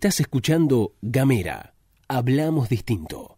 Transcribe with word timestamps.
Estás 0.00 0.18
escuchando 0.20 0.94
Gamera. 1.02 1.74
Hablamos 2.08 2.70
distinto. 2.70 3.36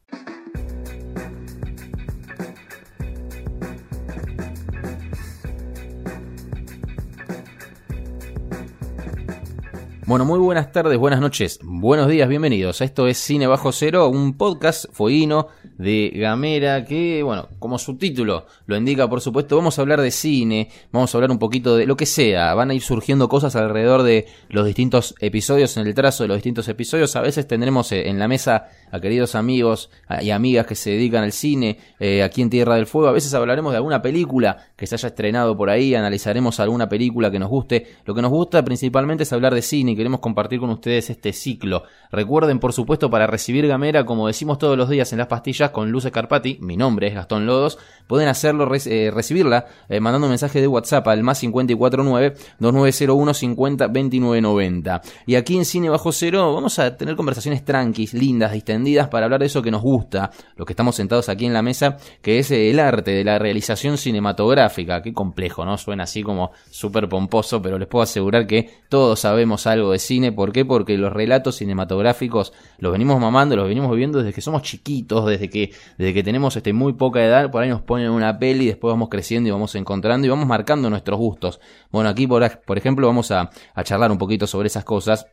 Bueno, 10.07 10.25
muy 10.25 10.39
buenas 10.39 10.71
tardes, 10.71 10.97
buenas 10.99 11.21
noches, 11.21 11.59
buenos 11.65 12.07
días, 12.07 12.29
bienvenidos. 12.29 12.81
Esto 12.81 13.09
es 13.09 13.19
Cine 13.19 13.49
Bajo 13.49 13.73
Cero, 13.73 14.09
un 14.09 14.37
podcast 14.37 14.85
fueguino 14.93 15.49
de 15.79 16.13
Gamera 16.15 16.85
que, 16.85 17.23
bueno, 17.23 17.49
como 17.59 17.79
su 17.79 17.97
título 17.97 18.47
lo 18.67 18.77
indica, 18.77 19.09
por 19.09 19.21
supuesto, 19.21 19.57
vamos 19.57 19.79
a 19.79 19.83
hablar 19.83 20.01
de 20.01 20.11
cine, 20.11 20.71
vamos 20.93 21.15
a 21.15 21.19
hablar 21.19 21.31
un 21.31 21.39
poquito 21.39 21.77
de 21.77 21.87
lo 21.87 21.97
que 21.97 22.07
sea. 22.07 22.55
Van 22.55 22.71
a 22.71 22.75
ir 22.75 22.83
surgiendo 22.83 23.29
cosas 23.29 23.57
alrededor 23.57 24.03
de 24.03 24.27
los 24.49 24.67
distintos 24.67 25.15
episodios, 25.21 25.77
en 25.77 25.87
el 25.87 25.95
trazo 25.95 26.25
de 26.25 26.29
los 26.29 26.37
distintos 26.37 26.69
episodios. 26.69 27.17
A 27.17 27.21
veces 27.21 27.47
tendremos 27.47 27.93
eh, 27.93 28.09
en 28.09 28.19
la 28.19 28.29
mesa 28.29 28.69
a 28.91 29.01
queridos 29.01 29.35
amigos 29.35 29.91
y 30.21 30.31
amigas 30.31 30.67
que 30.67 30.75
se 30.75 30.91
dedican 30.91 31.25
al 31.25 31.33
cine 31.33 31.79
eh, 31.99 32.23
aquí 32.23 32.43
en 32.43 32.51
Tierra 32.51 32.77
del 32.77 32.87
Fuego. 32.87 33.09
A 33.09 33.13
veces 33.13 33.33
hablaremos 33.35 33.73
de 33.73 33.79
alguna 33.79 34.03
película 34.03 34.69
que 34.77 34.87
se 34.87 34.95
haya 34.95 35.09
estrenado 35.09 35.57
por 35.57 35.71
ahí, 35.71 35.95
analizaremos 35.95 36.61
alguna 36.61 36.89
película 36.89 37.31
que 37.31 37.39
nos 37.39 37.49
guste. 37.49 37.87
Lo 38.05 38.15
que 38.15 38.23
nos 38.23 38.31
gusta 38.31 38.63
principalmente 38.65 39.23
es 39.23 39.33
hablar 39.33 39.55
de 39.55 39.63
cine 39.63 39.93
y 39.93 39.97
queremos 39.97 40.21
compartir 40.21 40.61
con 40.61 40.71
ustedes 40.71 41.11
este 41.11 41.33
ciclo. 41.33 41.85
Recuerden, 42.11 42.59
por 42.59 42.73
supuesto, 42.73 43.11
para 43.11 43.27
recibir 43.27 43.67
Gamera, 43.67 44.05
como 44.05 44.27
decimos 44.27 44.59
todos 44.59 44.77
los 44.77 44.89
días 44.89 45.13
en 45.13 45.19
las 45.19 45.29
pastillas, 45.29 45.62
con 45.71 45.91
Luce 45.91 46.11
Carpati, 46.11 46.59
mi 46.61 46.77
nombre 46.77 47.07
es 47.07 47.15
Gastón 47.15 47.47
Lodos, 47.47 47.79
pueden 48.07 48.29
hacerlo, 48.29 48.71
eh, 48.75 49.11
recibirla 49.15 49.67
eh, 49.89 50.01
mandando 50.01 50.27
un 50.27 50.33
mensaje 50.33 50.61
de 50.61 50.67
WhatsApp 50.67 51.09
al 51.09 51.23
más 51.23 51.43
549-2901 51.43 53.35
50 53.35 55.03
Y 55.27 55.35
aquí 55.37 55.57
en 55.57 55.65
Cine 55.65 55.89
Bajo 55.89 56.13
Cero 56.13 56.53
vamos 56.55 56.79
a 56.79 56.97
tener 56.97 57.17
conversaciones 57.17 57.65
tranquis, 57.65 58.13
lindas, 58.13 58.53
distendidas, 58.53 59.09
para 59.09 59.25
hablar 59.27 59.41
de 59.41 59.47
eso 59.47 59.63
que 59.63 59.71
nos 59.71 59.83
gusta, 59.83 60.31
los 60.57 60.67
que 60.67 60.73
estamos 60.73 60.97
sentados 60.97 61.29
aquí 61.29 61.47
en 61.47 61.53
la 61.53 61.63
mesa, 61.63 61.97
que 62.21 62.39
es 62.39 62.51
el 62.51 62.81
arte 62.81 63.13
de 63.13 63.25
la 63.25 63.39
realización 63.39 63.97
cinematográfica. 63.97 65.03
Qué 65.03 65.13
complejo, 65.13 65.65
¿no? 65.65 65.79
Suena 65.79 66.05
así 66.05 66.23
como 66.23 66.51
súper 66.71 67.09
pomposo, 67.09 67.63
pero 67.63 67.79
les 67.79 67.89
puedo 67.89 68.03
asegurar 68.03 68.47
que 68.47 68.71
todos 68.89 69.21
sabemos 69.21 69.67
algo 69.67 69.93
de 69.93 69.99
cine. 69.99 70.33
¿Por 70.33 70.53
qué? 70.53 70.65
Porque 70.65 70.99
los 70.99 71.13
relatos 71.13 71.57
cinematográficos 71.57 72.53
los 72.79 72.93
venimos 72.93 73.21
mamando, 73.21 73.57
los 73.57 73.69
venimos 73.69 73.91
viviendo 73.91 74.19
desde 74.19 74.33
que 74.33 74.41
somos 74.41 74.63
chiquitos, 74.63 75.27
desde 75.27 75.49
que, 75.53 75.73
desde 75.99 76.15
que 76.15 76.23
tenemos 76.25 76.57
este, 76.57 76.73
muy 76.73 76.95
poca 76.95 77.25
edad, 77.25 77.51
por 77.51 77.63
ahí 77.63 77.69
nos 77.69 77.83
ponen 77.83 78.11
una 78.11 78.39
peli, 78.39 78.65
y 78.65 78.69
después 78.69 78.91
vamos 78.91 79.09
creciendo 79.09 79.49
y 79.49 79.53
vamos 79.53 79.75
encontrando 79.77 80.27
y 80.27 80.31
vamos 80.31 80.47
marcando 80.47 80.91
nuestros 80.91 81.19
gustos. 81.19 81.61
Bueno, 81.91 82.09
aquí 82.09 82.27
por, 82.27 82.61
por 82.63 82.79
ejemplo 82.79 83.07
vamos 83.07 83.31
a, 83.31 83.51
a 83.75 83.85
charlar 83.85 84.11
un 84.11 84.19
poquito 84.19 84.47
sobre 84.49 84.67
esas 84.67 84.85
cosas. 84.85 85.27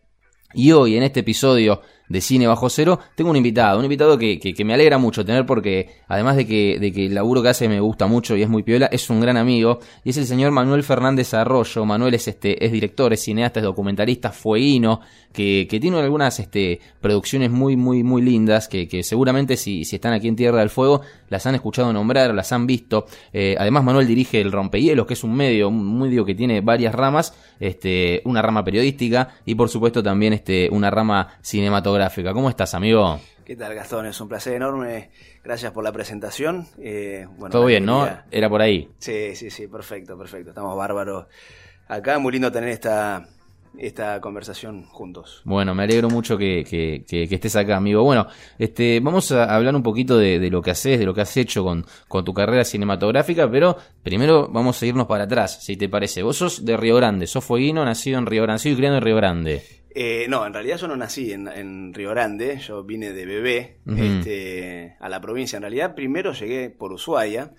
Y 0.53 0.71
hoy, 0.71 0.97
en 0.97 1.03
este 1.03 1.21
episodio 1.21 1.81
de 2.09 2.21
Cine 2.21 2.47
Bajo 2.47 2.69
Cero, 2.69 2.99
tengo 3.15 3.29
un 3.29 3.37
invitado, 3.37 3.77
un 3.77 3.85
invitado 3.85 4.17
que, 4.17 4.39
que, 4.39 4.65
me 4.65 4.73
alegra 4.73 4.97
mucho 4.97 5.23
tener 5.23 5.45
porque, 5.45 5.89
además 6.07 6.35
de 6.35 6.47
que, 6.47 6.79
de 6.79 6.91
que 6.91 7.05
el 7.05 7.13
laburo 7.13 7.43
que 7.43 7.49
hace 7.49 7.69
me 7.69 7.79
gusta 7.79 8.07
mucho 8.07 8.35
y 8.35 8.41
es 8.41 8.49
muy 8.49 8.63
piola, 8.63 8.87
es 8.87 9.09
un 9.09 9.21
gran 9.21 9.37
amigo, 9.37 9.79
y 10.03 10.09
es 10.09 10.17
el 10.17 10.25
señor 10.25 10.51
Manuel 10.51 10.83
Fernández 10.83 11.33
Arroyo. 11.35 11.85
Manuel 11.85 12.15
es, 12.15 12.27
este, 12.27 12.65
es 12.65 12.71
director, 12.71 13.13
es 13.13 13.21
cineasta, 13.21 13.59
es 13.59 13.63
documentalista, 13.63 14.31
fueguino, 14.31 15.01
que, 15.31 15.67
que 15.69 15.79
tiene 15.79 15.99
algunas 15.99 16.39
este, 16.39 16.79
producciones 16.99 17.51
muy, 17.51 17.77
muy, 17.77 18.03
muy 18.03 18.23
lindas, 18.23 18.67
que, 18.67 18.87
que 18.87 19.03
seguramente 19.03 19.55
si, 19.55 19.85
si 19.85 19.97
están 19.97 20.13
aquí 20.13 20.27
en 20.27 20.35
Tierra 20.35 20.59
del 20.59 20.71
Fuego, 20.71 21.01
las 21.29 21.45
han 21.45 21.53
escuchado 21.53 21.93
nombrar, 21.93 22.33
las 22.33 22.51
han 22.51 22.65
visto. 22.65 23.05
Eh, 23.31 23.55
además, 23.59 23.83
Manuel 23.83 24.07
dirige 24.07 24.41
el 24.41 24.51
Rompehielos, 24.51 25.05
que 25.05 25.13
es 25.13 25.23
un 25.23 25.35
medio, 25.35 25.69
un 25.69 25.99
medio 25.99 26.25
que 26.25 26.33
tiene 26.33 26.61
varias 26.61 26.95
ramas, 26.95 27.35
este, 27.59 28.23
una 28.25 28.41
rama 28.41 28.63
periodística 28.63 29.35
y 29.45 29.53
por 29.53 29.69
supuesto 29.69 30.01
también 30.01 30.33
este, 30.33 30.69
una 30.71 30.89
rama 30.89 31.27
cinematográfica 31.41 31.98
¿Cómo 32.33 32.49
estás, 32.49 32.73
amigo? 32.75 33.19
¿Qué 33.43 33.57
tal, 33.57 33.75
Gastón? 33.75 34.05
Es 34.05 34.21
un 34.21 34.29
placer 34.29 34.53
enorme. 34.53 35.09
Gracias 35.43 35.73
por 35.73 35.83
la 35.83 35.91
presentación. 35.91 36.65
Eh, 36.77 37.27
bueno, 37.37 37.51
Todo 37.51 37.65
bien, 37.65 37.85
¿no? 37.85 38.07
Era 38.31 38.47
por 38.47 38.61
ahí. 38.61 38.89
Sí, 38.99 39.35
sí, 39.35 39.49
sí, 39.49 39.67
perfecto, 39.67 40.17
perfecto. 40.17 40.51
Estamos 40.51 40.77
bárbaros 40.77 41.25
acá. 41.89 42.17
Muy 42.17 42.31
lindo 42.31 42.49
tener 42.53 42.69
esta, 42.69 43.27
esta 43.77 44.21
conversación 44.21 44.83
juntos. 44.83 45.41
Bueno, 45.43 45.75
me 45.75 45.83
alegro 45.83 46.09
mucho 46.09 46.37
que, 46.37 46.63
que, 46.63 47.03
que, 47.05 47.35
estés 47.35 47.57
acá, 47.57 47.75
amigo. 47.75 48.01
Bueno, 48.01 48.27
este, 48.57 49.01
vamos 49.01 49.29
a 49.33 49.53
hablar 49.53 49.75
un 49.75 49.83
poquito 49.83 50.17
de, 50.17 50.39
de, 50.39 50.49
lo 50.49 50.61
que 50.61 50.71
haces, 50.71 50.97
de 50.97 51.05
lo 51.05 51.13
que 51.13 51.21
has 51.21 51.35
hecho 51.35 51.65
con, 51.65 51.85
con 52.07 52.23
tu 52.23 52.33
carrera 52.33 52.63
cinematográfica, 52.63 53.51
pero 53.51 53.75
primero 54.01 54.47
vamos 54.47 54.81
a 54.81 54.85
irnos 54.85 55.05
para 55.05 55.25
atrás, 55.25 55.61
si 55.61 55.75
te 55.75 55.89
parece. 55.89 56.23
Vos 56.23 56.37
sos 56.37 56.63
de 56.63 56.77
Río 56.77 56.95
Grande, 56.95 57.27
sos 57.27 57.43
fueguino, 57.43 57.83
nacido 57.83 58.19
en 58.19 58.25
Río 58.25 58.43
Grande, 58.43 58.55
nacido 58.55 58.73
y 58.73 58.77
criado 58.77 58.95
en 58.95 59.03
Río 59.03 59.15
Grande. 59.17 59.78
Eh, 59.91 60.27
no, 60.29 60.45
en 60.45 60.53
realidad 60.53 60.77
yo 60.77 60.87
no 60.87 60.95
nací 60.95 61.31
en, 61.31 61.93
Río 61.93 62.11
Grande, 62.11 62.59
yo 62.59 62.83
vine 62.83 63.11
de 63.11 63.25
bebé 63.25 63.77
este, 63.97 64.95
a 64.99 65.09
la 65.09 65.19
provincia. 65.19 65.57
En 65.57 65.63
realidad 65.63 65.95
primero 65.95 66.33
llegué 66.33 66.69
por 66.69 66.93
Ushuaia. 66.93 67.53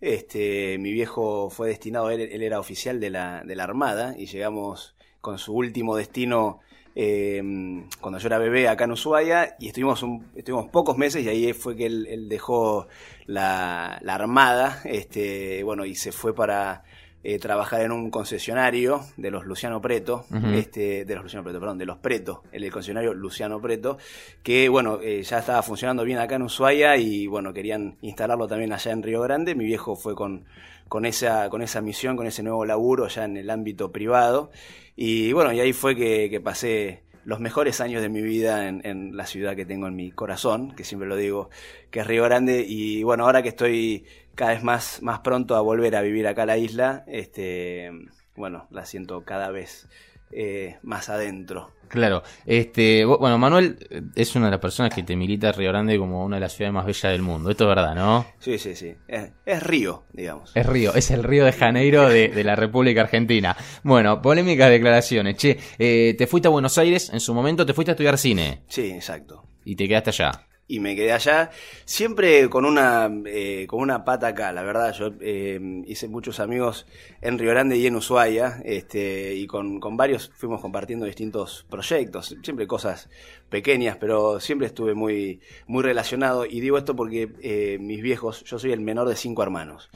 Este, 0.00 0.78
mi 0.78 0.92
viejo 0.92 1.48
fue 1.48 1.68
destinado, 1.68 2.10
él, 2.10 2.20
él 2.20 2.42
era 2.42 2.60
oficial 2.60 3.00
de 3.00 3.10
la, 3.10 3.42
de 3.44 3.56
la 3.56 3.64
Armada 3.64 4.14
y 4.18 4.26
llegamos 4.26 4.94
con 5.26 5.38
su 5.38 5.54
último 5.54 5.96
destino 5.96 6.60
em, 6.94 7.88
cuando 8.00 8.18
yo 8.18 8.28
era 8.28 8.38
bebé 8.38 8.68
acá 8.68 8.84
en 8.84 8.92
Ushuaia 8.92 9.56
y 9.58 9.68
estuvimos, 9.68 10.04
estuvimos 10.34 10.68
pocos 10.70 10.98
meses 10.98 11.24
y 11.24 11.28
ahí 11.28 11.52
fue 11.52 11.76
que 11.76 11.86
él, 11.86 12.28
dejó 12.28 12.88
la, 13.24 13.98
la, 14.02 14.14
Armada 14.14 14.82
este, 14.84 15.62
bueno, 15.62 15.84
y 15.84 15.94
se 15.94 16.12
fue 16.12 16.34
para 16.34 16.84
eh, 17.28 17.40
trabajar 17.40 17.80
en 17.80 17.90
un 17.90 18.08
concesionario 18.08 19.00
de 19.16 19.32
los 19.32 19.46
Luciano 19.46 19.80
Preto, 19.80 20.26
este, 20.54 21.04
de 21.04 21.14
los 21.16 21.24
Luciano 21.24 21.42
Preto, 21.42 21.58
perdón, 21.58 21.76
de 21.76 21.84
los 21.84 21.98
Preto, 21.98 22.44
el 22.52 22.70
concesionario 22.70 23.14
Luciano 23.14 23.60
Preto, 23.60 23.98
que 24.44 24.68
bueno, 24.68 25.00
eh, 25.02 25.24
ya 25.24 25.40
estaba 25.40 25.60
funcionando 25.64 26.04
bien 26.04 26.20
acá 26.20 26.36
en 26.36 26.42
Ushuaia 26.42 26.96
y 26.96 27.26
bueno, 27.26 27.52
querían 27.52 27.96
instalarlo 28.00 28.46
también 28.46 28.72
allá 28.72 28.92
en 28.92 29.02
Río 29.02 29.22
Grande. 29.22 29.56
Mi 29.56 29.64
viejo 29.64 29.96
fue 29.96 30.14
con, 30.14 30.44
con 30.86 31.04
esa, 31.04 31.50
con 31.50 31.62
esa 31.62 31.80
misión, 31.80 32.16
con 32.16 32.28
ese 32.28 32.44
nuevo 32.44 32.64
laburo 32.64 33.08
ya 33.08 33.24
en 33.24 33.36
el 33.36 33.50
ámbito 33.50 33.90
privado. 33.90 34.52
Y 34.94 35.32
bueno, 35.32 35.52
y 35.52 35.58
ahí 35.58 35.72
fue 35.72 35.96
que, 35.96 36.30
que 36.30 36.40
pasé 36.40 37.02
los 37.24 37.40
mejores 37.40 37.80
años 37.80 38.02
de 38.02 38.08
mi 38.08 38.22
vida 38.22 38.68
en, 38.68 38.82
en, 38.84 39.16
la 39.16 39.26
ciudad 39.26 39.56
que 39.56 39.66
tengo 39.66 39.88
en 39.88 39.96
mi 39.96 40.12
corazón, 40.12 40.76
que 40.76 40.84
siempre 40.84 41.08
lo 41.08 41.16
digo, 41.16 41.50
que 41.90 41.98
es 41.98 42.06
Río 42.06 42.22
Grande. 42.22 42.64
Y 42.64 43.02
bueno, 43.02 43.24
ahora 43.24 43.42
que 43.42 43.48
estoy 43.48 44.06
cada 44.36 44.52
vez 44.52 44.62
más, 44.62 45.02
más 45.02 45.20
pronto 45.20 45.56
a 45.56 45.60
volver 45.60 45.96
a 45.96 46.02
vivir 46.02 46.28
acá 46.28 46.42
a 46.42 46.46
la 46.46 46.58
isla, 46.58 47.02
este, 47.08 47.90
bueno, 48.36 48.68
la 48.70 48.84
siento 48.84 49.24
cada 49.24 49.50
vez 49.50 49.88
eh, 50.30 50.76
más 50.82 51.08
adentro. 51.08 51.72
Claro, 51.88 52.22
este, 52.44 53.04
bueno, 53.04 53.38
Manuel 53.38 53.78
eh, 53.90 54.02
es 54.14 54.34
una 54.34 54.46
de 54.46 54.50
las 54.50 54.60
personas 54.60 54.92
que 54.92 55.04
te 55.04 55.16
milita 55.16 55.52
Río 55.52 55.70
Grande 55.70 55.96
como 55.98 56.24
una 56.24 56.36
de 56.36 56.40
las 56.40 56.52
ciudades 56.52 56.74
más 56.74 56.84
bellas 56.84 57.12
del 57.12 57.22
mundo. 57.22 57.50
Esto 57.50 57.64
es 57.64 57.68
verdad, 57.68 57.94
¿no? 57.94 58.26
Sí, 58.38 58.58
sí, 58.58 58.74
sí. 58.74 58.94
Es, 59.08 59.62
Río, 59.62 60.04
digamos. 60.12 60.50
Es 60.54 60.66
Río, 60.66 60.94
es 60.94 61.10
el 61.10 61.22
Río 61.22 61.44
de 61.44 61.52
Janeiro 61.52 62.08
de, 62.08 62.44
la 62.44 62.56
República 62.56 63.02
Argentina. 63.02 63.56
Bueno, 63.84 64.20
polémicas 64.20 64.68
declaraciones. 64.68 65.36
Che, 65.36 65.58
eh, 65.78 66.14
te 66.18 66.26
fuiste 66.26 66.48
a 66.48 66.50
Buenos 66.50 66.76
Aires 66.76 67.10
en 67.10 67.20
su 67.20 67.32
momento, 67.32 67.64
te 67.64 67.72
fuiste 67.72 67.92
a 67.92 67.94
estudiar 67.94 68.18
cine. 68.18 68.64
Sí, 68.68 68.90
exacto. 68.90 69.44
Y 69.64 69.76
te 69.76 69.88
quedaste 69.88 70.10
allá 70.10 70.46
y 70.68 70.80
me 70.80 70.96
quedé 70.96 71.12
allá, 71.12 71.50
siempre 71.84 72.48
con 72.48 72.64
una, 72.64 73.08
eh, 73.26 73.66
con 73.68 73.80
una 73.80 74.04
pata 74.04 74.28
acá, 74.28 74.52
la 74.52 74.62
verdad, 74.62 74.92
yo 74.94 75.12
eh, 75.20 75.60
hice 75.86 76.08
muchos 76.08 76.40
amigos 76.40 76.86
en 77.20 77.38
Río 77.38 77.50
Grande 77.50 77.76
y 77.76 77.86
en 77.86 77.94
Ushuaia, 77.94 78.62
este, 78.64 79.34
y 79.34 79.46
con, 79.46 79.78
con 79.78 79.96
varios 79.96 80.32
fuimos 80.34 80.60
compartiendo 80.60 81.06
distintos 81.06 81.64
proyectos, 81.70 82.36
siempre 82.42 82.66
cosas 82.66 83.08
pequeñas, 83.48 83.96
pero 84.00 84.40
siempre 84.40 84.66
estuve 84.66 84.94
muy, 84.94 85.40
muy 85.68 85.84
relacionado, 85.84 86.44
y 86.44 86.58
digo 86.60 86.78
esto 86.78 86.96
porque 86.96 87.32
eh, 87.42 87.78
mis 87.80 88.02
viejos, 88.02 88.42
yo 88.44 88.58
soy 88.58 88.72
el 88.72 88.80
menor 88.80 89.08
de 89.08 89.14
cinco 89.14 89.44
hermanos, 89.44 89.88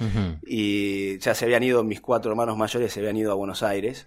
y 0.46 1.18
ya 1.18 1.34
se 1.34 1.46
habían 1.46 1.64
ido, 1.64 1.82
mis 1.82 2.00
cuatro 2.00 2.30
hermanos 2.30 2.56
mayores 2.56 2.92
se 2.92 3.00
habían 3.00 3.16
ido 3.16 3.32
a 3.32 3.34
Buenos 3.34 3.64
Aires, 3.64 4.06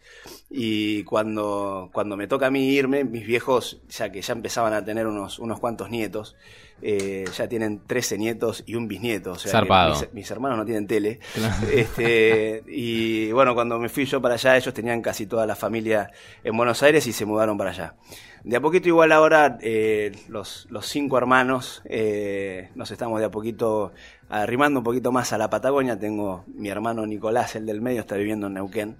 y 0.49 1.03
cuando, 1.03 1.89
cuando 1.91 2.15
me 2.15 2.27
toca 2.27 2.47
a 2.47 2.51
mí 2.51 2.69
irme, 2.69 3.03
mis 3.03 3.27
viejos, 3.27 3.81
ya 3.89 4.13
que 4.13 4.21
ya 4.21 4.31
empezaban 4.31 4.71
a 4.71 4.85
tener 4.85 5.07
unos, 5.07 5.39
unos 5.39 5.59
cuantos 5.59 5.89
nietos, 5.89 6.37
eh, 6.81 7.25
ya 7.35 7.47
tienen 7.47 7.81
13 7.87 8.17
nietos 8.17 8.63
y 8.65 8.75
un 8.75 8.87
bisnieto. 8.87 9.31
O 9.31 9.37
sea, 9.37 9.63
mis, 10.11 10.31
hermanos 10.31 10.57
no 10.57 10.65
tienen 10.65 10.87
tele. 10.87 11.19
Este, 11.71 12.63
y 12.67 13.31
bueno, 13.31 13.55
cuando 13.55 13.79
me 13.79 13.89
fui 13.89 14.05
yo 14.05 14.21
para 14.21 14.35
allá, 14.35 14.57
ellos 14.57 14.73
tenían 14.73 15.01
casi 15.01 15.25
toda 15.25 15.45
la 15.45 15.55
familia 15.55 16.11
en 16.43 16.55
Buenos 16.55 16.83
Aires 16.83 17.05
y 17.07 17.13
se 17.13 17.25
mudaron 17.25 17.57
para 17.57 17.71
allá. 17.71 17.95
De 18.43 18.57
a 18.57 18.61
poquito, 18.61 18.89
igual 18.89 19.13
ahora, 19.13 19.57
eh, 19.61 20.11
los, 20.27 20.67
los 20.69 20.85
cinco 20.85 21.17
hermanos 21.17 21.81
eh, 21.85 22.69
nos 22.75 22.91
estamos 22.91 23.19
de 23.21 23.27
a 23.27 23.31
poquito 23.31 23.93
arrimando 24.29 24.79
un 24.79 24.83
poquito 24.83 25.11
más 25.11 25.33
a 25.33 25.37
la 25.37 25.49
Patagonia. 25.49 25.97
Tengo 25.97 26.43
mi 26.47 26.69
hermano 26.69 27.05
Nicolás, 27.05 27.55
el 27.55 27.65
del 27.65 27.81
medio, 27.81 28.01
está 28.01 28.15
viviendo 28.15 28.47
en 28.47 28.53
Neuquén. 28.53 28.95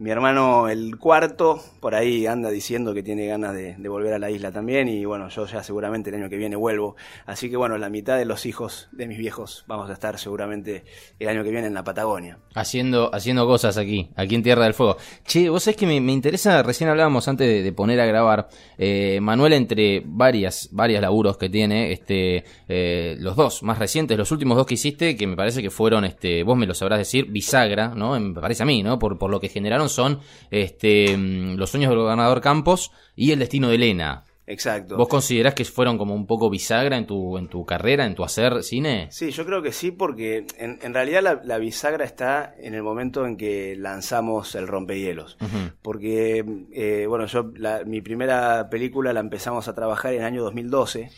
Mi 0.00 0.08
hermano, 0.08 0.70
el 0.70 0.96
cuarto, 0.96 1.62
por 1.78 1.94
ahí 1.94 2.26
anda 2.26 2.48
diciendo 2.48 2.94
que 2.94 3.02
tiene 3.02 3.26
ganas 3.26 3.54
de, 3.54 3.76
volver 3.86 4.14
a 4.14 4.18
la 4.18 4.30
isla 4.30 4.50
también. 4.50 4.88
Y 4.88 5.04
bueno, 5.04 5.28
yo 5.28 5.44
ya 5.44 5.62
seguramente 5.62 6.08
el 6.08 6.16
año 6.16 6.30
que 6.30 6.38
viene 6.38 6.56
vuelvo 6.56 6.96
Así 7.26 7.50
que 7.50 7.58
bueno, 7.58 7.76
la 7.76 7.90
mitad 7.90 8.16
de 8.16 8.24
los 8.24 8.46
hijos 8.46 8.88
de 8.92 9.06
mis 9.06 9.18
viejos 9.18 9.64
vamos 9.66 9.90
a 9.90 9.92
estar 9.92 10.18
seguramente 10.18 10.84
el 11.18 11.28
año 11.28 11.44
que 11.44 11.50
viene 11.50 11.66
en 11.66 11.74
la 11.74 11.84
Patagonia. 11.84 12.38
Haciendo, 12.54 13.14
haciendo 13.14 13.46
cosas 13.46 13.76
aquí, 13.76 14.08
aquí 14.16 14.36
en 14.36 14.42
Tierra 14.42 14.64
del 14.64 14.72
Fuego. 14.72 14.96
Che, 15.26 15.50
vos 15.50 15.64
sabés 15.64 15.76
que 15.76 15.86
me, 15.86 15.96
interesa, 15.96 16.62
recién 16.62 16.88
hablábamos 16.88 17.28
antes 17.28 17.62
de, 17.62 17.72
poner 17.72 18.00
a 18.00 18.06
grabar, 18.06 18.48
eh, 18.78 19.18
Manuel 19.20 19.52
entre 19.52 20.02
varias, 20.06 20.70
varias 20.72 21.02
laburos 21.02 21.36
que 21.36 21.50
tiene, 21.50 21.92
este, 21.92 22.44
eh, 22.68 23.16
los 23.18 23.36
dos 23.36 23.62
más 23.62 23.78
recientes, 23.78 24.16
los 24.16 24.32
últimos 24.32 24.49
dos 24.56 24.66
que 24.66 24.74
hiciste, 24.74 25.16
que 25.16 25.26
me 25.26 25.36
parece 25.36 25.62
que 25.62 25.70
fueron, 25.70 26.04
este, 26.04 26.42
vos 26.42 26.56
me 26.56 26.66
lo 26.66 26.74
sabrás 26.74 26.98
decir, 26.98 27.26
bisagra, 27.26 27.94
¿no? 27.94 28.18
Me 28.18 28.40
parece 28.40 28.62
a 28.62 28.66
mí, 28.66 28.82
¿no? 28.82 28.98
Por, 28.98 29.18
por 29.18 29.30
lo 29.30 29.40
que 29.40 29.48
generaron 29.48 29.88
son, 29.88 30.20
este, 30.50 31.16
mm, 31.16 31.56
los 31.56 31.70
sueños 31.70 31.90
del 31.90 31.98
gobernador 31.98 32.40
Campos 32.40 32.92
y 33.16 33.32
el 33.32 33.38
destino 33.38 33.68
de 33.68 33.76
Elena. 33.76 34.24
Exacto. 34.50 34.96
¿Vos 34.96 35.06
considerás 35.06 35.54
que 35.54 35.64
fueron 35.64 35.96
como 35.96 36.12
un 36.12 36.26
poco 36.26 36.50
bisagra 36.50 36.96
en 36.96 37.06
tu, 37.06 37.38
en 37.38 37.46
tu 37.46 37.64
carrera, 37.64 38.04
en 38.04 38.16
tu 38.16 38.24
hacer 38.24 38.64
cine? 38.64 39.06
Sí, 39.12 39.30
yo 39.30 39.46
creo 39.46 39.62
que 39.62 39.70
sí, 39.70 39.92
porque 39.92 40.44
en, 40.58 40.92
realidad 40.92 41.40
la, 41.44 41.58
bisagra 41.58 42.04
está 42.04 42.52
en 42.58 42.74
el 42.74 42.82
momento 42.82 43.24
en 43.26 43.36
que 43.36 43.76
lanzamos 43.76 44.56
el 44.56 44.66
rompehielos. 44.66 45.38
Porque, 45.82 46.44
eh, 46.72 47.06
bueno, 47.08 47.26
yo 47.26 47.52
mi 47.86 48.00
primera 48.00 48.68
película 48.68 49.12
la 49.12 49.20
empezamos 49.20 49.68
a 49.68 49.74
trabajar 49.76 50.14
en 50.14 50.20
el 50.22 50.26
año 50.26 50.42
2012 50.42 51.10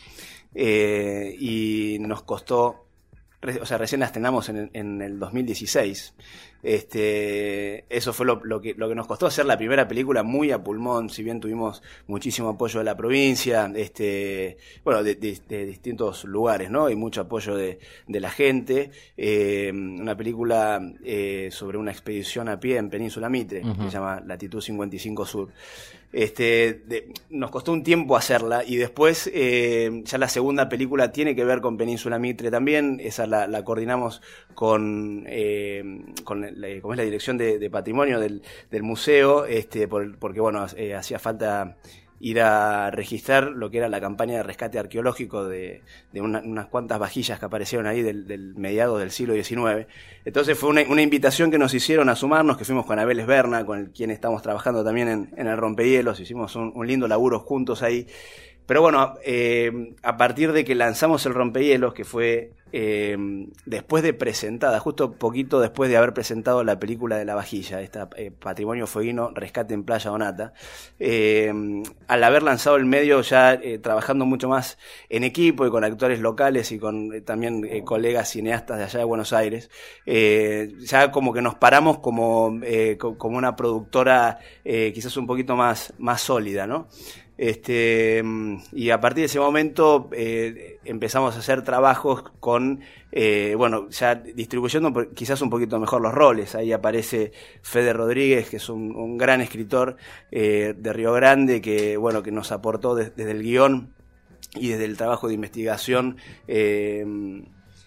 eh, 0.53 1.35
y 1.39 1.97
nos 2.01 2.21
costó 2.21 2.85
o 3.61 3.65
sea, 3.65 3.77
recién 3.77 3.99
la 3.99 4.07
estrenamos 4.07 4.49
en, 4.49 4.69
en 4.73 5.01
el 5.01 5.19
2016. 5.19 6.13
Este, 6.63 7.83
eso 7.93 8.13
fue 8.13 8.25
lo, 8.25 8.61
que, 8.61 8.73
lo 8.75 8.87
que 8.87 8.95
nos 8.95 9.05
costó 9.05 9.27
hacer 9.27 9.45
la 9.45 9.57
primera 9.57 9.85
película 9.85 10.23
muy 10.23 10.51
a 10.51 10.63
pulmón, 10.63 11.09
si 11.09 11.21
bien 11.21 11.41
tuvimos 11.41 11.83
muchísimo 12.07 12.47
apoyo 12.47 12.79
de 12.79 12.85
la 12.85 12.95
provincia, 12.95 13.69
este, 13.75 14.57
bueno, 14.83 15.03
de, 15.03 15.15
distintos 15.15 16.23
lugares, 16.23 16.69
¿no? 16.69 16.89
Y 16.89 16.95
mucho 16.95 17.21
apoyo 17.21 17.55
de, 17.55 17.79
la 18.07 18.29
gente. 18.29 18.91
Eh, 19.17 19.71
una 19.73 20.15
película 20.15 20.81
eh, 21.03 21.49
sobre 21.51 21.77
una 21.77 21.91
expedición 21.91 22.47
a 22.47 22.59
pie 22.59 22.77
en 22.77 22.89
Península 22.89 23.27
Mitre, 23.27 23.61
que 23.61 23.83
se 23.83 23.89
llama 23.89 24.21
Latitud 24.25 24.61
55 24.61 25.25
Sur. 25.25 25.49
Este, 26.13 26.83
nos 27.31 27.49
costó 27.49 27.71
un 27.71 27.81
tiempo 27.81 28.15
hacerla 28.15 28.63
y 28.63 28.75
después 28.75 29.29
eh, 29.33 30.03
ya 30.05 30.19
la 30.19 30.27
segunda 30.29 30.69
película 30.69 31.11
tiene 31.11 31.35
que 31.35 31.43
ver 31.43 31.59
con 31.59 31.75
Península 31.75 32.19
Mitre 32.19 32.51
también, 32.51 33.01
esa 33.03 33.25
la, 33.25 33.63
coordinamos 33.63 34.21
con, 34.53 35.25
con 36.23 36.52
como 36.81 36.93
es 36.93 36.97
la 36.97 37.03
dirección 37.03 37.37
de, 37.37 37.69
patrimonio 37.69 38.19
del, 38.19 38.41
museo, 38.83 39.45
este, 39.45 39.87
porque 39.87 40.39
bueno, 40.39 40.65
eh, 40.75 40.95
hacía 40.95 41.19
falta 41.19 41.77
ir 42.23 42.39
a 42.39 42.89
registrar 42.89 43.51
lo 43.51 43.69
que 43.69 43.79
era 43.79 43.89
la 43.89 43.99
campaña 43.99 44.37
de 44.37 44.43
rescate 44.43 44.79
arqueológico 44.79 45.43
de, 45.45 45.81
unas 46.13 46.67
cuantas 46.67 46.97
vajillas 46.97 47.37
que 47.37 47.45
aparecieron 47.45 47.85
ahí 47.85 48.01
del, 48.01 48.53
mediado 48.55 48.97
del 48.97 49.11
siglo 49.11 49.33
XIX. 49.33 49.87
Entonces 50.23 50.57
fue 50.57 50.69
una, 50.69 51.01
invitación 51.01 51.51
que 51.51 51.57
nos 51.57 51.73
hicieron 51.73 52.07
a 52.07 52.15
sumarnos, 52.15 52.55
que 52.55 52.63
fuimos 52.63 52.85
con 52.85 52.97
Abel 52.97 53.19
Esberna, 53.19 53.65
con 53.65 53.87
quien 53.87 54.09
estamos 54.09 54.41
trabajando 54.41 54.85
también 54.85 55.31
en, 55.35 55.47
el 55.47 55.57
Rompehielos, 55.57 56.21
hicimos 56.21 56.55
un 56.55 56.87
lindo 56.87 57.09
laburo 57.09 57.41
juntos 57.41 57.83
ahí. 57.83 58.07
Pero 58.65 58.81
bueno, 58.81 59.15
eh, 59.25 59.93
a 60.03 60.17
partir 60.17 60.53
de 60.53 60.63
que 60.63 60.75
lanzamos 60.75 61.25
el 61.25 61.33
rompehielos, 61.33 61.93
que 61.93 62.05
fue 62.05 62.53
eh, 62.71 63.15
después 63.65 64.03
de 64.03 64.13
presentada, 64.13 64.79
justo 64.79 65.11
poquito 65.11 65.59
después 65.59 65.89
de 65.89 65.97
haber 65.97 66.13
presentado 66.13 66.63
la 66.63 66.79
película 66.79 67.17
de 67.17 67.25
la 67.25 67.35
vajilla, 67.35 67.81
esta 67.81 68.09
eh, 68.15 68.31
Patrimonio 68.31 68.87
Fueguino, 68.87 69.31
Rescate 69.35 69.73
en 69.73 69.83
Playa 69.83 70.11
Donata, 70.11 70.53
al 70.99 72.23
haber 72.23 72.41
lanzado 72.41 72.77
el 72.77 72.85
medio 72.85 73.21
ya 73.21 73.59
trabajando 73.81 74.25
mucho 74.25 74.47
más 74.47 74.77
en 75.09 75.23
equipo 75.25 75.67
y 75.67 75.69
con 75.69 75.83
actores 75.83 76.19
locales 76.19 76.71
y 76.71 76.79
con 76.79 77.21
también 77.25 77.83
colegas 77.83 78.29
cineastas 78.29 78.77
de 78.77 78.83
allá 78.85 78.99
de 78.99 79.05
Buenos 79.05 79.33
Aires, 79.33 79.69
ya 80.05 81.11
como 81.11 81.33
que 81.33 81.41
nos 81.41 81.55
paramos 81.55 81.99
como, 81.99 82.59
como 83.17 83.37
una 83.37 83.55
productora 83.55 84.39
quizás 84.63 85.15
un 85.17 85.27
poquito 85.27 85.55
más, 85.55 85.93
más 85.97 86.21
sólida, 86.21 86.65
¿no? 86.65 86.87
Este, 87.37 88.23
y 88.71 88.91
a 88.91 89.01
partir 89.01 89.21
de 89.21 89.25
ese 89.25 89.39
momento 89.39 90.09
eh, 90.11 90.79
empezamos 90.85 91.35
a 91.35 91.39
hacer 91.39 91.63
trabajos 91.63 92.23
con, 92.39 92.81
eh, 93.11 93.55
bueno, 93.57 93.89
ya 93.89 94.15
distribuyendo 94.15 94.93
quizás 95.15 95.41
un 95.41 95.49
poquito 95.49 95.79
mejor 95.79 96.01
los 96.01 96.13
roles. 96.13 96.53
Ahí 96.53 96.71
aparece 96.71 97.31
Fede 97.63 97.93
Rodríguez, 97.93 98.49
que 98.49 98.57
es 98.57 98.69
un, 98.69 99.17
gran 99.17 99.41
escritor 99.41 99.97
eh, 100.31 100.75
de 100.77 100.93
Río 100.93 101.13
Grande, 101.13 101.61
que, 101.61 101.97
bueno, 101.97 102.21
que 102.21 102.31
nos 102.31 102.51
aportó 102.51 102.95
desde 102.95 103.31
el 103.31 103.41
guion 103.41 103.93
y 104.55 104.69
desde 104.69 104.85
el 104.85 104.97
trabajo 104.97 105.27
de 105.27 105.33
investigación. 105.33 106.17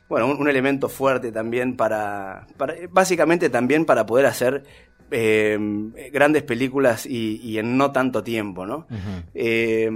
bueno, 0.09 0.27
un, 0.27 0.49
elemento 0.49 0.89
fuerte 0.89 1.31
también 1.31 1.77
para, 1.77 2.49
para, 2.57 2.75
básicamente 2.91 3.49
también 3.49 3.85
para 3.85 4.07
poder 4.07 4.27
hacer 4.27 4.65
eh, 5.11 6.11
grandes 6.13 6.43
películas 6.43 7.07
y, 7.07 7.59
en 7.59 7.77
no 7.77 7.93
tanto 7.93 8.23
tiempo, 8.25 8.67
¿no? 8.67 8.87
Eh, 9.35 9.91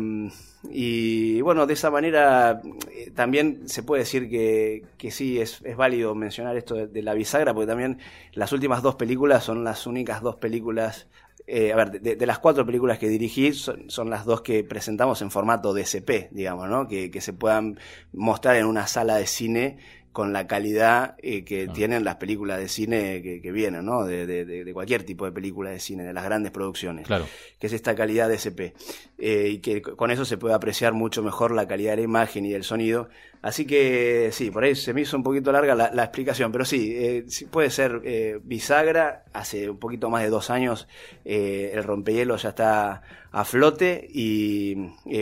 y 0.70 1.40
bueno, 1.40 1.66
de 1.66 1.72
esa 1.72 1.90
manera 1.90 2.60
eh, 2.92 3.10
también 3.14 3.68
se 3.68 3.82
puede 3.82 4.02
decir 4.02 4.28
que, 4.28 4.84
que 4.98 5.10
sí, 5.10 5.40
es, 5.40 5.60
es, 5.64 5.76
válido 5.76 6.14
mencionar 6.14 6.56
esto 6.56 6.74
de, 6.86 7.02
la 7.02 7.14
bisagra, 7.14 7.54
porque 7.54 7.66
también 7.66 7.98
las 8.34 8.52
últimas 8.52 8.82
dos 8.82 8.94
películas 8.94 9.42
son 9.42 9.64
las 9.64 9.86
únicas 9.86 10.22
dos 10.22 10.36
películas, 10.36 11.08
a 11.48 11.76
ver, 11.76 12.00
de, 12.00 12.26
las 12.26 12.38
cuatro 12.38 12.64
películas 12.64 12.98
que 12.98 13.08
dirigí, 13.08 13.52
son, 13.52 14.10
las 14.10 14.24
dos 14.24 14.42
que 14.42 14.62
presentamos 14.62 15.22
en 15.22 15.32
formato 15.32 15.74
DSP, 15.74 16.30
digamos, 16.30 16.68
¿no? 16.68 16.86
Que, 16.86 17.10
que 17.10 17.20
se 17.20 17.32
puedan 17.32 17.80
mostrar 18.12 18.56
en 18.56 18.66
una 18.66 18.86
sala 18.86 19.16
de 19.16 19.26
cine 19.26 19.78
con 20.12 20.32
la 20.32 20.48
calidad 20.48 21.14
eh, 21.22 21.44
que 21.44 21.68
tienen 21.68 22.04
las 22.04 22.16
películas 22.16 22.58
de 22.58 22.68
cine 22.68 23.22
que, 23.22 23.52
vienen, 23.52 23.84
¿no? 23.84 24.04
De, 24.04 24.26
de, 24.26 24.72
cualquier 24.72 25.04
tipo 25.04 25.24
de 25.24 25.32
película 25.32 25.70
de 25.70 25.78
cine, 25.78 26.02
de 26.02 26.12
las 26.12 26.24
grandes 26.24 26.50
producciones. 26.50 27.06
Claro. 27.06 27.26
Que 27.58 27.68
es 27.68 27.72
esta 27.72 27.94
calidad 27.94 28.28
de 28.28 28.34
SP. 28.42 28.74
Eh, 29.18 29.48
y 29.52 29.58
que 29.58 29.82
con 29.82 30.10
eso 30.10 30.24
se 30.24 30.36
puede 30.36 30.54
apreciar 30.54 30.94
mucho 30.94 31.22
mejor 31.22 31.52
la 31.52 31.68
calidad 31.68 31.92
de 31.92 31.98
la 31.98 32.02
imagen 32.02 32.44
y 32.44 32.50
del 32.50 32.64
sonido. 32.64 33.08
Así 33.42 33.66
que 33.66 34.30
sí, 34.32 34.50
por 34.50 34.64
ahí 34.64 34.74
se 34.74 34.92
me 34.92 35.00
hizo 35.00 35.16
un 35.16 35.22
poquito 35.22 35.50
larga 35.50 35.74
la, 35.74 36.02
explicación, 36.02 36.52
pero 36.52 36.64
sí, 36.64 36.94
eh, 36.94 37.24
puede 37.50 37.70
ser 37.70 38.40
bisagra. 38.44 39.24
Hace 39.32 39.70
un 39.70 39.78
poquito 39.78 40.10
más 40.10 40.22
de 40.22 40.28
dos 40.28 40.50
años 40.50 40.88
el 41.24 41.82
rompehielo 41.84 42.36
ya 42.36 42.50
está 42.50 43.02
a 43.32 43.44
flote 43.44 44.08
y 44.12 44.74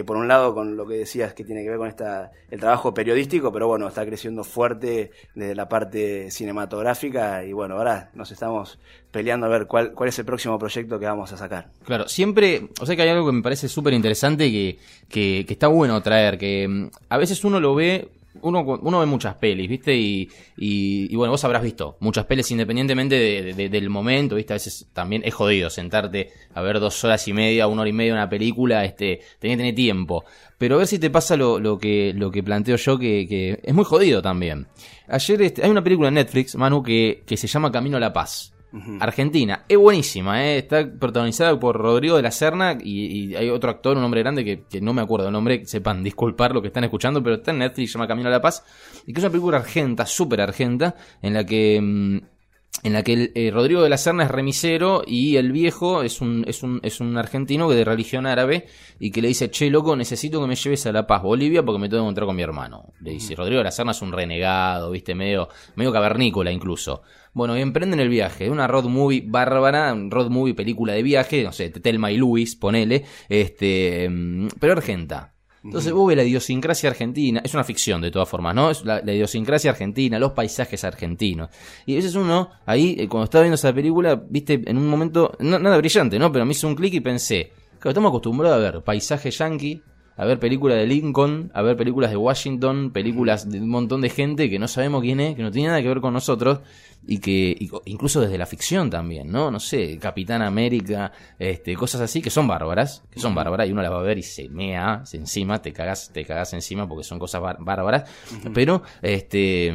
por 0.04 0.16
un 0.16 0.28
lado 0.28 0.54
con 0.54 0.76
lo 0.76 0.86
que 0.86 0.94
decías 0.94 1.34
que 1.34 1.44
tiene 1.44 1.62
que 1.62 1.68
ver 1.68 1.78
con 1.78 1.88
esta 1.88 2.32
el 2.50 2.58
trabajo 2.58 2.94
periodístico, 2.94 3.52
pero 3.52 3.68
bueno, 3.68 3.86
está 3.86 4.06
creciendo 4.06 4.42
fuerte 4.44 5.10
desde 5.34 5.54
la 5.54 5.68
parte 5.68 6.30
cinematográfica 6.30 7.44
y 7.44 7.52
bueno, 7.52 7.76
ahora 7.76 8.10
nos 8.14 8.30
estamos 8.30 8.78
peleando 9.10 9.46
a 9.46 9.50
ver 9.50 9.66
cuál, 9.66 9.92
cuál 9.92 10.08
es 10.08 10.18
el 10.18 10.24
próximo 10.24 10.58
proyecto 10.58 10.98
que 10.98 11.06
vamos 11.06 11.32
a 11.32 11.36
sacar. 11.36 11.68
Claro, 11.84 12.08
siempre, 12.08 12.68
o 12.80 12.86
sea 12.86 12.96
que 12.96 13.02
hay 13.02 13.10
algo 13.10 13.26
que 13.26 13.32
me 13.32 13.42
parece 13.42 13.68
súper 13.68 13.92
interesante 13.92 14.50
que, 14.50 14.78
que, 15.08 15.44
que, 15.46 15.52
está 15.52 15.68
bueno 15.68 16.00
traer, 16.02 16.38
que 16.38 16.66
mm, 16.66 16.90
a 17.10 17.18
veces 17.18 17.44
uno 17.44 17.60
lo 17.60 17.74
ve 17.74 18.08
uno, 18.42 18.60
uno 18.60 19.00
ve 19.00 19.06
muchas 19.06 19.36
pelis, 19.36 19.68
¿viste? 19.68 19.94
Y, 19.96 20.28
y, 20.56 21.14
bueno, 21.16 21.32
vos 21.32 21.44
habrás 21.44 21.62
visto 21.62 21.96
muchas 22.00 22.24
pelis 22.26 22.50
independientemente 22.50 23.16
de, 23.16 23.68
del 23.68 23.90
momento, 23.90 24.36
¿viste? 24.36 24.52
A 24.52 24.56
veces 24.56 24.88
también 24.92 25.22
es 25.24 25.34
jodido 25.34 25.70
sentarte 25.70 26.30
a 26.54 26.62
ver 26.62 26.80
dos 26.80 27.02
horas 27.04 27.26
y 27.28 27.32
media, 27.32 27.66
una 27.66 27.82
hora 27.82 27.90
y 27.90 27.92
media 27.92 28.12
una 28.12 28.28
película, 28.28 28.84
este, 28.84 29.20
tenés 29.38 29.56
que 29.56 29.62
tener 29.62 29.74
tiempo. 29.74 30.24
Pero 30.58 30.74
a 30.74 30.78
ver 30.78 30.86
si 30.86 30.98
te 30.98 31.10
pasa 31.10 31.36
lo, 31.36 31.58
lo, 31.60 31.78
que, 31.78 32.12
lo 32.14 32.30
que 32.30 32.42
planteo 32.42 32.76
yo, 32.76 32.98
que, 32.98 33.26
que 33.28 33.60
es 33.62 33.74
muy 33.74 33.84
jodido 33.84 34.22
también. 34.22 34.66
Ayer 35.06 35.40
este, 35.42 35.64
hay 35.64 35.70
una 35.70 35.82
película 35.82 36.08
en 36.08 36.14
Netflix, 36.14 36.56
Manu, 36.56 36.82
que, 36.82 37.22
que 37.26 37.36
se 37.36 37.46
llama 37.46 37.72
Camino 37.72 37.96
a 37.96 38.00
la 38.00 38.12
Paz. 38.12 38.52
Argentina. 39.00 39.64
Es 39.68 39.78
buenísima, 39.78 40.44
¿eh? 40.44 40.58
está 40.58 40.86
protagonizada 40.98 41.58
por 41.58 41.76
Rodrigo 41.76 42.16
de 42.16 42.22
la 42.22 42.30
Serna 42.30 42.76
y, 42.80 43.34
hay 43.34 43.48
otro 43.48 43.70
actor, 43.70 43.96
un 43.96 44.04
hombre 44.04 44.20
grande 44.20 44.44
que, 44.44 44.80
no 44.80 44.92
me 44.92 45.02
acuerdo 45.02 45.26
el 45.26 45.32
nombre, 45.32 45.64
sepan 45.66 46.04
disculpar 46.04 46.52
lo 46.52 46.60
que 46.60 46.68
están 46.68 46.84
escuchando, 46.84 47.22
pero 47.22 47.36
está 47.36 47.52
en 47.52 47.58
Netflix, 47.58 47.92
se 47.92 47.98
llama 47.98 48.08
Camino 48.08 48.28
a 48.28 48.32
la 48.32 48.40
Paz, 48.40 48.64
y 49.06 49.12
que 49.12 49.20
es 49.20 49.24
una 49.24 49.30
película 49.30 49.58
argenta, 49.58 50.06
súper 50.06 50.40
argenta, 50.40 50.94
en 51.22 51.34
la 51.34 51.44
que... 51.44 51.80
Mm, 51.80 52.37
en 52.82 52.92
la 52.92 53.02
que 53.02 53.32
eh, 53.34 53.50
Rodrigo 53.50 53.82
de 53.82 53.88
la 53.88 53.98
Serna 53.98 54.24
es 54.24 54.30
remisero 54.30 55.02
y 55.06 55.36
el 55.36 55.52
viejo 55.52 56.02
es 56.02 56.20
un, 56.20 56.44
es 56.46 56.62
un, 56.62 56.80
es 56.82 57.00
un 57.00 57.16
argentino 57.16 57.68
que 57.68 57.74
de 57.74 57.84
religión 57.84 58.26
árabe 58.26 58.66
y 59.00 59.10
que 59.10 59.20
le 59.20 59.28
dice, 59.28 59.50
che, 59.50 59.68
loco, 59.68 59.96
necesito 59.96 60.40
que 60.40 60.46
me 60.46 60.54
lleves 60.54 60.86
a 60.86 60.92
La 60.92 61.06
Paz, 61.06 61.22
Bolivia, 61.22 61.64
porque 61.64 61.80
me 61.80 61.88
tengo 61.88 62.02
que 62.02 62.06
encontrar 62.06 62.26
con 62.26 62.36
mi 62.36 62.42
hermano. 62.42 62.92
Le 63.00 63.12
dice, 63.12 63.34
Rodrigo 63.34 63.58
de 63.58 63.64
la 63.64 63.70
Serna 63.72 63.92
es 63.92 64.02
un 64.02 64.12
renegado, 64.12 64.90
viste, 64.90 65.14
medio, 65.14 65.48
medio 65.74 65.92
cavernícola 65.92 66.52
incluso. 66.52 67.02
Bueno, 67.32 67.56
y 67.56 67.60
emprenden 67.60 68.00
el 68.00 68.08
viaje, 68.08 68.48
una 68.48 68.66
road 68.66 68.84
movie 68.84 69.24
bárbara, 69.26 69.94
road 70.08 70.30
movie 70.30 70.54
película 70.54 70.92
de 70.92 71.02
viaje, 71.02 71.42
no 71.42 71.52
sé, 71.52 71.70
Telma 71.70 72.10
y 72.12 72.16
Luis, 72.16 72.56
ponele, 72.56 73.04
este, 73.28 74.08
mm, 74.08 74.48
pero 74.60 74.74
argenta. 74.74 75.34
Entonces 75.64 75.92
vos 75.92 76.06
ves 76.08 76.16
la 76.16 76.22
idiosincrasia 76.22 76.90
argentina, 76.90 77.40
es 77.44 77.52
una 77.54 77.64
ficción 77.64 78.00
de 78.00 78.10
todas 78.10 78.28
formas, 78.28 78.54
¿no? 78.54 78.70
Es 78.70 78.84
la, 78.84 79.00
idiosincrasia 79.00 79.70
argentina, 79.72 80.18
los 80.18 80.32
paisajes 80.32 80.84
argentinos. 80.84 81.50
Y 81.86 81.94
a 81.94 81.96
veces 81.96 82.14
uno, 82.14 82.50
ahí, 82.64 82.96
eh, 82.98 83.08
cuando 83.08 83.24
estaba 83.24 83.42
viendo 83.42 83.56
esa 83.56 83.72
película, 83.72 84.14
viste, 84.14 84.62
en 84.64 84.76
un 84.76 84.88
momento, 84.88 85.32
nada 85.40 85.76
brillante, 85.76 86.18
¿no? 86.18 86.30
Pero 86.30 86.44
me 86.44 86.52
hizo 86.52 86.68
un 86.68 86.74
clic 86.74 86.94
y 86.94 87.00
pensé, 87.00 87.52
claro, 87.78 87.90
estamos 87.90 88.10
acostumbrados 88.10 88.58
a 88.58 88.70
ver 88.70 88.82
paisaje 88.82 89.30
yanqui, 89.30 89.82
a 90.18 90.24
ver 90.24 90.40
películas 90.40 90.76
de 90.76 90.86
Lincoln, 90.86 91.52
a 91.54 91.62
ver 91.62 91.76
películas 91.76 92.10
de 92.10 92.16
Washington, 92.16 92.90
películas 92.90 93.48
de 93.48 93.60
un 93.60 93.68
montón 93.68 94.00
de 94.00 94.10
gente 94.10 94.50
que 94.50 94.58
no 94.58 94.66
sabemos 94.66 95.00
quién 95.00 95.20
es, 95.20 95.36
que 95.36 95.42
no 95.42 95.52
tiene 95.52 95.68
nada 95.68 95.80
que 95.80 95.86
ver 95.86 96.00
con 96.00 96.12
nosotros 96.12 96.58
y 97.06 97.20
que 97.20 97.56
incluso 97.84 98.20
desde 98.20 98.36
la 98.36 98.44
ficción 98.44 98.90
también, 98.90 99.30
¿no? 99.30 99.52
No 99.52 99.60
sé, 99.60 99.96
Capitán 99.98 100.42
América, 100.42 101.12
este, 101.38 101.76
cosas 101.76 102.00
así 102.00 102.20
que 102.20 102.30
son 102.30 102.48
bárbaras, 102.48 103.04
que 103.12 103.20
son 103.20 103.32
bárbaras 103.32 103.68
y 103.68 103.72
uno 103.72 103.80
las 103.80 103.92
va 103.92 104.00
a 104.00 104.02
ver 104.02 104.18
y 104.18 104.24
se 104.24 104.48
mea 104.48 105.02
se 105.04 105.18
encima, 105.18 105.62
te 105.62 105.72
cagas, 105.72 106.10
te 106.12 106.24
cagas 106.24 106.52
encima 106.52 106.88
porque 106.88 107.04
son 107.04 107.20
cosas 107.20 107.40
bárbaras, 107.60 108.10
pero 108.52 108.82
este 109.02 109.72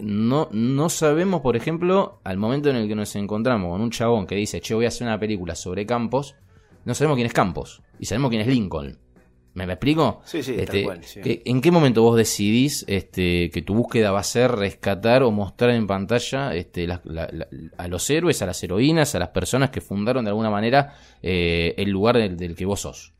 no 0.00 0.48
no 0.50 0.88
sabemos, 0.88 1.40
por 1.40 1.54
ejemplo, 1.54 2.20
al 2.24 2.36
momento 2.36 2.68
en 2.68 2.76
el 2.76 2.88
que 2.88 2.96
nos 2.96 3.14
encontramos 3.14 3.70
con 3.70 3.80
un 3.80 3.90
chabón 3.92 4.26
que 4.26 4.34
dice, 4.34 4.60
"Che, 4.60 4.74
voy 4.74 4.86
a 4.86 4.88
hacer 4.88 5.06
una 5.06 5.20
película 5.20 5.54
sobre 5.54 5.86
Campos", 5.86 6.34
no 6.84 6.94
sabemos 6.94 7.14
quién 7.14 7.28
es 7.28 7.32
Campos 7.32 7.80
y 8.00 8.06
sabemos 8.06 8.30
quién 8.30 8.42
es 8.42 8.48
Lincoln. 8.48 8.98
¿Me, 9.66 9.72
explico? 9.72 10.20
Sí, 10.24 10.42
sí, 10.42 10.54
este, 10.56 10.84
cual, 10.84 11.00
¿En 11.24 11.60
qué 11.60 11.70
momento 11.70 12.02
vos 12.02 12.16
decidís 12.16 12.84
este, 12.86 13.50
que 13.50 13.62
tu 13.62 13.74
búsqueda 13.74 14.12
va 14.12 14.20
a 14.20 14.24
ser 14.24 14.52
rescatar 14.52 15.22
o 15.22 15.30
mostrar 15.30 15.70
en 15.70 15.86
pantalla 15.86 16.54
este, 16.54 16.88
a 16.90 17.88
los 17.88 18.10
héroes, 18.10 18.40
a 18.42 18.46
las 18.46 18.62
heroínas, 18.62 19.14
a 19.14 19.18
las 19.18 19.30
personas 19.30 19.70
que 19.70 19.80
fundaron 19.80 20.24
de 20.24 20.30
alguna 20.30 20.50
manera 20.50 20.94
eh, 21.22 21.74
el 21.76 21.90
lugar 21.90 22.16
del, 22.16 22.54
que 22.54 22.64
vos 22.64 22.80
sos? 22.80 23.14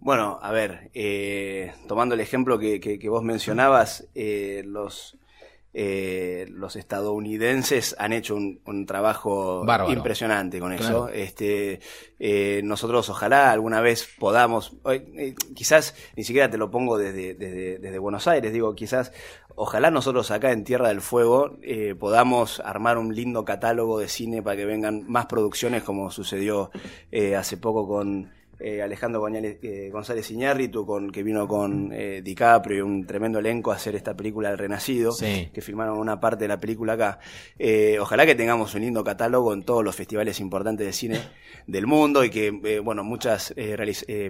Bueno, 0.00 0.38
a 0.42 0.52
ver, 0.52 0.90
eh, 0.94 1.72
tomando 1.88 2.14
el 2.14 2.20
ejemplo 2.20 2.58
que, 2.58 2.78
que 2.80 3.08
vos 3.08 3.22
mencionabas, 3.22 4.08
eh, 4.14 4.62
los 4.66 5.18
eh, 5.80 6.48
los 6.50 6.74
estadounidenses 6.74 7.94
han 8.00 8.12
hecho 8.12 8.34
un, 8.34 8.84
trabajo 8.84 9.64
impresionante 9.88 10.58
con 10.58 10.72
eso. 10.72 11.08
Este, 11.08 11.78
eh, 12.18 12.62
nosotros 12.64 13.08
ojalá 13.10 13.52
alguna 13.52 13.80
vez 13.80 14.08
podamos, 14.18 14.76
eh, 14.90 15.36
quizás 15.54 15.94
ni 16.16 16.24
siquiera 16.24 16.50
te 16.50 16.58
lo 16.58 16.68
pongo 16.72 16.98
desde, 16.98 17.34
desde, 17.34 17.98
Buenos 18.00 18.26
Aires, 18.26 18.52
digo, 18.52 18.74
quizás 18.74 19.12
ojalá 19.54 19.92
nosotros 19.92 20.32
acá 20.32 20.50
en 20.50 20.64
Tierra 20.64 20.88
del 20.88 21.00
Fuego 21.00 21.56
podamos 22.00 22.58
armar 22.58 22.98
un 22.98 23.14
lindo 23.14 23.44
catálogo 23.44 24.00
de 24.00 24.08
cine 24.08 24.42
para 24.42 24.56
que 24.56 24.64
vengan 24.64 25.04
más 25.08 25.26
producciones 25.26 25.84
como 25.84 26.10
sucedió 26.10 26.72
hace 27.36 27.56
poco 27.56 27.86
con 27.86 28.32
eh, 28.60 28.82
Alejandro 28.82 29.24
eh, 29.28 29.88
González 29.92 30.28
Iñárritu, 30.32 30.84
con, 30.84 31.12
que 31.12 31.22
vino 31.22 31.46
con 31.46 31.92
eh, 31.92 32.22
DiCaprio 32.22 32.78
y 32.78 32.80
un 32.80 33.06
tremendo 33.06 33.38
elenco 33.38 33.70
a 33.70 33.76
hacer 33.76 33.94
esta 33.94 34.16
película 34.16 34.50
El 34.50 34.58
Renacido, 34.58 35.14
que 35.16 35.60
filmaron 35.60 35.96
una 35.96 36.18
parte 36.18 36.44
de 36.44 36.48
la 36.48 36.58
película 36.58 36.94
acá. 36.94 37.20
ojalá 38.00 38.26
que 38.26 38.34
tengamos 38.34 38.74
un 38.74 38.82
lindo 38.82 39.04
catálogo 39.04 39.52
en 39.52 39.62
todos 39.62 39.84
los 39.84 39.94
festivales 39.94 40.40
importantes 40.40 40.86
de 40.86 40.92
cine 40.92 41.20
del 41.66 41.86
mundo 41.86 42.24
y 42.24 42.30
que, 42.30 42.80
bueno, 42.82 43.04
muchas 43.04 43.54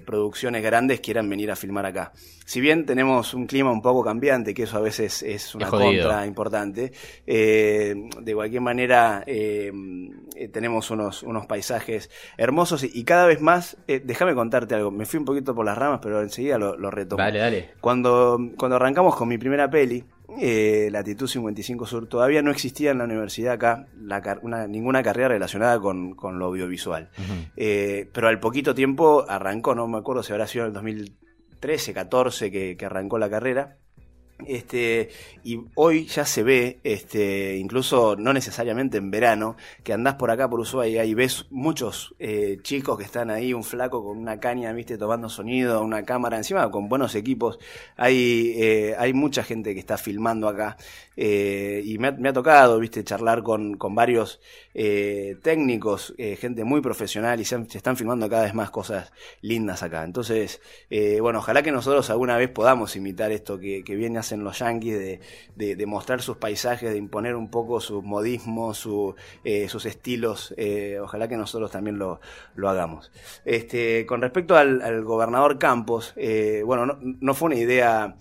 producciones 0.04 0.62
grandes 0.62 1.00
quieran 1.00 1.28
venir 1.28 1.50
a 1.50 1.56
filmar 1.56 1.86
acá. 1.86 2.12
Si 2.44 2.60
bien 2.60 2.84
tenemos 2.84 3.34
un 3.34 3.46
clima 3.46 3.70
un 3.70 3.82
poco 3.82 4.04
cambiante, 4.04 4.52
que 4.52 4.64
eso 4.64 4.76
a 4.76 4.80
veces 4.80 5.22
es 5.22 5.54
una 5.54 5.68
contra 5.68 6.26
importante, 6.26 6.92
de 7.24 8.32
cualquier 8.34 8.62
manera 8.62 9.24
tenemos 10.52 10.90
unos, 10.90 11.22
unos 11.22 11.46
paisajes 11.46 12.10
hermosos 12.36 12.84
y, 12.84 13.04
cada 13.04 13.26
vez 13.26 13.40
más 13.40 13.76
déjame 14.18 14.34
contarte 14.34 14.74
algo. 14.74 14.90
Me 14.90 15.06
fui 15.06 15.20
un 15.20 15.24
poquito 15.24 15.54
por 15.54 15.64
las 15.64 15.78
ramas, 15.78 16.00
pero 16.02 16.20
enseguida 16.20 16.58
lo, 16.58 16.90
retomo. 16.90 17.22
Dale, 17.22 17.38
dale. 17.38 17.70
Cuando, 17.80 18.36
cuando 18.56 18.74
arrancamos 18.74 19.14
con 19.14 19.28
mi 19.28 19.38
primera 19.38 19.70
peli, 19.70 20.04
eh, 20.40 20.88
Latitud 20.90 21.28
55 21.28 21.86
Sur, 21.86 22.08
todavía 22.08 22.42
no 22.42 22.50
existía 22.50 22.90
en 22.90 22.98
la 22.98 23.04
universidad 23.04 23.52
acá 23.52 23.86
ninguna 24.68 25.04
carrera 25.04 25.28
relacionada 25.28 25.78
con, 25.78 26.16
lo 26.20 26.46
audiovisual. 26.46 27.10
Eh, 27.56 28.10
pero 28.12 28.26
al 28.26 28.40
poquito 28.40 28.74
tiempo 28.74 29.24
arrancó, 29.28 29.76
no 29.76 29.86
me 29.86 29.98
acuerdo 29.98 30.24
si 30.24 30.32
habrá 30.32 30.48
sido 30.48 30.64
en 30.64 30.68
el 30.68 30.74
2013, 30.74 31.94
14 31.94 32.50
que, 32.50 32.76
que 32.76 32.86
arrancó 32.86 33.18
la 33.18 33.30
carrera. 33.30 33.76
Este, 34.46 35.10
y 35.42 35.60
hoy 35.74 36.06
ya 36.06 36.24
se 36.24 36.44
ve, 36.44 36.78
este, 36.84 37.56
incluso 37.56 38.14
no 38.16 38.32
necesariamente 38.32 38.98
en 38.98 39.10
verano, 39.10 39.56
que 39.82 39.92
andás 39.92 40.14
por 40.14 40.30
acá 40.30 40.48
por 40.48 40.60
Ushuaia 40.60 41.04
y 41.04 41.14
ves 41.14 41.46
muchos 41.50 42.14
eh, 42.20 42.58
chicos 42.62 42.96
que 42.98 43.04
están 43.04 43.30
ahí, 43.30 43.52
un 43.52 43.64
flaco 43.64 44.04
con 44.04 44.16
una 44.16 44.38
caña, 44.38 44.72
viste, 44.72 44.96
tomando 44.96 45.28
sonido, 45.28 45.82
una 45.82 46.04
cámara, 46.04 46.36
encima 46.36 46.70
con 46.70 46.88
buenos 46.88 47.16
equipos. 47.16 47.58
Hay, 47.96 48.54
eh, 48.56 48.94
hay 48.96 49.12
mucha 49.12 49.42
gente 49.42 49.74
que 49.74 49.80
está 49.80 49.98
filmando 49.98 50.48
acá. 50.48 50.76
Eh, 51.16 51.82
y 51.84 51.98
me 51.98 52.28
ha, 52.28 52.32
tocado, 52.32 52.78
viste, 52.78 53.02
charlar 53.02 53.42
con, 53.42 53.76
con 53.76 53.94
varios 53.94 54.40
técnicos, 55.42 56.14
gente 56.38 56.62
muy 56.62 56.80
profesional 56.80 57.40
y 57.40 57.44
se, 57.44 57.56
están 57.56 57.96
filmando 57.96 58.28
cada 58.28 58.44
vez 58.44 58.54
más 58.54 58.70
cosas 58.70 59.10
lindas 59.40 59.82
acá. 59.82 60.04
Entonces, 60.04 60.60
bueno, 61.20 61.40
ojalá 61.40 61.64
que 61.64 61.72
nosotros 61.72 62.08
alguna 62.10 62.36
vez 62.36 62.48
podamos 62.50 62.94
imitar 62.94 63.32
esto 63.32 63.58
que 63.58 63.82
viene 63.96 64.20
a 64.20 64.22
en 64.32 64.44
los 64.44 64.58
yanquis 64.58 65.20
de, 65.56 65.86
mostrar 65.86 66.20
sus 66.22 66.36
paisajes, 66.36 66.90
de 66.90 66.98
imponer 66.98 67.34
un 67.34 67.50
poco 67.50 67.80
sus 67.80 68.02
modismos, 68.04 68.88
eh, 69.44 69.68
sus 69.68 69.86
estilos. 69.86 70.54
Eh, 70.56 70.98
ojalá 71.00 71.28
que 71.28 71.36
nosotros 71.36 71.70
también 71.70 71.98
lo, 71.98 72.20
hagamos. 72.66 73.10
Este, 73.44 74.06
con 74.06 74.20
respecto 74.20 74.56
al, 74.56 75.04
gobernador 75.04 75.58
Campos, 75.58 76.12
eh, 76.16 76.62
bueno, 76.64 76.98
no, 77.00 77.34
fue 77.34 77.46
una 77.46 77.56
idea 77.56 78.16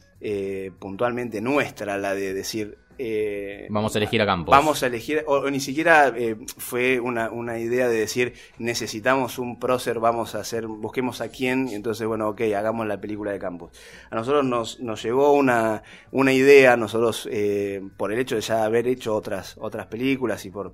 puntualmente 0.80 1.42
nuestra 1.42 1.98
la 1.98 2.16
de 2.16 2.34
decir 2.34 2.78
eh, 2.98 3.68
vamos 3.70 3.96
a 3.96 4.00
elegir 4.00 4.22
a 4.22 4.25
Campos. 4.25 4.51
Vamos 4.51 4.84
a 4.84 4.88
elegir, 4.88 5.24
o, 5.27 5.50
ni 5.50 5.60
siquiera 5.60 6.13
eh, 6.16 6.36
fue 6.58 7.00
una, 7.00 7.30
una, 7.30 7.60
idea 7.60 7.88
de 7.88 7.98
decir 7.98 8.34
necesitamos 8.58 9.39
un 9.39 9.60
prócer, 9.60 10.00
vamos 10.00 10.36
a 10.36 10.39
hacer, 10.39 10.68
busquemos 10.68 11.22
a 11.22 11.30
quién, 11.30 11.68
y 11.68 11.75
entonces, 11.75 12.08
bueno, 12.08 12.30
ok, 12.30 12.42
hagamos 12.56 12.88
la 12.88 13.00
película 13.00 13.32
de 13.32 13.39
Campos. 13.39 13.72
A 14.10 14.16
nosotros 14.16 14.46
nos, 14.46 14.80
nos 14.80 15.01
llegó 15.04 15.34
una, 15.34 15.84
una 16.12 16.34
idea, 16.34 16.77
nosotros, 16.77 17.27
eh, 17.32 17.82
por 17.98 18.12
el 18.12 18.20
hecho 18.20 18.36
de 18.36 18.42
ya 18.42 18.63
haber 18.63 18.88
hecho 18.88 19.16
otras, 19.16 19.56
otras 19.60 19.88
películas 19.88 20.46
y 20.46 20.50
por 20.50 20.74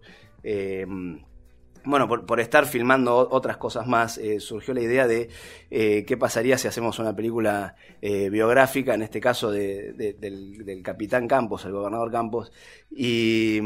bueno, 1.86 2.08
por, 2.08 2.40
estar 2.40 2.66
filmando 2.66 3.28
otras 3.30 3.58
cosas 3.58 3.88
más, 3.88 4.18
eh, 4.18 4.40
surgió 4.40 4.74
la 4.74 4.82
idea 4.82 5.08
de 5.08 5.30
eh, 5.70 6.06
qué 6.08 6.18
pasaría 6.18 6.58
si 6.58 6.68
hacemos 6.68 7.00
una 7.00 7.16
película 7.16 7.76
eh, 8.02 8.30
biográfica, 8.30 8.94
en 8.94 9.02
este 9.02 9.20
caso 9.20 9.52
del, 9.52 10.82
capitán 10.84 11.28
Campos, 11.28 11.66
el 11.66 11.74
gobernador 11.74 12.12
Campos, 12.12 12.52
y, 12.90 13.60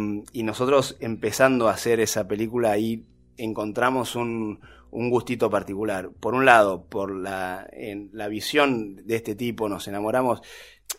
nosotros 0.48 0.96
empezando 1.02 1.68
a 1.68 1.74
hacer 1.74 2.00
esa 2.00 2.26
película 2.28 2.72
ahí 2.72 3.06
encontramos 3.36 4.16
un, 4.16 4.60
gustito 4.90 5.50
particular. 5.50 6.10
Por 6.20 6.34
un 6.34 6.46
lado, 6.46 6.86
por 6.86 7.14
la, 7.14 7.68
en 7.72 8.10
la 8.14 8.30
visión 8.30 8.96
de 9.06 9.18
este 9.18 9.36
tipo, 9.36 9.70
nos 9.70 9.88
enamoramos. 9.88 10.42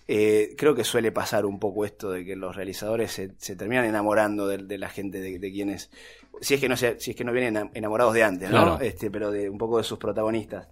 Creo 0.07 0.75
que 0.75 0.85
suele 0.85 1.13
pasar 1.13 1.47
un 1.47 1.59
poco 1.59 1.85
esto 1.85 2.11
de 2.11 2.25
que 2.25 2.37
los 2.37 2.57
realizadores 2.57 3.13
se, 3.13 3.57
terminan 3.57 3.85
enamorando 3.85 4.47
de, 4.47 4.79
la 4.79 4.89
gente 4.89 5.21
de, 5.21 5.39
de, 5.39 5.53
quienes 5.53 5.91
si 6.41 6.55
es 6.55 6.61
que 6.61 6.69
no 6.69 6.77
si 6.77 6.87
es 6.87 7.17
que 7.17 7.25
no 7.25 7.33
vienen 7.33 7.71
enamorados 7.75 8.15
de 8.15 8.25
antes, 8.25 8.51
¿no? 8.51 8.81
Este, 8.81 9.11
pero 9.11 9.31
de 9.31 9.49
un 9.49 9.59
poco 9.59 9.79
de 9.79 9.85
sus 9.85 9.99
protagonistas. 9.99 10.69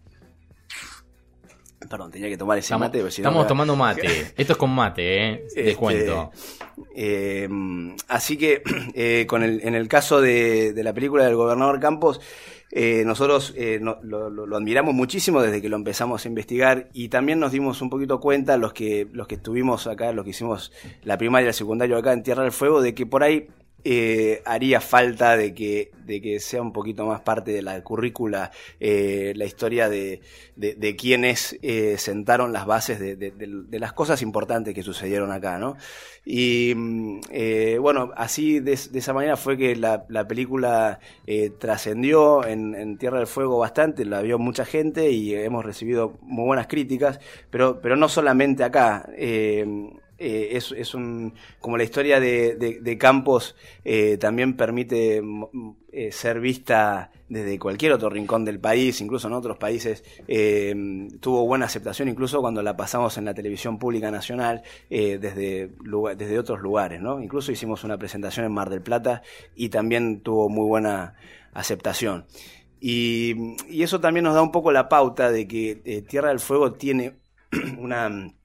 Perdón, 1.89 2.11
tenía 2.11 2.29
que 2.29 2.37
tomar 2.37 2.59
ese 2.59 2.77
mate. 2.77 3.07
estamos 3.07 3.47
tomando 3.47 3.77
mate. 3.77 4.33
Esto 4.37 4.53
es 4.55 4.59
con 4.59 4.71
mate, 4.71 5.31
¿eh? 5.31 5.47
Este, 5.55 5.77
cuento. 5.77 6.33
Eh, 6.95 7.49
así 8.09 8.37
que, 8.37 8.63
eh, 8.95 9.27
con 9.29 9.43
el, 9.43 9.61
en 9.63 9.75
el 9.75 9.87
caso 9.87 10.21
de, 10.21 10.73
la 10.77 10.93
película 10.93 11.25
del 11.25 11.37
gobernador 11.37 11.79
Campos, 11.79 12.21
eh, 12.79 13.05
nosotros 13.07 13.55
lo, 13.81 14.29
lo, 14.29 14.57
admiramos 14.57 14.95
muchísimo 14.95 15.41
desde 15.41 15.63
que 15.63 15.71
lo 15.71 15.77
empezamos 15.77 16.25
a 16.25 16.29
investigar 16.29 16.89
y 16.93 17.09
también 17.09 17.41
nos 17.41 17.53
dimos 17.53 17.81
un 17.81 17.89
poquito 17.89 18.21
cuenta, 18.21 18.59
los 18.59 18.75
que, 18.75 19.09
los 19.13 19.27
que 19.27 19.37
estuvimos 19.37 19.87
acá, 19.87 20.13
los 20.13 20.25
que 20.25 20.31
hicimos 20.31 20.73
la 21.03 21.17
primaria 21.17 21.47
y 21.47 21.49
el 21.49 21.55
secundario 21.55 21.97
acá 21.97 22.13
en 22.13 22.23
Tierra 22.23 22.43
del 22.43 22.53
Fuego, 22.53 22.83
de 22.83 22.95
que 22.95 23.07
por 23.07 23.23
ahí 23.23 23.49
eh, 23.89 24.43
haría 24.45 24.81
falta 24.81 25.37
de 25.37 25.55
que, 25.55 25.93
de 26.05 26.21
que 26.21 26.41
sea 26.41 26.61
un 26.61 26.73
poquito 26.73 27.07
más 27.07 27.21
parte 27.21 27.53
de 27.53 27.63
la 27.63 27.85
currícula 27.85 28.51
eh, 28.81 29.33
la 29.37 29.45
historia 29.45 29.89
de, 29.89 30.23
de, 30.57 30.97
quienes 30.97 31.57
eh, 31.63 31.95
sentaron 31.97 32.53
las 32.53 32.67
bases 32.67 32.99
de, 32.99 33.79
las 33.79 33.93
cosas 33.93 34.23
importantes 34.23 34.75
que 34.75 34.83
sucedieron 34.83 35.31
acá, 35.31 35.61
¿no? 35.61 35.77
Y 36.25 36.73
mm, 36.75 37.21
bueno, 37.81 38.11
así 38.17 38.59
de, 38.59 38.73
esa 38.73 39.13
manera 39.13 39.37
fue 39.37 39.57
que 39.57 39.77
la, 39.77 40.05
la 40.09 40.27
película 40.27 40.99
trascendió 41.61 42.45
en, 42.45 42.75
en, 42.75 42.99
Tierra 42.99 43.19
del 43.19 43.29
Fuego 43.29 43.59
bastante, 43.59 44.05
la 44.05 44.21
vio 44.21 44.37
mucha 44.41 44.65
gente 44.65 45.13
y 45.13 45.33
hemos 45.33 45.65
recibido 45.65 46.19
muy 46.23 46.47
buenas 46.47 46.67
críticas, 46.67 47.21
pero, 47.51 47.81
pero 47.81 47.95
no 47.95 48.09
solamente 48.09 48.65
acá. 48.65 49.09
Eh, 50.19 50.57
es, 50.57 50.95
un, 50.95 51.35
como 51.61 51.77
la 51.77 51.85
historia 51.85 52.21
de, 52.21 52.97
Campos 52.99 53.55
eh, 53.85 54.17
también 54.17 54.57
permite 54.57 55.21
mm, 55.21 55.45
eh, 55.93 56.11
ser 56.11 56.41
vista 56.41 57.11
desde 57.29 57.59
cualquier 57.59 57.93
otro 57.93 58.09
rincón 58.09 58.45
del 58.45 58.59
país, 58.59 59.01
incluso 59.01 59.29
en 59.29 59.35
otros 59.35 59.59
países, 59.59 60.05
tuvo 61.21 61.45
buena 61.45 61.67
aceptación, 61.67 62.09
incluso 62.09 62.41
cuando 62.41 62.63
la 62.63 62.77
pasamos 62.77 63.19
en 63.19 63.25
la 63.25 63.35
televisión 63.35 63.79
pública 63.79 64.13
nacional, 64.13 64.63
desde, 64.89 65.73
desde 66.17 66.39
otros 66.39 66.61
lugares, 66.61 67.01
¿no? 67.01 67.21
Incluso 67.21 67.51
hicimos 67.51 67.83
una 67.83 67.99
presentación 67.99 68.47
en 68.47 68.53
Mar 68.53 68.71
del 68.71 68.81
Plata 68.81 69.23
y 69.57 69.71
también 69.71 70.21
tuvo 70.21 70.49
muy 70.49 70.67
buena 70.67 71.15
aceptación. 71.53 72.27
y, 72.81 73.57
eso 73.83 73.99
también 74.01 74.23
nos 74.23 74.35
da 74.35 74.43
un 74.43 74.53
poco 74.53 74.71
la 74.71 74.89
pauta 74.89 75.33
de 75.33 75.49
que 75.49 76.05
Tierra 76.09 76.29
del 76.29 76.39
Fuego 76.39 76.75
tiene 76.75 77.17
una 77.79 78.36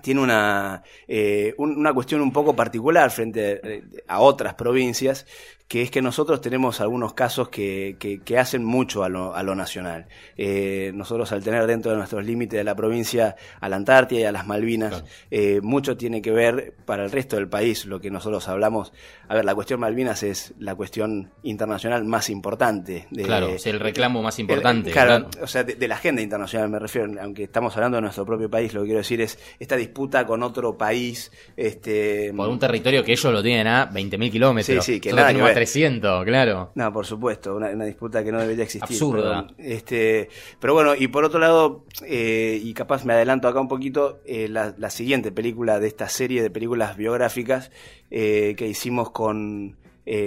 tiene 0.00 0.20
una, 0.20 0.82
eh, 1.06 1.54
una 1.58 1.92
cuestión 1.92 2.22
un 2.22 2.32
poco 2.32 2.56
particular 2.56 3.10
frente 3.10 3.82
a 4.08 4.20
otras 4.20 4.54
provincias, 4.54 5.26
que 5.72 5.80
es 5.80 5.90
que 5.90 6.02
nosotros 6.02 6.42
tenemos 6.42 6.82
algunos 6.82 7.14
casos 7.14 7.48
que, 7.48 7.96
que, 7.98 8.38
hacen 8.38 8.62
mucho 8.62 9.04
a 9.04 9.08
lo, 9.08 9.34
a 9.34 9.42
lo 9.42 9.54
nacional. 9.54 10.06
Eh, 10.36 10.92
nosotros 10.94 11.32
al 11.32 11.42
tener 11.42 11.66
dentro 11.66 11.92
de 11.92 11.96
nuestros 11.96 12.26
límites 12.26 12.58
de 12.58 12.62
la 12.62 12.74
provincia 12.74 13.36
a 13.58 13.70
la 13.70 13.76
Antártida 13.76 14.20
y 14.20 14.24
a 14.24 14.32
las 14.32 14.46
Malvinas, 14.46 15.02
eh, 15.30 15.62
mucho 15.62 15.96
tiene 15.96 16.20
que 16.20 16.30
ver 16.30 16.74
para 16.84 17.06
el 17.06 17.10
resto 17.10 17.36
del 17.36 17.48
país, 17.48 17.86
lo 17.86 18.02
que 18.02 18.10
nosotros 18.10 18.48
hablamos. 18.48 18.92
A 19.28 19.34
ver, 19.34 19.46
la 19.46 19.54
cuestión 19.54 19.80
Malvinas 19.80 20.22
es 20.22 20.52
la 20.58 20.74
cuestión 20.74 21.30
internacional 21.42 22.04
más 22.04 22.28
importante. 22.28 23.06
De, 23.10 23.22
claro, 23.22 23.48
es 23.48 23.66
el 23.66 23.80
reclamo 23.80 24.22
más 24.22 24.38
importante. 24.38 24.90
claro, 24.90 25.30
o 25.40 25.46
sea, 25.46 25.64
de, 25.64 25.88
la 25.88 25.94
agenda 25.94 26.20
internacional 26.20 26.68
me 26.68 26.80
refiero, 26.80 27.10
aunque 27.18 27.44
estamos 27.44 27.74
hablando 27.76 27.96
de 27.96 28.02
nuestro 28.02 28.26
propio 28.26 28.50
país, 28.50 28.74
lo 28.74 28.82
que 28.82 28.88
quiero 28.88 28.98
decir 28.98 29.22
es 29.22 29.38
esta 29.58 29.76
disputa 29.76 30.26
con 30.26 30.42
otro 30.42 30.76
país. 30.76 31.32
Este, 31.56 32.30
Por 32.36 32.50
un 32.50 32.58
territorio 32.58 33.02
que 33.02 33.12
ellos 33.12 33.32
lo 33.32 33.42
tienen 33.42 33.68
a 33.68 33.90
20.000 33.90 34.30
kilómetros. 34.30 34.84
Sí, 34.84 34.92
sí, 34.96 35.00
que 35.00 35.14
nada 35.14 35.32
que 35.32 35.61
siento, 35.66 36.22
claro. 36.24 36.70
No, 36.74 36.92
por 36.92 37.06
supuesto, 37.06 37.56
una, 37.56 37.70
disputa 37.84 38.22
que 38.24 38.32
no 38.32 38.40
debería 38.40 38.64
existir. 38.64 38.96
Absurda. 38.96 39.46
Pero, 39.56 39.68
este, 39.68 40.28
pero 40.60 40.74
bueno, 40.74 40.94
y 40.94 41.08
por 41.08 41.24
otro 41.24 41.38
lado, 41.38 41.84
eh, 42.06 42.60
y 42.62 42.74
capaz 42.74 43.04
me 43.04 43.12
adelanto 43.12 43.48
acá 43.48 43.60
un 43.60 43.68
poquito, 43.68 44.20
eh, 44.24 44.48
la, 44.48 44.90
siguiente 44.90 45.32
película 45.32 45.80
de 45.80 45.88
esta 45.88 46.08
serie 46.08 46.42
de 46.42 46.50
películas 46.50 46.96
biográficas 46.96 47.70
eh, 48.10 48.54
que 48.58 48.68
hicimos 48.68 49.10
con 49.10 49.76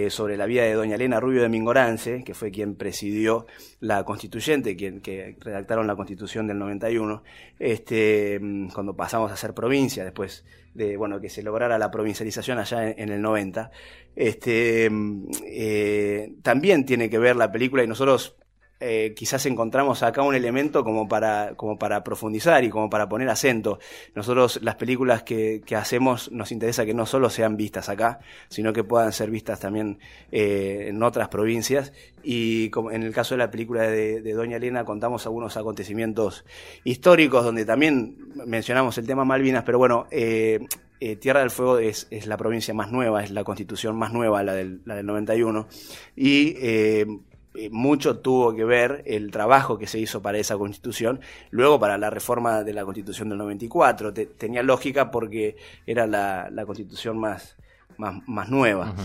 sobre 0.10 0.38
la 0.38 0.46
vida 0.46 0.64
de 0.64 0.74
doña 0.74 0.96
Elena 0.96 1.20
Rubio 1.20 1.42
de 1.42 1.50
Mingorance, 1.50 2.24
que 2.24 2.34
fue 2.34 2.52
quien 2.52 2.76
presidió 2.76 3.46
la 3.80 4.04
constituyente, 4.06 4.76
quien 4.76 5.02
que 5.02 5.36
redactaron 5.40 5.86
la 5.88 5.96
constitución 5.96 6.48
del 6.48 6.60
91, 6.60 7.24
este, 7.60 8.40
mm, 8.42 8.70
cuando 8.70 8.96
pasamos 8.96 9.32
a 9.32 9.36
ser 9.38 9.54
provincia, 9.54 10.04
después 10.04 10.46
de 10.74 10.98
bueno 10.98 11.20
que 11.20 11.30
se 11.30 11.42
lograra 11.42 11.80
la 11.80 11.90
provincialización 11.90 12.60
allá 12.60 12.90
en, 12.90 13.10
el 13.10 13.22
90. 13.22 13.72
Este, 14.16 14.90
eh, 15.46 16.34
también 16.44 16.86
tiene 16.86 17.10
que 17.10 17.18
ver 17.18 17.36
la 17.36 17.52
película 17.52 17.84
y 17.84 17.88
nosotros 17.88 18.36
eh, 18.82 19.14
quizás 19.16 19.46
encontramos 19.46 20.04
acá 20.04 20.22
un 20.22 20.36
elemento 20.36 20.84
como 20.84 21.08
para, 21.08 21.54
como 21.56 21.80
para 21.80 22.04
profundizar 22.04 22.64
y 22.66 22.70
como 22.70 22.90
para 22.90 23.08
poner 23.08 23.30
acento. 23.30 23.80
Nosotros 24.16 24.60
las 24.62 24.76
películas 24.76 25.24
que, 25.24 25.62
que 25.66 25.78
hacemos 25.78 26.30
nos 26.32 26.52
interesa 26.52 26.86
que 26.86 26.94
no 26.94 27.06
solo 27.06 27.30
sean 27.30 27.56
vistas 27.56 27.88
acá, 27.88 28.20
sino 28.50 28.74
que 28.74 28.84
puedan 28.84 29.14
ser 29.14 29.32
vistas 29.32 29.62
también 29.62 30.00
eh, 30.32 30.88
en 30.90 31.02
otras 31.04 31.30
provincias. 31.30 31.94
Y 32.22 32.70
como 32.70 32.92
en 32.92 33.04
el 33.04 33.14
caso 33.14 33.36
de 33.36 33.40
la 33.40 33.50
película 33.50 33.84
de, 33.84 34.34
Doña 34.34 34.58
Elena 34.58 34.84
contamos 34.84 35.26
algunos 35.26 35.56
acontecimientos 35.56 36.44
históricos 36.84 37.46
donde 37.46 37.64
también 37.64 38.18
mencionamos 38.46 38.98
el 38.98 39.08
tema 39.08 39.24
Malvinas, 39.24 39.64
pero 39.64 39.78
bueno, 39.78 40.08
eh, 40.12 40.60
Tierra 41.22 41.40
del 41.40 41.52
Fuego 41.52 41.78
es, 41.78 42.08
es, 42.10 42.26
la 42.26 42.36
provincia 42.36 42.74
más 42.74 42.92
nueva, 42.92 43.24
es 43.24 43.30
la 43.30 43.44
constitución 43.44 43.96
más 43.96 44.12
nueva, 44.12 44.44
la 44.44 44.54
del, 44.54 44.82
la 44.86 44.96
del 44.96 45.06
91. 45.06 45.68
Y 46.16 46.56
mucho 47.72 48.20
tuvo 48.20 48.56
que 48.56 48.64
ver 48.64 49.04
el 49.06 49.32
trabajo 49.32 49.78
que 49.78 49.88
se 49.88 50.00
hizo 50.00 50.22
para 50.22 50.38
esa 50.38 50.58
constitución, 50.58 51.20
luego 51.50 51.80
para 51.80 51.98
la 51.98 52.10
reforma 52.10 52.64
de 52.64 52.74
la 52.74 52.86
constitución 52.86 53.30
del 53.30 53.38
94. 53.38 54.14
tenía 54.14 54.64
lógica 54.64 55.12
porque 55.12 55.56
era 55.86 56.08
la, 56.08 56.66
constitución 56.66 57.18
más, 57.18 57.56
más, 57.98 58.50
nueva. 58.50 58.96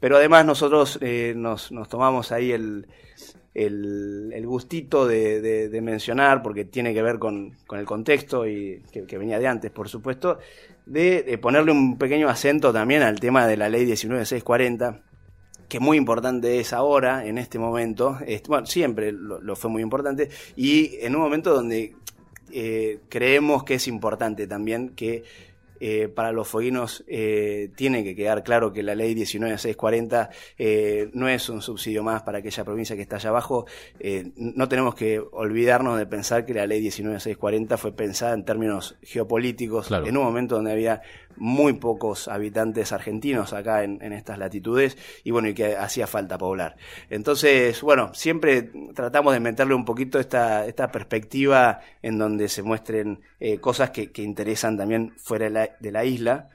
Pero 0.00 0.16
además 0.16 0.46
nosotros 0.46 0.98
eh, 1.02 1.34
nos, 1.36 1.70
tomamos 1.88 2.32
ahí 2.32 2.52
el, 2.52 2.86
el, 3.54 4.46
gustito 4.46 5.06
de, 5.06 5.78
mencionar, 5.82 6.42
porque 6.42 6.64
tiene 6.64 6.94
que 6.94 7.02
ver 7.02 7.18
con, 7.18 7.56
el 7.72 7.84
contexto 7.84 8.46
y 8.46 8.82
que, 8.90 9.18
venía 9.18 9.38
de 9.38 9.46
antes, 9.46 9.70
por 9.70 9.88
supuesto, 9.88 10.38
de, 10.86 11.38
ponerle 11.40 11.72
un 11.72 11.98
pequeño 11.98 12.28
acento 12.28 12.72
también 12.72 13.02
al 13.02 13.20
tema 13.20 13.46
de 13.46 13.56
la 13.56 13.68
ley 13.68 13.84
19640 13.84 15.02
que 15.70 15.78
muy 15.78 15.96
importante 15.96 16.58
es 16.58 16.72
ahora, 16.72 17.24
en 17.24 17.38
este 17.38 17.58
momento, 17.58 18.18
bueno, 18.48 18.66
siempre 18.66 19.12
lo, 19.12 19.54
fue 19.54 19.70
muy 19.70 19.82
importante, 19.82 20.28
y 20.56 20.96
en 21.00 21.14
un 21.14 21.22
momento 21.22 21.54
donde 21.54 21.94
eh, 22.50 22.98
creemos 23.08 23.62
que 23.62 23.74
es 23.74 23.86
importante 23.86 24.48
también 24.48 24.90
que 24.90 25.22
eh, 25.80 26.08
para 26.08 26.32
los 26.32 26.46
fueguinos 26.46 27.04
eh, 27.08 27.70
tiene 27.74 28.04
que 28.04 28.14
quedar 28.14 28.44
claro 28.44 28.72
que 28.72 28.82
la 28.82 28.94
ley 28.94 29.14
19640 29.14 30.30
eh, 30.58 31.10
no 31.14 31.28
es 31.28 31.48
un 31.48 31.62
subsidio 31.62 32.02
más 32.02 32.22
para 32.22 32.38
aquella 32.38 32.64
provincia 32.64 32.96
que 32.96 33.02
está 33.02 33.16
allá 33.16 33.30
abajo. 33.30 33.66
Eh, 33.98 34.30
no 34.36 34.68
tenemos 34.68 34.94
que 34.94 35.18
olvidarnos 35.18 35.98
de 35.98 36.06
pensar 36.06 36.44
que 36.44 36.54
la 36.54 36.66
ley 36.66 36.80
19640 36.80 37.76
fue 37.76 37.92
pensada 37.92 38.34
en 38.34 38.44
términos 38.44 38.96
geopolíticos 39.02 39.90
en 39.90 40.16
un 40.16 40.24
momento 40.24 40.56
donde 40.56 40.72
había 40.72 41.02
muy 41.36 41.74
pocos 41.74 42.28
habitantes 42.28 42.92
argentinos 42.92 43.52
acá 43.52 43.82
en, 43.84 44.12
estas 44.12 44.38
latitudes 44.38 44.98
y 45.24 45.30
bueno, 45.30 45.48
y 45.48 45.54
que 45.54 45.76
hacía 45.76 46.06
falta 46.06 46.36
poblar. 46.36 46.76
Entonces, 47.08 47.80
bueno, 47.82 48.12
siempre 48.14 48.70
tratamos 48.94 49.32
de 49.32 49.40
meterle 49.40 49.74
un 49.74 49.84
poquito 49.84 50.18
esta, 50.18 50.66
esta 50.66 50.90
perspectiva 50.90 51.80
en 52.02 52.18
donde 52.18 52.48
se 52.48 52.62
muestren 52.62 53.20
eh, 53.38 53.58
cosas 53.58 53.90
que, 53.90 54.10
que, 54.12 54.22
interesan 54.22 54.76
también 54.76 55.14
fuera 55.16 55.46
de 55.46 55.50
la, 55.50 55.69
de 55.78 55.92
la 55.92 56.04
isla 56.04 56.50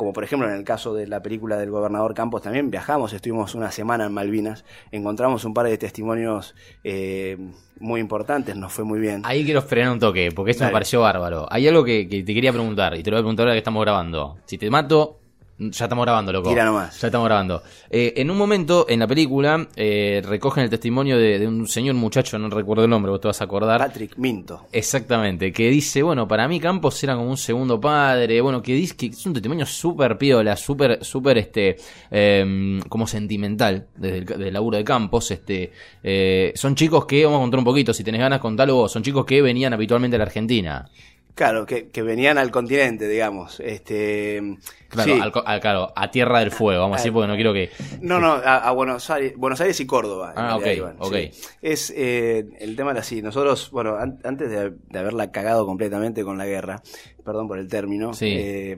como 0.00 0.14
por 0.14 0.24
ejemplo 0.24 0.48
en 0.48 0.54
el 0.54 0.64
caso 0.64 0.94
de 0.94 1.06
la 1.06 1.20
película 1.22 1.58
del 1.58 1.70
gobernador 1.70 2.14
Campos 2.14 2.40
también 2.40 2.70
viajamos, 2.70 3.12
estuvimos 3.12 3.54
una 3.54 3.70
semana 3.70 4.06
en 4.06 4.12
Malvinas, 4.14 4.64
encontramos 4.90 5.44
un 5.44 5.52
par 5.52 5.66
de 5.66 5.76
testimonios 5.76 6.54
eh, 6.84 7.36
muy 7.78 8.00
importantes, 8.00 8.56
nos 8.56 8.72
fue 8.72 8.84
muy 8.84 8.98
bien. 8.98 9.20
Ahí 9.26 9.44
quiero 9.44 9.60
frenar 9.60 9.92
un 9.92 9.98
toque, 9.98 10.30
porque 10.34 10.52
esto 10.52 10.64
me 10.64 10.70
pareció 10.70 11.02
bárbaro. 11.02 11.46
Hay 11.50 11.68
algo 11.68 11.84
que, 11.84 12.08
que, 12.08 12.22
te 12.22 12.32
quería 12.32 12.50
preguntar, 12.50 12.96
y 12.96 13.02
te 13.02 13.10
lo 13.10 13.16
voy 13.16 13.20
a 13.20 13.24
preguntar 13.24 13.44
ahora 13.44 13.52
que 13.52 13.58
estamos 13.58 13.82
grabando. 13.82 14.38
Si 14.46 14.56
te 14.56 14.70
mato, 14.70 15.19
ya 15.60 15.84
estamos 15.84 16.04
grabando, 16.06 16.32
loco. 16.32 16.48
Tira 16.48 16.64
nomás. 16.64 16.98
Ya 16.98 17.08
estamos 17.08 17.26
grabando. 17.26 17.62
Eh, 17.90 18.14
en 18.16 18.30
un 18.30 18.38
momento, 18.38 18.86
en 18.88 19.00
la 19.00 19.06
película, 19.06 19.68
eh, 19.76 20.22
recogen 20.24 20.64
el 20.64 20.70
testimonio 20.70 21.18
de, 21.18 21.46
un 21.46 21.68
señor 21.68 21.96
muchacho, 21.96 22.38
no 22.38 22.48
recuerdo 22.48 22.84
el 22.84 22.90
nombre, 22.90 23.10
vos 23.10 23.20
te 23.20 23.28
vas 23.28 23.40
a 23.42 23.44
acordar. 23.44 23.78
Patrick 23.78 24.16
Minto. 24.16 24.66
Exactamente, 24.72 25.52
que 25.52 25.68
dice, 25.68 26.02
bueno, 26.02 26.26
para 26.26 26.48
mí 26.48 26.58
Campos 26.60 27.02
era 27.04 27.14
como 27.14 27.28
un 27.28 27.36
segundo 27.36 27.78
padre, 27.78 28.40
bueno, 28.40 28.62
que 28.62 28.72
dice 28.72 28.96
que 28.96 29.06
es 29.06 29.26
un 29.26 29.34
testimonio 29.34 29.66
súper 29.66 30.16
piola, 30.16 30.56
súper, 30.56 31.04
súper, 31.04 31.36
este, 31.36 31.76
em, 32.10 32.80
como 32.82 33.06
sentimental, 33.06 33.88
desde 33.96 34.48
el 34.48 34.54
laburo 34.54 34.78
de 34.78 34.84
Campos, 34.84 35.30
este, 35.30 35.72
eh, 36.02 36.52
son 36.54 36.74
chicos 36.74 37.04
que, 37.04 37.24
vamos 37.26 37.38
a 37.38 37.42
contar 37.42 37.58
un 37.58 37.64
poquito, 37.64 37.92
si 37.92 38.02
tenés 38.02 38.22
ganas, 38.22 38.40
contalo 38.40 38.76
vos, 38.76 38.92
son 38.92 39.02
chicos 39.02 39.26
que 39.26 39.42
venían 39.42 39.74
habitualmente 39.74 40.16
a 40.16 40.18
la 40.18 40.24
Argentina. 40.24 40.88
Claro, 41.34 41.66
que, 41.66 41.88
que, 41.88 42.02
venían 42.02 42.38
al 42.38 42.50
continente, 42.50 43.08
digamos. 43.08 43.60
Este, 43.60 44.58
claro, 44.88 45.32
claro, 45.60 45.92
a 45.94 46.10
Tierra 46.10 46.40
del 46.40 46.50
Fuego, 46.50 46.82
vamos 46.82 46.96
a 46.96 46.98
decir, 46.98 47.12
porque 47.12 47.28
no 47.28 47.34
quiero 47.34 47.52
que... 47.52 47.70
No, 48.00 48.18
no, 48.18 48.32
a, 48.32 48.70
Buenos, 48.72 49.08
Aires, 49.10 49.34
Buenos 49.36 49.60
Aires 49.60 49.78
y 49.80 49.86
Córdoba. 49.86 50.32
Ah, 50.36 50.56
ok, 50.56 50.66
ok. 50.98 51.14
Es, 51.62 51.92
eh, 51.96 52.46
el 52.58 52.76
tema 52.76 52.90
era 52.90 53.00
así, 53.00 53.22
nosotros, 53.22 53.70
bueno, 53.70 53.96
antes 53.96 54.50
de, 54.50 54.98
haberla 54.98 55.30
cagado 55.30 55.66
completamente 55.66 56.24
con 56.24 56.36
la 56.36 56.46
guerra, 56.46 56.82
perdón 57.24 57.48
por 57.48 57.58
el 57.58 57.68
término, 57.68 58.10
eh, 58.20 58.76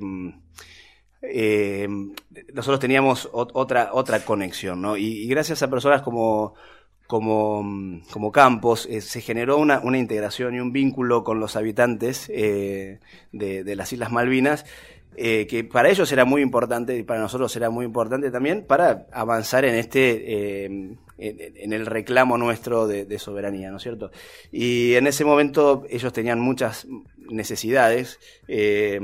eh, 1.22 1.88
nosotros 2.52 2.80
teníamos 2.80 3.28
otra, 3.32 3.90
otra 3.92 4.20
conexión, 4.24 4.80
¿no? 4.82 4.96
y 4.96 5.26
gracias 5.26 5.62
a 5.62 5.70
personas 5.70 6.02
como 6.02 6.54
como, 7.12 8.00
como 8.10 8.32
campos, 8.32 8.86
eh, 8.86 9.02
se 9.02 9.20
generó 9.20 9.58
una, 9.58 9.80
una, 9.80 9.98
integración 9.98 10.54
y 10.54 10.60
un 10.60 10.72
vínculo 10.72 11.24
con 11.24 11.40
los 11.40 11.56
habitantes 11.56 12.30
eh, 12.30 13.00
de, 13.32 13.64
de, 13.64 13.76
las 13.76 13.92
Islas 13.92 14.10
Malvinas, 14.10 14.64
eh, 15.16 15.46
que 15.46 15.64
para 15.64 15.90
ellos 15.90 16.10
era 16.12 16.24
muy 16.24 16.42
importante 16.42 16.96
y 16.96 17.02
para 17.02 17.20
nosotros 17.20 17.54
era 17.56 17.70
muy 17.70 17.84
importante 17.84 18.30
también 18.30 18.64
para 18.66 19.06
avanzar 19.12 19.64
en 19.64 19.74
este 19.74 20.64
en, 21.22 21.72
el 21.72 21.86
reclamo 21.86 22.36
nuestro 22.36 22.86
de, 22.86 23.18
soberanía, 23.18 23.70
¿no 23.70 23.76
es 23.76 23.82
cierto? 23.82 24.10
Y 24.50 24.94
en 24.94 25.06
ese 25.06 25.24
momento 25.24 25.84
ellos 25.88 26.12
tenían 26.12 26.40
muchas 26.40 26.86
necesidades, 27.30 28.18
eh, 28.48 29.00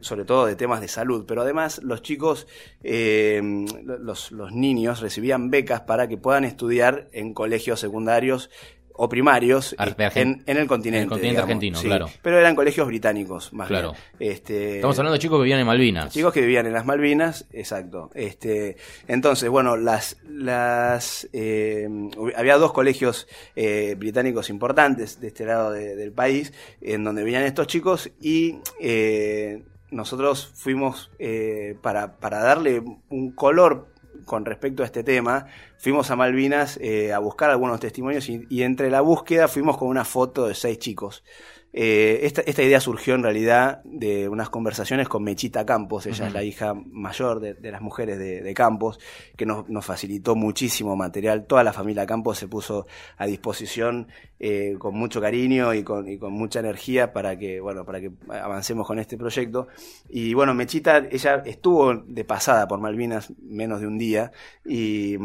sobre 0.00 0.24
todo 0.24 0.46
de 0.46 0.56
temas 0.56 0.80
de 0.80 0.88
salud, 0.88 1.24
pero 1.26 1.42
además 1.42 1.80
los 1.82 2.02
chicos, 2.02 2.48
eh, 2.82 3.40
los 3.84 4.52
niños 4.52 5.00
recibían 5.00 5.50
becas 5.50 5.82
para 5.82 6.08
que 6.08 6.16
puedan 6.16 6.44
estudiar 6.44 7.08
en 7.12 7.32
colegios 7.32 7.80
secundarios 7.80 8.50
o 8.94 9.08
primarios 9.08 9.74
en, 9.78 10.42
el 10.46 10.66
continente. 10.66 10.98
En 10.98 11.02
el 11.02 11.08
continente 11.08 11.40
argentino, 11.40 11.80
claro. 11.80 12.10
Pero 12.22 12.38
eran 12.38 12.54
colegios 12.54 12.86
británicos, 12.86 13.52
más 13.52 13.68
claro. 13.68 13.94
bien. 14.18 14.32
Este, 14.32 14.76
Estamos 14.76 14.98
hablando 14.98 15.14
de 15.14 15.18
chicos 15.18 15.38
que 15.38 15.42
vivían 15.44 15.60
en 15.60 15.66
Malvinas. 15.66 16.12
Chicos 16.12 16.32
que 16.32 16.40
vivían 16.40 16.66
en 16.66 16.72
las 16.72 16.84
Malvinas, 16.84 17.46
exacto. 17.52 18.10
Este, 18.14 18.76
entonces, 19.08 19.48
bueno, 19.48 19.76
las, 19.76 20.18
las, 20.28 21.28
eh, 21.32 21.88
había 22.36 22.56
dos 22.56 22.72
colegios 22.72 23.28
eh, 23.56 23.94
británicos 23.98 24.50
importantes 24.50 25.20
de 25.20 25.28
este 25.28 25.44
lado 25.44 25.72
del 25.72 26.12
país, 26.12 26.52
en 26.80 27.04
donde 27.04 27.24
vivían 27.24 27.44
estos 27.44 27.66
chicos 27.66 28.10
y 28.20 28.58
eh, 28.80 29.62
nosotros 29.90 30.52
fuimos 30.54 31.10
para, 31.82 32.16
para 32.16 32.42
darle 32.42 32.82
un 33.10 33.32
color 33.32 33.91
con 34.24 34.44
respecto 34.44 34.82
a 34.82 34.86
este 34.86 35.02
tema, 35.04 35.46
fuimos 35.78 36.10
a 36.10 36.16
Malvinas 36.16 36.78
eh, 36.80 37.12
a 37.12 37.18
buscar 37.18 37.50
algunos 37.50 37.80
testimonios 37.80 38.28
y, 38.28 38.46
y 38.48 38.62
entre 38.62 38.90
la 38.90 39.00
búsqueda 39.00 39.48
fuimos 39.48 39.76
con 39.76 39.88
una 39.88 40.04
foto 40.04 40.46
de 40.46 40.54
seis 40.54 40.78
chicos. 40.78 41.24
Eh, 41.74 42.20
esta, 42.24 42.42
esta, 42.42 42.62
idea 42.62 42.80
surgió 42.80 43.14
en 43.14 43.22
realidad 43.22 43.82
de 43.84 44.28
unas 44.28 44.50
conversaciones 44.50 45.08
con 45.08 45.24
Mechita 45.24 45.64
Campos, 45.64 46.04
ella 46.04 46.16
uh 46.16 46.24
-huh. 46.24 46.28
es 46.28 46.34
la 46.34 46.44
hija 46.44 46.74
mayor 46.74 47.40
de, 47.40 47.54
de 47.54 47.72
las 47.72 47.80
mujeres 47.80 48.18
de, 48.18 48.42
de 48.42 48.54
Campos, 48.54 49.00
que 49.36 49.46
nos, 49.46 49.68
nos, 49.70 49.86
facilitó 49.86 50.34
muchísimo 50.34 50.96
material. 50.96 51.46
Toda 51.46 51.64
la 51.64 51.72
familia 51.72 52.04
Campos 52.04 52.38
se 52.38 52.46
puso 52.46 52.86
a 53.16 53.24
disposición 53.26 54.08
eh, 54.38 54.74
con 54.78 54.94
mucho 54.96 55.20
cariño 55.20 55.72
y 55.72 55.82
con, 55.82 56.08
y 56.08 56.18
con, 56.18 56.32
mucha 56.32 56.60
energía 56.60 57.12
para 57.12 57.38
que, 57.38 57.60
bueno, 57.60 57.86
para 57.86 58.00
que 58.00 58.10
avancemos 58.28 58.86
con 58.86 58.98
este 58.98 59.16
proyecto. 59.16 59.68
Y 60.10 60.34
bueno, 60.34 60.52
Mechita, 60.52 60.98
ella 61.10 61.42
estuvo 61.46 61.94
de 61.94 62.24
pasada 62.24 62.68
por 62.68 62.80
Malvinas 62.80 63.32
menos 63.40 63.80
de 63.80 63.86
un 63.86 63.96
día 63.96 64.30
y 64.66 65.16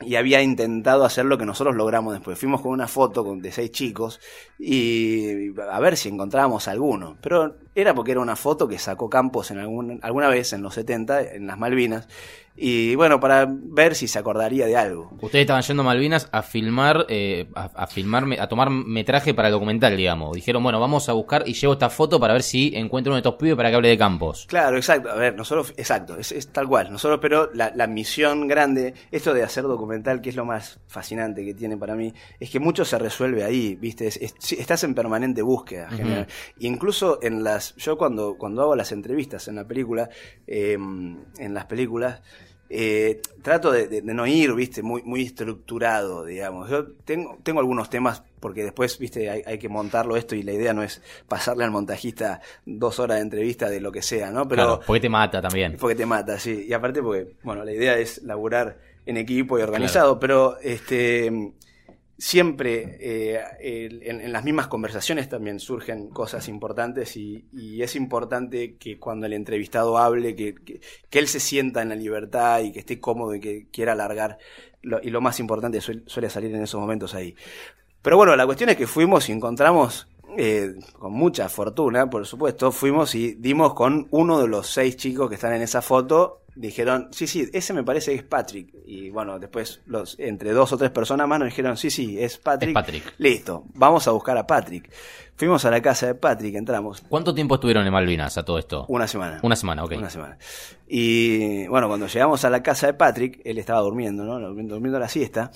y 0.00 0.16
había 0.16 0.42
intentado 0.42 1.04
hacer 1.04 1.26
lo 1.26 1.36
que 1.38 1.46
nosotros 1.46 1.76
logramos 1.76 2.14
después. 2.14 2.38
Fuimos 2.38 2.60
con 2.60 2.72
una 2.72 2.88
foto 2.88 3.24
de 3.36 3.52
seis 3.52 3.70
chicos 3.70 4.20
y 4.58 5.50
a 5.70 5.80
ver 5.80 5.96
si 5.96 6.08
encontrábamos 6.08 6.68
alguno. 6.68 7.16
Pero 7.20 7.56
era 7.80 7.94
porque 7.94 8.12
era 8.12 8.20
una 8.20 8.36
foto 8.36 8.68
que 8.68 8.78
sacó 8.78 9.08
Campos 9.08 9.50
en 9.50 9.58
algún, 9.58 10.00
alguna 10.02 10.28
vez 10.28 10.52
en 10.52 10.62
los 10.62 10.74
70, 10.74 11.22
en 11.34 11.46
las 11.46 11.58
Malvinas. 11.58 12.08
Y 12.62 12.94
bueno, 12.94 13.20
para 13.20 13.46
ver 13.48 13.94
si 13.94 14.06
se 14.06 14.18
acordaría 14.18 14.66
de 14.66 14.76
algo. 14.76 15.10
Ustedes 15.22 15.44
estaban 15.44 15.62
yendo 15.62 15.82
a 15.82 15.86
Malvinas 15.86 16.28
a 16.30 16.42
filmar, 16.42 17.06
eh, 17.08 17.48
a, 17.54 17.70
a, 17.74 17.86
filmar, 17.86 18.26
a 18.38 18.48
tomar 18.48 18.68
metraje 18.68 19.32
para 19.32 19.48
el 19.48 19.52
documental, 19.52 19.96
digamos. 19.96 20.34
Dijeron, 20.34 20.62
bueno, 20.62 20.78
vamos 20.78 21.08
a 21.08 21.14
buscar 21.14 21.44
y 21.46 21.54
llevo 21.54 21.72
esta 21.72 21.88
foto 21.88 22.20
para 22.20 22.34
ver 22.34 22.42
si 22.42 22.72
encuentro 22.74 23.12
uno 23.12 23.16
de 23.16 23.20
estos 23.20 23.36
pibes 23.36 23.56
para 23.56 23.70
que 23.70 23.76
hable 23.76 23.88
de 23.88 23.96
Campos. 23.96 24.44
Claro, 24.46 24.76
exacto. 24.76 25.10
A 25.10 25.14
ver, 25.14 25.34
nosotros, 25.36 25.72
exacto, 25.78 26.18
es, 26.18 26.32
es 26.32 26.48
tal 26.48 26.68
cual. 26.68 26.92
Nosotros, 26.92 27.20
pero 27.22 27.50
la, 27.54 27.72
la, 27.74 27.86
misión 27.86 28.46
grande, 28.46 28.92
esto 29.10 29.32
de 29.32 29.42
hacer 29.42 29.64
documental, 29.64 30.20
que 30.20 30.28
es 30.28 30.36
lo 30.36 30.44
más 30.44 30.80
fascinante 30.86 31.44
que 31.44 31.54
tiene 31.54 31.78
para 31.78 31.94
mí, 31.94 32.12
es 32.38 32.50
que 32.50 32.60
mucho 32.60 32.84
se 32.84 32.98
resuelve 32.98 33.42
ahí, 33.42 33.76
¿viste? 33.76 34.06
Es, 34.06 34.18
es, 34.18 34.34
estás 34.52 34.84
en 34.84 34.94
permanente 34.94 35.40
búsqueda. 35.40 35.88
Uh 35.92 35.96
-huh. 35.96 36.26
Incluso 36.58 37.20
en 37.22 37.42
las, 37.42 37.69
yo 37.76 37.96
cuando, 37.96 38.36
cuando 38.36 38.62
hago 38.62 38.76
las 38.76 38.92
entrevistas 38.92 39.48
en 39.48 39.56
la 39.56 39.66
película, 39.66 40.08
eh, 40.46 40.74
en 40.74 41.54
las 41.54 41.66
películas, 41.66 42.20
eh, 42.72 43.20
trato 43.42 43.72
de, 43.72 43.88
de, 43.88 44.00
de, 44.00 44.14
no 44.14 44.28
ir, 44.28 44.54
viste, 44.54 44.80
muy, 44.80 45.02
muy 45.02 45.22
estructurado, 45.22 46.24
digamos. 46.24 46.70
Yo 46.70 46.86
tengo, 47.04 47.36
tengo 47.42 47.58
algunos 47.58 47.90
temas, 47.90 48.22
porque 48.38 48.62
después, 48.62 48.96
viste, 48.96 49.28
hay, 49.28 49.42
hay, 49.44 49.58
que 49.58 49.68
montarlo 49.68 50.16
esto 50.16 50.36
y 50.36 50.44
la 50.44 50.52
idea 50.52 50.72
no 50.72 50.84
es 50.84 51.02
pasarle 51.26 51.64
al 51.64 51.72
montajista 51.72 52.40
dos 52.64 53.00
horas 53.00 53.16
de 53.16 53.22
entrevista 53.22 53.68
de 53.68 53.80
lo 53.80 53.90
que 53.90 54.02
sea, 54.02 54.30
¿no? 54.30 54.46
Pero. 54.46 54.62
Claro, 54.62 54.80
porque 54.86 55.00
te 55.00 55.08
mata 55.08 55.42
también. 55.42 55.76
Porque 55.80 55.96
te 55.96 56.06
mata, 56.06 56.38
sí. 56.38 56.66
Y 56.68 56.72
aparte 56.72 57.02
porque, 57.02 57.34
bueno, 57.42 57.64
la 57.64 57.72
idea 57.72 57.98
es 57.98 58.22
laburar 58.22 58.78
en 59.04 59.16
equipo 59.16 59.58
y 59.58 59.62
organizado, 59.62 60.20
claro. 60.20 60.20
pero 60.20 60.58
este 60.62 61.52
siempre 62.20 62.98
eh, 63.00 63.40
en, 64.02 64.30
las 64.30 64.44
mismas 64.44 64.68
conversaciones 64.68 65.30
también 65.30 65.58
surgen 65.58 66.10
cosas 66.10 66.48
importantes 66.48 67.16
y, 67.16 67.46
es 67.80 67.96
importante 67.96 68.76
que 68.76 68.98
cuando 68.98 69.24
el 69.24 69.32
entrevistado 69.32 69.96
hable, 69.96 70.36
que, 70.36 70.54
que, 70.54 70.80
que, 71.08 71.18
él 71.18 71.28
se 71.28 71.40
sienta 71.40 71.80
en 71.80 71.88
la 71.88 71.94
libertad 71.94 72.60
y 72.60 72.72
que 72.72 72.80
esté 72.80 73.00
cómodo 73.00 73.34
y 73.34 73.40
que 73.40 73.66
quiera 73.72 73.92
alargar. 73.92 74.38
Lo, 74.82 75.00
y 75.02 75.08
lo 75.08 75.22
más 75.22 75.40
importante 75.40 75.80
suele, 75.80 76.02
suele, 76.06 76.28
salir 76.28 76.54
en 76.54 76.62
esos 76.62 76.78
momentos 76.78 77.14
ahí. 77.14 77.34
Pero 78.02 78.18
bueno, 78.18 78.36
la 78.36 78.44
cuestión 78.44 78.68
es 78.68 78.76
que 78.76 78.86
fuimos 78.86 79.28
y 79.30 79.32
encontramos, 79.32 80.06
eh, 80.36 80.74
con 80.98 81.12
mucha 81.12 81.48
fortuna, 81.48 82.08
por 82.08 82.26
supuesto, 82.26 82.72
fuimos 82.72 83.14
y 83.14 83.34
dimos 83.34 83.74
con 83.74 84.08
uno 84.10 84.40
de 84.40 84.48
los 84.48 84.66
seis 84.68 84.96
chicos 84.96 85.28
que 85.28 85.34
están 85.36 85.52
en 85.54 85.62
esa 85.62 85.82
foto 85.82 86.40
dijeron, 86.54 87.08
sí, 87.10 87.26
sí, 87.26 87.48
ese 87.52 87.72
me 87.72 87.84
parece 87.84 88.12
que 88.12 88.18
es 88.18 88.22
Patrick. 88.22 88.68
Y 88.84 89.10
bueno, 89.10 89.38
después 89.38 89.80
los 89.86 90.18
entre 90.18 90.52
dos 90.52 90.72
o 90.72 90.76
tres 90.76 90.90
personas 90.90 91.26
más 91.28 91.38
nos 91.38 91.48
dijeron, 91.48 91.76
sí, 91.76 91.90
sí, 91.90 92.18
es 92.20 92.38
Patrick. 92.38 92.70
Es 92.70 92.74
Patrick. 92.74 93.14
Listo, 93.18 93.64
vamos 93.74 94.06
a 94.08 94.10
buscar 94.10 94.36
a 94.36 94.46
Patrick. 94.46 94.90
Fuimos 95.36 95.64
a 95.64 95.70
la 95.70 95.80
casa 95.80 96.06
de 96.06 96.14
Patrick, 96.14 96.54
entramos. 96.54 97.02
¿Cuánto 97.08 97.34
tiempo 97.34 97.54
estuvieron 97.54 97.86
en 97.86 97.92
Malvinas 97.92 98.36
a 98.36 98.44
todo 98.44 98.58
esto? 98.58 98.84
Una 98.88 99.06
semana. 99.06 99.40
Una 99.42 99.56
semana, 99.56 99.84
ok. 99.84 99.92
Una 99.96 100.10
semana. 100.10 100.36
Y 100.86 101.66
bueno, 101.68 101.88
cuando 101.88 102.08
llegamos 102.08 102.44
a 102.44 102.50
la 102.50 102.62
casa 102.62 102.88
de 102.88 102.94
Patrick, 102.94 103.40
él 103.44 103.56
estaba 103.56 103.80
durmiendo, 103.80 104.24
¿no? 104.24 104.38
Durmiendo 104.38 104.98
la 104.98 105.08
siesta. 105.08 105.50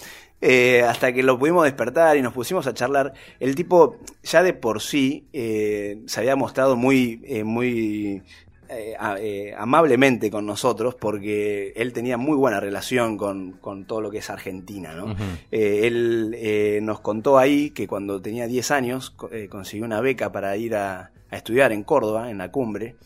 Eh, 0.47 0.83
hasta 0.83 1.11
que 1.15 1.23
lo 1.23 1.39
pudimos 1.39 1.65
despertar 1.65 2.19
y 2.19 2.23
nos 2.23 2.35
pusimos 2.35 2.67
a 2.67 2.75
charlar. 2.75 3.15
El 3.41 3.55
tipo 3.55 3.97
ya 4.23 4.43
de 4.43 4.53
por 4.53 4.83
sí 4.83 5.25
eh, 5.33 6.03
se 6.05 6.21
había 6.21 6.37
mostrado 6.37 6.77
muy, 6.77 7.23
eh, 7.25 7.45
muy 7.45 8.23
eh, 8.69 8.97
eh, 9.21 9.55
amablemente 9.57 10.31
con 10.31 10.47
nosotros 10.47 10.95
porque 10.95 11.73
él 11.77 11.93
tenía 11.93 12.17
muy 12.17 12.35
buena 12.35 12.61
relación 12.61 13.17
con, 13.17 13.53
con 13.53 13.85
todo 13.85 14.01
lo 14.01 14.11
que 14.11 14.19
es 14.19 14.31
Argentina. 14.31 14.95
¿no? 14.95 15.05
Uh 15.05 15.09
-huh. 15.11 15.39
eh, 15.53 15.81
él 15.87 16.85
nos 16.85 17.01
contó 17.01 17.39
ahí 17.39 17.71
que 17.71 17.87
cuando 17.87 18.21
tenía 18.21 18.47
10 18.47 18.71
años 18.71 19.15
consiguió 19.51 19.85
una 19.87 20.01
beca 20.01 20.33
para 20.33 20.57
ir 20.57 20.77
a, 20.77 21.11
a, 21.31 21.37
estudiar 21.37 21.73
en 21.73 21.85
Córdoba, 21.85 22.31
en 22.31 22.39
la 22.39 22.51
cumbre. 22.51 22.97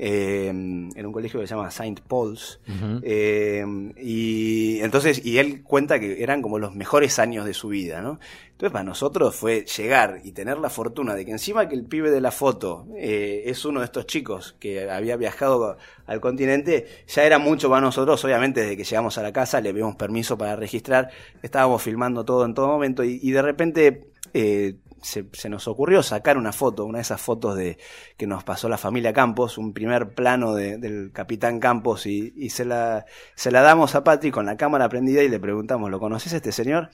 En 0.00 1.06
un 1.06 1.12
colegio 1.12 1.40
que 1.40 1.46
se 1.46 1.54
llama 1.54 1.70
Saint 1.70 2.00
Paul's. 2.00 2.60
Uh 2.68 3.02
-huh. 3.02 3.94
y 4.00 4.80
entonces 4.80 5.24
y 5.24 5.38
él 5.38 5.62
cuenta 5.62 5.98
que 5.98 6.22
eran 6.22 6.40
como 6.42 6.58
los 6.58 6.74
mejores 6.74 7.18
años 7.18 7.44
de 7.44 7.54
su 7.54 7.68
vida 7.68 8.00
no 8.00 8.18
entonces 8.58 8.72
para 8.72 8.84
nosotros 8.84 9.36
fue 9.36 9.64
llegar 9.66 10.20
y 10.24 10.32
tener 10.32 10.58
la 10.58 10.68
fortuna 10.68 11.14
de 11.14 11.24
que 11.24 11.30
encima 11.30 11.68
que 11.68 11.76
el 11.76 11.84
pibe 11.84 12.10
de 12.10 12.20
la 12.20 12.32
foto 12.32 12.88
eh, 12.96 13.44
es 13.46 13.64
uno 13.64 13.78
de 13.78 13.84
estos 13.86 14.04
chicos 14.08 14.56
que 14.58 14.90
había 14.90 15.16
viajado 15.16 15.78
al 16.06 16.20
continente, 16.20 16.88
ya 17.06 17.22
era 17.22 17.38
mucho 17.38 17.68
para 17.68 17.82
nosotros, 17.82 18.24
obviamente 18.24 18.62
desde 18.62 18.76
que 18.76 18.82
llegamos 18.82 19.16
a 19.16 19.22
la 19.22 19.32
casa 19.32 19.60
le 19.60 19.72
pedimos 19.72 19.94
permiso 19.94 20.36
para 20.36 20.56
registrar, 20.56 21.08
estábamos 21.40 21.82
filmando 21.82 22.24
todo 22.24 22.44
en 22.44 22.54
todo 22.54 22.66
momento 22.66 23.04
y, 23.04 23.20
y 23.22 23.30
de 23.30 23.42
repente 23.42 24.08
eh, 24.34 24.74
se, 25.02 25.26
se, 25.32 25.48
nos 25.48 25.68
ocurrió 25.68 26.02
sacar 26.02 26.36
una 26.36 26.52
foto, 26.52 26.84
una 26.84 26.98
de 26.98 27.02
esas 27.02 27.20
fotos 27.20 27.56
de 27.56 27.78
que 28.16 28.26
nos 28.26 28.44
pasó 28.44 28.68
la 28.68 28.78
familia 28.78 29.12
Campos, 29.12 29.58
un 29.58 29.72
primer 29.72 30.14
plano 30.14 30.54
de, 30.54 30.78
del 30.78 31.10
capitán 31.12 31.60
Campos 31.60 32.06
y, 32.06 32.32
y 32.36 32.50
se, 32.50 32.64
la, 32.64 33.06
se 33.34 33.50
la 33.50 33.62
damos 33.62 33.94
a 33.94 34.04
Patrick 34.04 34.34
con 34.34 34.46
la 34.46 34.56
cámara 34.56 34.88
prendida 34.88 35.22
y 35.22 35.28
le 35.28 35.40
preguntamos, 35.40 35.90
¿lo 35.90 35.98
conoces 35.98 36.32
a 36.34 36.36
este 36.36 36.52
señor? 36.52 36.90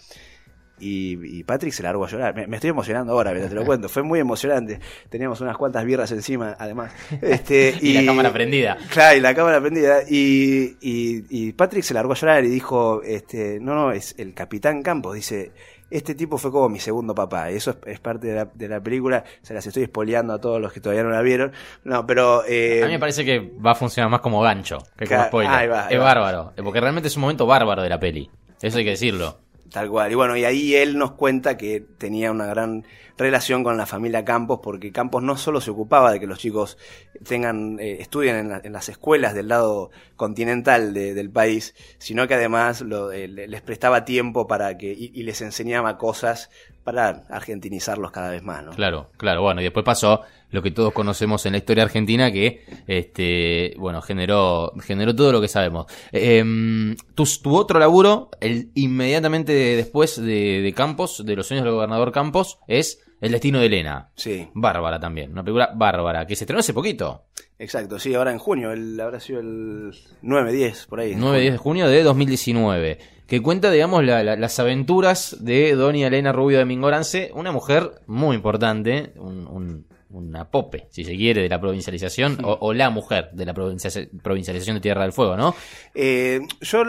Y, 0.81 1.39
y, 1.39 1.45
Patrick 1.45 1.73
se 1.73 1.85
largó 1.85 2.05
a 2.05 2.09
llorar. 2.09 2.35
Me, 2.35 2.49
me 2.49 2.57
estoy 2.57 2.71
emocionando 2.71 3.13
ahora, 3.13 3.33
te 3.33 3.55
lo 3.55 3.65
cuento. 3.67 3.89
Fue 3.89 4.03
muy 4.03 4.19
emocionante. 4.19 4.81
Teníamos 5.09 5.41
unas 5.41 5.57
cuantas 5.57 5.85
birras 5.85 6.11
encima, 6.11 6.57
además. 6.59 6.93
Este, 7.23 7.77
y, 7.81 7.91
y, 7.91 7.93
la 7.95 8.05
cámara 8.05 8.33
prendida. 8.33 8.77
Claro, 8.91 9.17
y 9.17 9.21
la 9.21 9.35
cámara 9.35 9.61
prendida. 9.61 10.03
Y, 10.09 10.77
y, 10.81 11.53
Patrick 11.53 11.85
se 11.85 11.95
largó 11.95 12.13
a 12.13 12.17
llorar 12.17 12.45
y 12.45 12.49
dijo, 12.49 13.03
este, 13.03 13.61
no, 13.61 13.75
no, 13.75 13.93
es 13.93 14.15
el 14.19 14.35
Capitán 14.35 14.83
Campos. 14.83 15.15
Dice, 15.15 15.53
este 15.95 16.17
tipo 16.17 16.39
fue 16.39 16.51
como 16.51 16.69
mi 16.69 16.81
segundo 16.81 17.15
papá. 17.15 17.51
Eso 17.51 17.71
es, 17.71 17.77
es 17.87 18.01
parte 18.01 18.27
de 18.27 18.35
la, 18.35 18.45
de 18.53 18.69
la, 18.69 18.81
película. 18.83 19.23
Se 19.43 19.55
las 19.55 19.65
estoy 19.65 19.85
espoleando 19.85 20.33
a 20.33 20.41
todos 20.41 20.61
los 20.61 20.73
que 20.73 20.81
todavía 20.81 21.05
no 21.05 21.11
la 21.11 21.23
vieron. 21.23 21.53
No, 21.85 22.05
pero. 22.05 22.45
Eh... 22.47 22.83
A 22.83 22.87
mí 22.87 22.93
me 22.93 22.99
parece 22.99 23.25
que 23.25 23.53
va 23.65 23.73
a 23.73 23.75
funcionar 23.77 24.11
más 24.11 24.21
como 24.21 24.41
gancho 24.41 24.79
que 24.99 25.07
como 25.07 25.25
spoiler. 25.25 25.53
Ahí 25.53 25.69
va, 25.69 25.87
ahí 25.87 25.95
es 25.95 26.01
va. 26.01 26.05
bárbaro. 26.05 26.53
Porque 26.65 26.81
realmente 26.81 27.07
es 27.07 27.17
un 27.17 27.21
momento 27.21 27.47
bárbaro 27.47 27.83
de 27.83 27.89
la 27.89 28.01
peli. 28.01 28.29
Eso 28.61 28.79
hay 28.79 28.85
que 28.85 28.91
decirlo. 28.91 29.39
Tal 29.75 29.91
cual. 29.91 30.13
Y 30.13 30.15
bueno, 30.15 30.37
y 30.37 30.45
ahí 30.45 30.77
él 30.77 30.97
nos 30.97 31.15
cuenta 31.15 31.57
que 31.57 31.81
tenía 31.81 32.31
una 32.31 32.47
gran 32.47 32.85
relación 33.19 33.65
con 33.65 33.77
la 33.77 33.87
familia 33.87 34.25
Campos, 34.25 34.61
porque 34.63 34.93
Campos 34.93 35.21
no 35.25 35.37
solo 35.37 35.61
se 35.61 35.73
ocupaba 35.73 36.13
de 36.13 36.21
que 36.21 36.29
los 36.29 36.39
chicos 36.39 36.79
tengan, 37.27 37.81
eh, 37.81 37.97
estudien 37.99 38.37
en, 38.37 38.49
la, 38.51 38.61
en, 38.63 38.73
las 38.73 38.89
escuelas 38.89 39.35
del 39.35 39.49
lado 39.49 39.91
continental 40.15 40.95
de, 40.95 41.13
del 41.13 41.29
país, 41.29 41.75
sino 41.99 42.29
que 42.29 42.35
además 42.35 42.83
lo, 42.83 43.11
eh, 43.11 43.27
les 43.27 43.63
prestaba 43.63 44.05
tiempo 44.05 44.47
para 44.47 44.79
que, 44.79 44.93
y, 44.93 45.11
y, 45.13 45.25
les 45.25 45.41
enseñaba 45.43 45.99
cosas 45.99 46.51
para 46.85 47.25
argentinizarlos 47.29 48.13
cada 48.13 48.31
vez 48.31 48.45
más, 48.45 48.63
¿no? 48.63 48.71
Claro, 48.75 49.11
claro. 49.17 49.43
Bueno, 49.43 49.61
y 49.61 49.65
después 49.65 49.85
pasó 49.85 50.21
lo 50.55 50.63
que 50.63 50.71
todos 50.71 50.93
conocemos 50.93 51.45
en 51.47 51.53
la 51.53 51.59
historia 51.59 51.83
argentina 51.83 52.31
que, 52.31 52.65
este, 52.87 53.75
bueno, 53.77 54.01
generó, 54.01 54.73
generó 54.81 55.15
todo 55.15 55.33
lo 55.33 55.41
que 55.41 55.49
sabemos. 55.49 55.87
Eh, 56.13 56.95
tu, 57.17 57.25
tu, 57.43 57.57
otro 57.57 57.81
laburo, 57.81 58.31
el 58.41 58.71
inmediatamente 58.75 59.53
después 59.53 60.17
de, 60.17 60.63
de 60.63 60.73
Campos, 60.73 61.27
de 61.27 61.35
los 61.35 61.49
sueños 61.49 61.65
del 61.65 61.75
gobernador 61.75 62.13
Campos, 62.13 62.61
es 62.69 63.01
el 63.21 63.33
destino 63.33 63.59
de 63.59 63.67
Elena. 63.67 64.11
Sí. 64.15 64.49
Bárbara 64.55 65.01
también. 65.01 65.33
Una 65.33 65.43
película 65.43 65.73
bárbara, 65.75 66.25
que 66.25 66.37
se 66.37 66.45
estrenó 66.45 66.61
hace 66.61 66.73
poquito. 66.73 67.25
Exacto, 67.59 67.99
sí, 67.99 68.15
ahora 68.15 68.31
en 68.31 68.39
junio. 68.39 68.71
El, 68.71 69.01
habrá 69.01 69.19
sido 69.19 69.41
el 69.41 69.93
9-10, 70.23 70.87
por 70.87 71.01
ahí. 71.01 71.15
9-10 71.15 71.51
de 71.51 71.57
junio 71.57 71.89
de 71.89 72.03
2019. 72.05 72.99
Que 73.27 73.43
cuenta, 73.43 73.73
digamos, 73.73 74.05
la, 74.05 74.23
la, 74.23 74.37
las 74.37 74.61
aventuras 74.61 75.39
de 75.41 75.75
Doña 75.75 76.07
Elena 76.07 76.31
Rubio 76.31 76.59
de 76.59 76.65
Mingorance, 76.65 77.33
una 77.35 77.51
mujer 77.51 78.03
muy 78.07 78.37
importante, 78.37 79.15
un, 79.17 79.49
un, 79.49 79.87
una 80.15 80.51
pope, 80.51 80.87
si 80.91 81.05
se 81.05 81.17
quiere, 81.17 81.43
de 81.43 81.49
la 81.49 81.61
provincialización, 81.61 82.39
o, 82.45 82.57
o, 82.61 82.73
la 82.73 82.91
mujer 82.91 83.31
de 83.33 83.47
la 83.47 83.55
provincialización 83.55 84.77
de 84.77 84.81
Tierra 84.81 85.03
del 85.03 85.13
Fuego, 85.13 85.37
¿no? 85.37 85.55
Eh, 85.95 86.41
yo, 86.61 86.85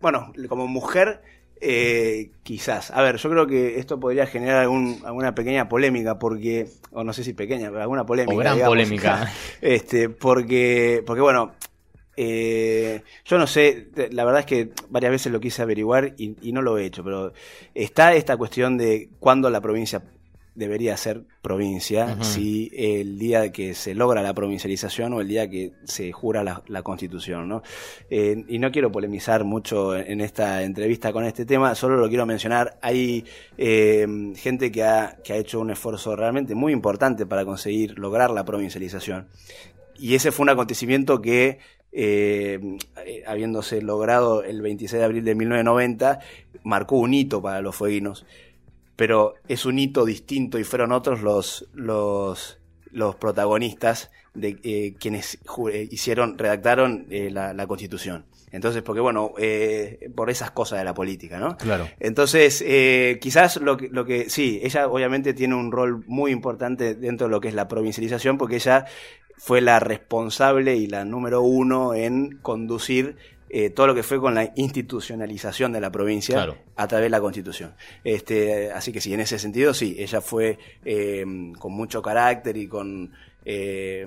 bueno, 0.00 0.32
como 0.48 0.66
mujer 0.66 1.20
eh, 1.64 2.32
quizás. 2.42 2.90
A 2.90 3.02
ver, 3.02 3.18
yo 3.18 3.30
creo 3.30 3.46
que 3.46 3.78
esto 3.78 4.00
podría 4.00 4.26
generar 4.26 4.62
algún, 4.62 5.00
alguna 5.04 5.32
pequeña 5.32 5.68
polémica, 5.68 6.18
porque, 6.18 6.66
o 6.90 7.04
no 7.04 7.12
sé 7.12 7.22
si 7.22 7.34
pequeña, 7.34 7.70
pero 7.70 7.82
alguna 7.82 8.04
polémica. 8.04 8.34
O 8.34 8.38
gran 8.38 8.54
digamos, 8.54 8.72
polémica. 8.72 9.32
Este, 9.60 10.08
porque, 10.08 11.02
porque 11.06 11.22
bueno, 11.22 11.52
Eh, 12.14 13.02
yo 13.24 13.38
no 13.38 13.46
sé, 13.46 13.88
la 14.10 14.24
verdad 14.26 14.40
es 14.40 14.46
que 14.46 14.68
varias 14.90 15.12
veces 15.12 15.32
lo 15.32 15.40
quise 15.40 15.62
averiguar 15.62 16.12
y, 16.18 16.36
y, 16.42 16.52
no 16.52 16.60
lo 16.60 16.76
he 16.76 16.84
hecho, 16.84 17.02
pero 17.02 17.32
está 17.74 18.14
esta 18.14 18.36
cuestión 18.36 18.76
de 18.76 19.08
cuándo 19.18 19.48
la 19.48 19.62
provincia 19.62 20.02
debería 20.54 20.96
ser 20.96 21.22
provincia, 21.40 22.22
si 22.22 22.70
el 22.74 23.18
día 23.18 23.52
que 23.52 23.74
se 23.74 23.94
logra 23.94 24.22
la 24.22 24.34
provincialización 24.34 25.12
o 25.14 25.20
el 25.20 25.28
día 25.28 25.48
que 25.48 25.72
se 25.84 26.12
jura 26.12 26.42
la, 26.42 26.82
constitución. 26.82 27.48
¿no? 27.48 27.62
Eh, 28.10 28.44
y 28.48 28.58
no 28.58 28.70
quiero 28.70 28.92
polemizar 28.92 29.44
mucho 29.44 29.96
en, 29.96 30.20
esta 30.20 30.62
entrevista 30.62 31.12
con 31.12 31.24
este 31.24 31.46
tema, 31.46 31.74
solo 31.74 31.96
lo 31.96 32.08
quiero 32.08 32.26
mencionar. 32.26 32.78
Hay 32.82 33.24
eh, 33.56 34.06
gente 34.36 34.70
que 34.70 34.84
ha, 34.84 35.16
que 35.24 35.32
ha 35.32 35.36
hecho 35.36 35.60
un 35.60 35.70
esfuerzo 35.70 36.16
realmente 36.16 36.54
muy 36.54 36.72
importante 36.72 37.26
para 37.26 37.44
conseguir 37.44 37.98
lograr 37.98 38.30
la 38.30 38.44
provincialización. 38.44 39.28
Y 39.98 40.14
ese 40.14 40.32
fue 40.32 40.44
un 40.44 40.50
acontecimiento 40.50 41.22
que 41.22 41.58
eh, 41.92 42.58
habiéndose 43.26 43.82
logrado 43.82 44.42
el 44.42 44.62
26 44.62 44.98
de 44.98 45.04
abril 45.04 45.24
de 45.24 45.34
1990, 45.34 46.20
marcó 46.64 46.96
un 46.96 47.12
hito 47.12 47.42
para 47.42 47.60
los 47.60 47.76
fueguinos, 47.76 48.24
pero 48.96 49.34
es 49.48 49.66
un 49.66 49.78
hito 49.78 50.04
distinto 50.04 50.58
y 50.58 50.64
fueron 50.64 50.92
otros 50.92 51.22
los, 51.22 51.68
los, 51.74 52.58
los 52.90 53.16
protagonistas 53.16 54.10
de 54.34 54.58
eh, 54.62 54.94
quienes 54.98 55.38
eh, 55.70 55.88
hicieron, 55.90 56.38
redactaron 56.38 57.06
la, 57.08 57.52
la, 57.52 57.66
constitución. 57.66 58.24
Entonces, 58.50 58.82
porque 58.82 59.00
bueno, 59.00 59.32
por 60.14 60.28
esas 60.28 60.50
cosas 60.50 60.78
de 60.78 60.84
la 60.84 60.92
política, 60.92 61.38
¿no? 61.38 61.56
Claro. 61.56 61.88
Entonces, 61.98 62.62
quizás 63.18 63.56
lo 63.56 63.78
que, 63.78 63.88
lo 63.88 64.04
que, 64.04 64.28
sí, 64.28 64.60
ella 64.62 64.88
obviamente 64.88 65.32
tiene 65.32 65.54
un 65.54 65.72
rol 65.72 66.04
muy 66.06 66.32
importante 66.32 66.94
dentro 66.94 67.28
de 67.28 67.30
lo 67.30 67.40
que 67.40 67.48
es 67.48 67.54
la 67.54 67.66
provincialización, 67.66 68.36
porque 68.36 68.56
ella 68.56 68.84
fue 69.42 69.60
la 69.60 69.80
responsable 69.80 70.76
y 70.76 70.86
la 70.86 71.04
número 71.04 71.42
uno 71.42 71.94
en 71.94 72.38
conducir 72.42 73.16
eh, 73.54 73.68
todo 73.68 73.88
lo 73.88 73.94
que 73.94 74.02
fue 74.02 74.18
con 74.18 74.34
la 74.34 74.50
institucionalización 74.56 75.72
de 75.72 75.80
la 75.82 75.92
provincia 75.92 76.56
a 76.74 76.88
través 76.88 77.04
de 77.04 77.10
la 77.10 77.20
constitución. 77.20 77.74
Este, 78.02 78.72
así 78.72 78.92
que 78.92 79.00
sí, 79.02 79.12
en 79.12 79.20
ese 79.20 79.38
sentido 79.38 79.74
sí, 79.74 79.94
ella 79.98 80.22
fue 80.22 80.58
eh, 80.86 81.22
con 81.58 81.72
mucho 81.72 82.00
carácter 82.00 82.56
y 82.56 82.66
con 82.66 83.12
eh, 83.44 84.06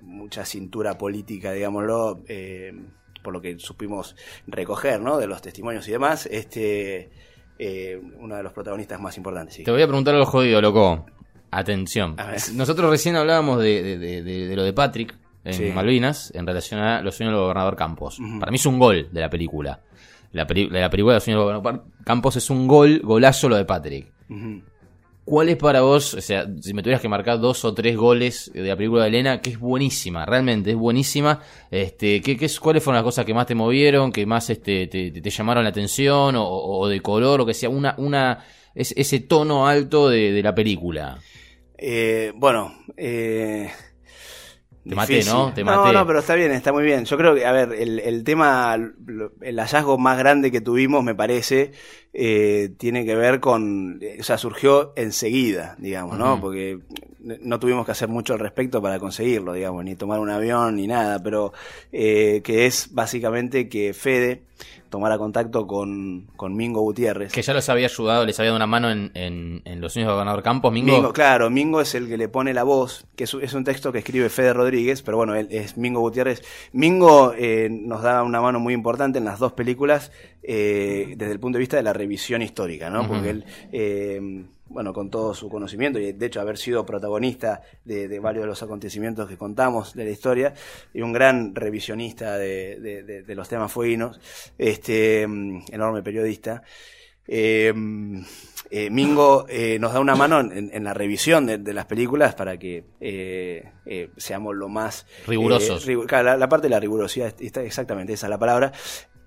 mucha 0.00 0.44
cintura 0.44 0.98
política, 0.98 1.52
digámoslo, 1.52 2.24
por 3.22 3.32
lo 3.32 3.40
que 3.40 3.60
supimos 3.60 4.16
recoger, 4.48 5.00
¿no? 5.00 5.18
De 5.18 5.28
los 5.28 5.40
testimonios 5.40 5.86
y 5.86 5.92
demás, 5.92 6.26
este, 6.26 7.10
uno 8.18 8.34
de 8.34 8.42
los 8.42 8.52
protagonistas 8.52 9.00
más 9.00 9.16
importantes. 9.16 9.62
Te 9.62 9.70
voy 9.70 9.82
a 9.82 9.86
preguntar 9.86 10.14
algo 10.16 10.26
jodido, 10.26 10.60
loco. 10.60 11.06
Atención. 11.52 12.16
Nosotros 12.54 12.90
recién 12.90 13.14
hablábamos 13.14 13.62
de, 13.62 14.52
lo 14.56 14.64
de 14.64 14.72
Patrick 14.72 15.16
en 15.44 15.74
Malvinas 15.74 16.32
en 16.34 16.46
relación 16.46 16.80
a 16.80 17.02
los 17.02 17.14
sueños 17.14 17.34
del 17.34 17.42
gobernador 17.42 17.76
Campos. 17.76 18.18
Para 18.38 18.50
mí 18.50 18.56
es 18.56 18.66
un 18.66 18.78
gol 18.78 19.08
de 19.10 19.20
la 19.20 19.30
película. 19.30 19.80
La, 20.32 20.46
película 20.46 20.88
de 20.88 21.04
los 21.04 21.24
sueños 21.24 21.46
del 21.46 21.60
gobernador 21.60 21.84
Campos 22.04 22.36
es 22.36 22.50
un 22.50 22.66
gol, 22.66 23.00
golazo 23.02 23.48
lo 23.48 23.56
de 23.56 23.64
Patrick. 23.64 24.12
¿Cuál 25.24 25.48
es 25.48 25.56
para 25.56 25.82
vos, 25.82 26.14
o 26.14 26.20
sea, 26.20 26.46
si 26.60 26.74
me 26.74 26.82
tuvieras 26.82 27.00
que 27.00 27.08
marcar 27.08 27.38
dos 27.38 27.64
o 27.64 27.72
tres 27.72 27.96
goles 27.96 28.50
de 28.52 28.62
la 28.62 28.76
película 28.76 29.02
de 29.02 29.08
Elena, 29.08 29.40
que 29.40 29.50
es 29.50 29.60
buenísima, 29.60 30.26
realmente 30.26 30.70
es 30.70 30.76
buenísima, 30.76 31.40
este, 31.70 32.20
¿qué, 32.20 32.36
qué, 32.36 32.50
¿cuáles 32.60 32.82
fueron 32.82 32.96
las 32.96 33.04
cosas 33.04 33.24
que 33.24 33.34
más 33.34 33.46
te 33.46 33.54
movieron, 33.54 34.10
que 34.10 34.26
más 34.26 34.50
este, 34.50 34.88
te, 34.88 35.30
llamaron 35.30 35.62
la 35.62 35.70
atención, 35.70 36.34
o, 36.36 36.88
de 36.88 37.00
color, 37.00 37.42
o 37.42 37.46
que 37.46 37.54
sea 37.54 37.68
una, 37.68 37.94
una, 37.98 38.44
ese 38.74 39.20
tono 39.20 39.68
alto 39.68 40.08
de 40.08 40.42
la 40.42 40.54
película? 40.54 41.18
Eh, 41.82 42.32
bueno, 42.36 42.74
eh, 42.94 43.70
te 44.88 44.94
maté, 44.94 45.24
¿no? 45.24 45.52
Te 45.52 45.64
maté. 45.64 45.92
No, 45.92 45.92
no, 45.92 46.06
pero 46.06 46.20
está 46.20 46.34
bien, 46.34 46.52
está 46.52 46.72
muy 46.72 46.84
bien. 46.84 47.04
Yo 47.04 47.16
creo 47.16 47.34
que, 47.34 47.44
a 47.44 47.52
ver, 47.52 47.72
el, 47.72 47.98
el 47.98 48.24
tema, 48.24 48.76
el 49.40 49.60
hallazgo 49.60 49.98
más 49.98 50.18
grande 50.18 50.50
que 50.50 50.60
tuvimos, 50.60 51.04
me 51.04 51.14
parece, 51.14 51.72
eh, 52.12 52.70
tiene 52.78 53.04
que 53.04 53.14
ver 53.14 53.40
con, 53.40 54.00
o 54.18 54.22
sea, 54.22 54.38
surgió 54.38 54.92
enseguida, 54.96 55.76
digamos, 55.78 56.18
¿no? 56.18 56.40
Porque 56.40 56.78
no 57.22 57.60
tuvimos 57.60 57.86
que 57.86 57.92
hacer 57.92 58.08
mucho 58.08 58.32
al 58.32 58.38
respecto 58.38 58.80
para 58.80 58.98
conseguirlo, 58.98 59.52
digamos, 59.52 59.84
ni 59.84 59.94
tomar 59.96 60.20
un 60.20 60.30
avión 60.30 60.76
ni 60.76 60.86
nada, 60.86 61.22
pero 61.22 61.52
eh, 61.92 62.40
que 62.44 62.66
es 62.66 62.88
básicamente 62.92 63.68
que 63.68 63.92
Fede, 63.92 64.42
tomara 64.90 65.16
contacto 65.18 65.66
con, 65.66 66.26
con 66.36 66.54
Mingo 66.54 66.80
Gutiérrez. 66.82 67.32
Que 67.32 67.42
ya 67.42 67.54
los 67.54 67.68
había 67.68 67.86
ayudado, 67.86 68.26
les 68.26 68.38
había 68.38 68.50
dado 68.50 68.56
una 68.56 68.66
mano 68.66 68.90
en, 68.90 69.12
en, 69.14 69.80
Los 69.80 69.96
Niños 69.96 70.08
de 70.08 70.12
Gobernador 70.14 70.42
Campos. 70.42 70.72
Mingo. 70.72 71.12
claro, 71.12 71.48
Mingo 71.48 71.80
es 71.80 71.94
el 71.94 72.08
que 72.08 72.18
le 72.18 72.28
pone 72.28 72.52
la 72.52 72.64
voz, 72.64 73.06
que 73.16 73.24
es, 73.24 73.34
es, 73.34 73.54
un 73.54 73.64
texto 73.64 73.92
que 73.92 73.98
escribe 73.98 74.28
Fede 74.28 74.52
Rodríguez, 74.52 75.02
pero 75.02 75.16
bueno, 75.16 75.34
él 75.34 75.46
es 75.50 75.76
Mingo 75.78 76.00
Gutiérrez. 76.00 76.42
Mingo 76.72 77.32
eh, 77.36 77.68
nos 77.70 78.02
da 78.02 78.22
una 78.22 78.40
mano 78.40 78.58
muy 78.60 78.74
importante 78.74 79.18
en 79.18 79.24
las 79.24 79.38
dos 79.38 79.52
películas 79.52 80.12
eh, 80.42 81.14
desde 81.16 81.32
el 81.32 81.40
punto 81.40 81.56
de 81.56 81.60
vista 81.60 81.76
de 81.76 81.84
la 81.84 81.92
revisión 81.92 82.42
histórica, 82.42 82.90
¿no? 82.90 83.06
Porque 83.06 83.30
él. 83.30 84.46
Eh, 84.70 84.72
bueno, 84.72 84.92
con 84.92 85.10
todo 85.10 85.34
su 85.34 85.48
conocimiento 85.48 85.98
y 85.98 86.12
de 86.12 86.26
hecho 86.26 86.40
haber 86.40 86.56
sido 86.56 86.86
protagonista 86.86 87.62
de, 87.84 88.18
varios 88.20 88.44
de 88.44 88.48
los 88.48 88.62
acontecimientos 88.62 89.28
que 89.28 89.36
contamos 89.36 89.94
de 89.94 90.04
la 90.04 90.10
historia 90.10 90.54
y 90.94 91.02
un 91.02 91.12
gran 91.12 91.54
revisionista 91.54 92.38
de, 92.38 93.24
los 93.28 93.48
temas 93.48 93.72
fueguinos, 93.72 94.20
este 94.58 95.26
mm, 95.26 95.64
enorme 95.72 96.02
periodista. 96.02 96.62
Eh, 97.32 97.72
eh, 98.72 98.90
Mingo 98.90 99.46
eh, 99.48 99.78
nos 99.78 99.92
da 99.92 100.00
una 100.00 100.16
mano 100.16 100.40
en, 100.40 100.84
la 100.84 100.94
revisión 100.94 101.46
de, 101.46 101.72
las 101.72 101.86
películas 101.86 102.34
para 102.34 102.58
que 102.58 102.84
seamos 104.16 104.56
lo 104.56 104.68
más 104.68 105.06
rigurosos. 105.26 105.86
la, 105.86 106.48
parte 106.48 106.66
de 106.66 106.70
la 106.70 106.80
rigurosidad, 106.80 107.34
está 107.40 107.62
exactamente 107.62 108.12
esa 108.12 108.26
es 108.26 108.30
la 108.30 108.38
palabra. 108.38 108.72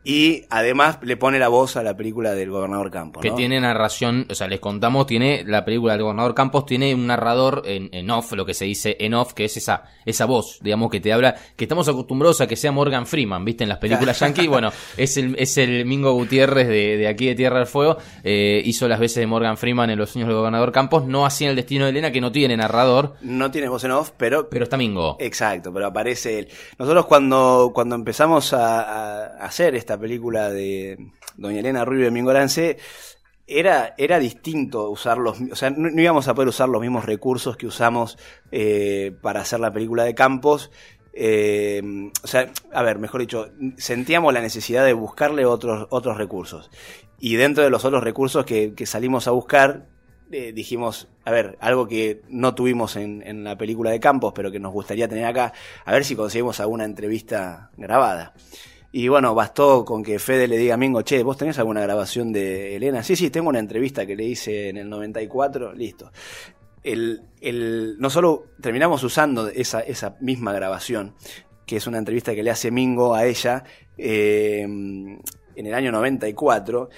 Y 0.04 0.44
además 0.50 1.00
le 1.02 1.16
pone 1.16 1.39
la 1.39 1.48
voz 1.48 1.78
a 1.78 1.84
la 1.84 1.96
película 1.96 2.34
del 2.34 2.50
gobernador 2.50 2.92
Campos. 2.92 3.22
Que 3.22 3.32
tiene 3.32 3.62
narración, 3.62 4.28
o 4.30 4.36
sea, 4.36 4.48
les 4.48 4.60
contamos, 4.60 5.06
tiene 5.06 5.44
la 5.46 5.63
película 5.63 5.94
del 5.94 6.04
gobernador 6.04 6.36
Campos, 6.36 6.66
tiene 6.66 6.94
un 6.94 7.08
narrador 7.08 7.63
en, 7.66 7.89
en, 7.94 8.10
off, 8.10 8.34
lo 8.34 8.46
que 8.46 8.54
se 8.54 8.66
dice 8.66 8.98
en 9.00 9.13
off, 9.13 9.34
que 9.34 9.46
es 9.46 9.56
esa, 9.56 9.84
esa 10.06 10.26
voz, 10.26 10.60
digamos, 10.62 10.92
que 10.92 11.00
te 11.00 11.13
habla, 11.13 11.36
que 11.56 11.63
estamos 11.63 11.88
acostumbrados 11.88 12.42
a 12.42 12.48
que 12.48 12.58
sea 12.58 12.74
Morgan 12.74 13.06
Freeman, 13.06 13.46
¿viste? 13.46 13.63
En 13.63 13.70
las 13.70 13.78
películas 13.78 14.20
yankee, 14.20 14.48
bueno, 14.48 14.72
es 14.98 15.16
el, 15.16 15.36
es 15.39 15.58
el 15.58 15.86
Mingo 15.86 16.12
Gutiérrez 16.13 16.68
de, 16.68 16.98
de 16.98 17.08
aquí 17.08 17.28
de 17.28 17.36
Tierra 17.36 17.60
del 17.60 17.68
Fuego, 17.68 17.98
eh, 18.24 18.62
hizo 18.66 18.88
las 18.89 19.00
veces 19.00 19.22
de 19.22 19.28
Morgan 19.28 19.56
Freeman 19.56 19.89
en 19.89 19.98
Los 19.98 20.10
sueños 20.10 20.28
del 20.28 20.38
gobernador 20.38 20.74
Campos, 20.74 21.06
no 21.06 21.26
así 21.26 21.46
en 21.46 21.52
El 21.52 21.56
destino 21.56 21.86
de 21.86 21.92
Elena, 21.92 22.12
que 22.12 22.20
no 22.20 22.32
tiene 22.32 22.58
narrador. 22.58 23.16
No 23.22 23.52
tiene 23.52 23.70
voz 23.70 23.86
en 23.86 23.92
off, 23.92 24.12
pero... 24.18 24.50
Pero 24.50 24.66
está 24.66 24.76
Mingo. 24.76 25.16
Exacto, 25.20 25.72
pero 25.74 25.88
aparece 25.88 26.39
él. 26.39 26.48
Nosotros 26.78 27.06
cuando, 27.06 27.72
cuando 27.74 27.96
empezamos 27.96 28.52
a 28.52 29.38
hacer 29.38 29.76
esta 29.76 29.92
película 29.97 30.49
de 30.49 30.97
Doña 31.38 31.60
Elena 31.60 31.86
Rubio 31.86 32.06
de 32.06 32.12
Mingorance, 32.12 32.77
era, 33.47 33.93
era 33.97 34.19
distinto 34.19 34.89
usar 34.89 35.17
los, 35.17 35.39
o 35.41 35.56
sea, 35.56 35.69
no, 35.69 35.89
íbamos 35.89 36.27
a 36.27 36.34
poder 36.34 36.47
usar 36.47 36.69
los 36.69 36.82
mismos 36.82 37.06
recursos 37.06 37.58
que 37.58 37.67
usamos 37.67 38.17
eh, 38.51 39.15
para 39.21 39.41
hacer 39.41 39.60
la 39.60 39.73
película 39.73 40.03
de 40.03 40.15
Campos. 40.15 40.71
Eh, 41.15 41.82
o 42.23 42.27
sea, 42.27 42.51
a 42.71 42.82
ver, 42.82 42.97
mejor 42.97 43.21
dicho, 43.21 43.51
sentíamos 43.77 44.34
la 44.34 44.41
necesidad 44.41 44.84
de 44.86 44.93
buscarle 44.93 45.45
otros, 45.45 45.88
otros 45.89 46.17
recursos. 46.17 46.71
Y 47.19 47.36
dentro 47.36 47.63
de 47.63 47.69
los 47.69 47.86
otros 47.86 48.03
recursos 48.03 48.45
que, 48.45 48.73
salimos 48.86 49.27
a 49.27 49.32
buscar, 49.32 49.88
eh, 50.32 50.51
dijimos, 50.53 51.08
a 51.23 51.32
ver, 51.32 51.58
algo 51.62 51.88
que 51.88 52.21
no 52.29 52.56
tuvimos 52.56 52.95
en, 52.95 53.43
la 53.43 53.58
película 53.58 53.91
de 53.91 53.99
Campos, 53.99 54.34
pero 54.36 54.51
que 54.51 54.60
nos 54.60 54.73
gustaría 54.73 55.08
tener 55.08 55.25
acá, 55.25 55.53
a 55.86 55.91
ver 55.91 56.03
si 56.03 56.15
conseguimos 56.15 56.60
alguna 56.60 56.86
entrevista 56.86 57.71
grabada. 57.77 58.34
Y 58.95 59.08
bueno, 59.08 59.34
bastó 59.34 59.84
con 59.84 60.03
que 60.03 60.19
Fede 60.19 60.47
le 60.47 60.56
diga 60.56 60.75
a 60.75 60.77
Mingo, 60.77 61.01
che, 61.01 61.23
¿vos 61.23 61.36
tenés 61.36 61.58
alguna 61.58 61.82
grabación 61.82 62.32
de 62.32 62.75
Elena? 62.75 63.01
Sí, 63.01 63.15
sí, 63.15 63.32
tengo 63.32 63.49
una 63.49 63.58
entrevista 63.58 64.06
que 64.06 64.15
le 64.15 64.23
hice 64.23 64.69
en 64.69 64.77
el 64.77 64.88
94, 64.88 65.73
listo. 65.73 66.12
El, 66.84 67.23
el, 67.41 67.95
no 67.97 68.12
solo 68.12 68.49
terminamos 68.62 69.03
usando 69.03 69.47
esa, 69.47 69.79
esa 69.79 70.15
misma 70.21 70.53
grabación, 70.53 71.15
que 71.65 71.77
es 71.77 71.88
una 71.88 71.97
entrevista 71.97 72.36
que 72.36 72.43
le 72.43 72.51
hace 72.51 72.69
Mingo 72.69 73.15
a 73.15 73.25
ella 73.25 73.63
eh, 73.97 74.62
en 74.62 75.21
el 75.56 75.73
año 75.73 75.91
94, 75.91 76.89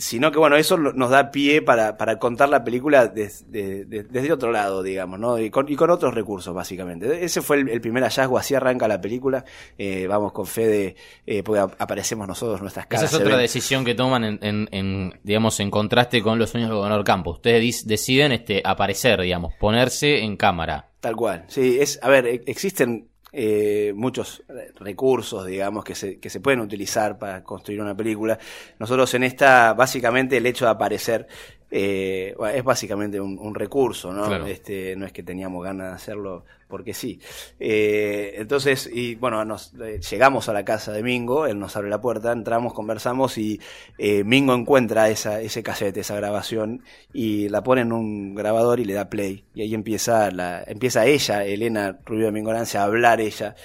sino 0.00 0.32
que 0.32 0.38
bueno, 0.38 0.56
eso 0.56 0.78
nos 0.78 1.10
da 1.10 1.30
pie 1.30 1.60
para, 1.60 1.98
para 1.98 2.18
contar 2.18 2.48
la 2.48 2.64
película 2.64 3.06
desde 3.06 4.32
otro 4.32 4.50
lado, 4.50 4.82
digamos, 4.82 5.20
¿no? 5.20 5.38
Y 5.38 5.50
con, 5.50 5.70
y 5.70 5.76
con 5.76 5.90
otros 5.90 6.14
recursos, 6.14 6.54
básicamente. 6.54 7.22
Ese 7.22 7.42
fue 7.42 7.58
el, 7.58 7.80
primer 7.82 8.02
hallazgo, 8.02 8.38
así 8.38 8.54
arranca 8.54 8.88
la 8.88 8.98
película. 8.98 9.44
Eh, 9.76 10.06
vamos 10.08 10.32
con 10.32 10.46
fe 10.46 10.66
de, 10.66 10.96
eh, 11.26 11.42
porque 11.42 11.60
aparecemos 11.60 12.26
nosotros, 12.26 12.62
nuestras 12.62 12.86
caras. 12.86 13.12
Esa 13.12 13.16
es 13.16 13.22
otra 13.22 13.36
decisión 13.36 13.84
que 13.84 13.94
toman 13.94 14.24
en, 14.24 14.68
en, 14.70 15.20
digamos, 15.22 15.60
en 15.60 15.70
contraste 15.70 16.22
con 16.22 16.38
los 16.38 16.48
sueños 16.48 16.70
de 16.70 16.76
Gobernador 16.76 17.04
Campos. 17.04 17.36
Ustedes 17.36 17.86
deciden 17.86 18.32
este, 18.32 18.62
aparecer, 18.64 19.20
digamos, 19.20 19.52
ponerse 19.60 20.24
en 20.24 20.36
cámara. 20.38 20.88
Tal 21.00 21.16
cual, 21.16 21.44
sí, 21.48 21.78
es, 21.78 21.98
a 22.02 22.08
ver, 22.08 22.26
e, 22.26 22.42
existen 22.46 23.09
eh, 23.32 23.92
muchos 23.94 24.42
recursos, 24.78 25.46
digamos, 25.46 25.84
que 25.84 25.94
se, 25.94 26.18
que 26.18 26.30
se 26.30 26.40
pueden 26.40 26.60
utilizar 26.60 27.18
para 27.18 27.42
construir 27.44 27.80
una 27.80 27.96
película. 27.96 28.38
Nosotros 28.78 29.12
en 29.14 29.24
esta, 29.24 29.72
básicamente 29.74 30.36
el 30.36 30.46
hecho 30.46 30.64
de 30.64 30.70
aparecer 30.72 31.28
eh, 31.70 32.34
es 32.54 32.64
básicamente 32.64 33.20
un, 33.20 33.38
un 33.38 33.54
recurso, 33.54 34.12
¿no? 34.12 34.26
Claro. 34.26 34.46
Este, 34.46 34.96
no 34.96 35.06
es 35.06 35.12
que 35.12 35.22
teníamos 35.22 35.64
ganas 35.64 35.88
de 35.88 35.94
hacerlo 35.94 36.44
porque 36.70 36.94
sí. 36.94 37.20
Eh, 37.58 38.34
entonces, 38.36 38.88
y 38.90 39.16
bueno, 39.16 39.44
nos 39.44 39.74
eh, 39.74 40.00
llegamos 40.08 40.48
a 40.48 40.54
la 40.54 40.64
casa 40.64 40.92
de 40.92 41.02
Mingo, 41.02 41.46
él 41.46 41.58
nos 41.58 41.76
abre 41.76 41.90
la 41.90 42.00
puerta, 42.00 42.32
entramos, 42.32 42.72
conversamos 42.72 43.36
y 43.36 43.60
eh, 43.98 44.24
Mingo 44.24 44.54
encuentra 44.54 45.10
esa, 45.10 45.42
ese 45.42 45.62
cassette, 45.62 45.98
esa 45.98 46.16
grabación, 46.16 46.82
y 47.12 47.48
la 47.50 47.62
pone 47.62 47.82
en 47.82 47.92
un 47.92 48.34
grabador 48.34 48.80
y 48.80 48.86
le 48.86 48.94
da 48.94 49.10
play. 49.10 49.44
Y 49.54 49.62
ahí 49.62 49.74
empieza 49.74 50.30
la, 50.30 50.62
empieza 50.66 51.04
ella, 51.04 51.44
Elena 51.44 51.98
Rubio 52.06 52.26
de 52.26 52.32
Mingorancia, 52.32 52.80
a 52.80 52.84
hablar 52.84 53.20
ella, 53.20 53.56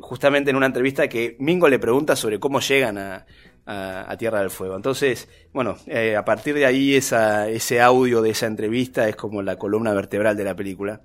justamente 0.00 0.50
en 0.50 0.56
una 0.56 0.66
entrevista 0.66 1.06
que 1.08 1.36
Mingo 1.38 1.68
le 1.68 1.78
pregunta 1.78 2.16
sobre 2.16 2.40
cómo 2.40 2.60
llegan 2.60 2.98
a, 2.98 3.26
a, 3.66 4.14
Tierra 4.18 4.40
del 4.40 4.50
Fuego. 4.50 4.76
Entonces, 4.76 5.28
bueno, 5.52 5.76
eh, 5.86 6.16
a 6.16 6.24
partir 6.24 6.54
de 6.54 6.66
ahí 6.66 6.94
esa, 6.94 7.48
ese 7.48 7.80
audio 7.80 8.22
de 8.22 8.30
esa 8.30 8.46
entrevista 8.46 9.08
es 9.08 9.16
como 9.16 9.42
la 9.42 9.56
columna 9.56 9.92
vertebral 9.94 10.36
de 10.36 10.44
la 10.44 10.54
película. 10.56 11.00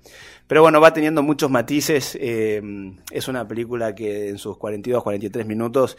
Pero 0.46 0.62
bueno, 0.62 0.80
va 0.80 0.92
teniendo 0.92 1.22
muchos 1.22 1.50
matices. 1.50 2.16
eh, 2.20 2.60
es 3.10 3.28
una 3.28 3.46
película 3.48 3.94
que 3.94 4.28
en 4.28 4.38
sus 4.38 4.56
42, 4.58 5.02
43 5.02 5.46
minutos 5.46 5.96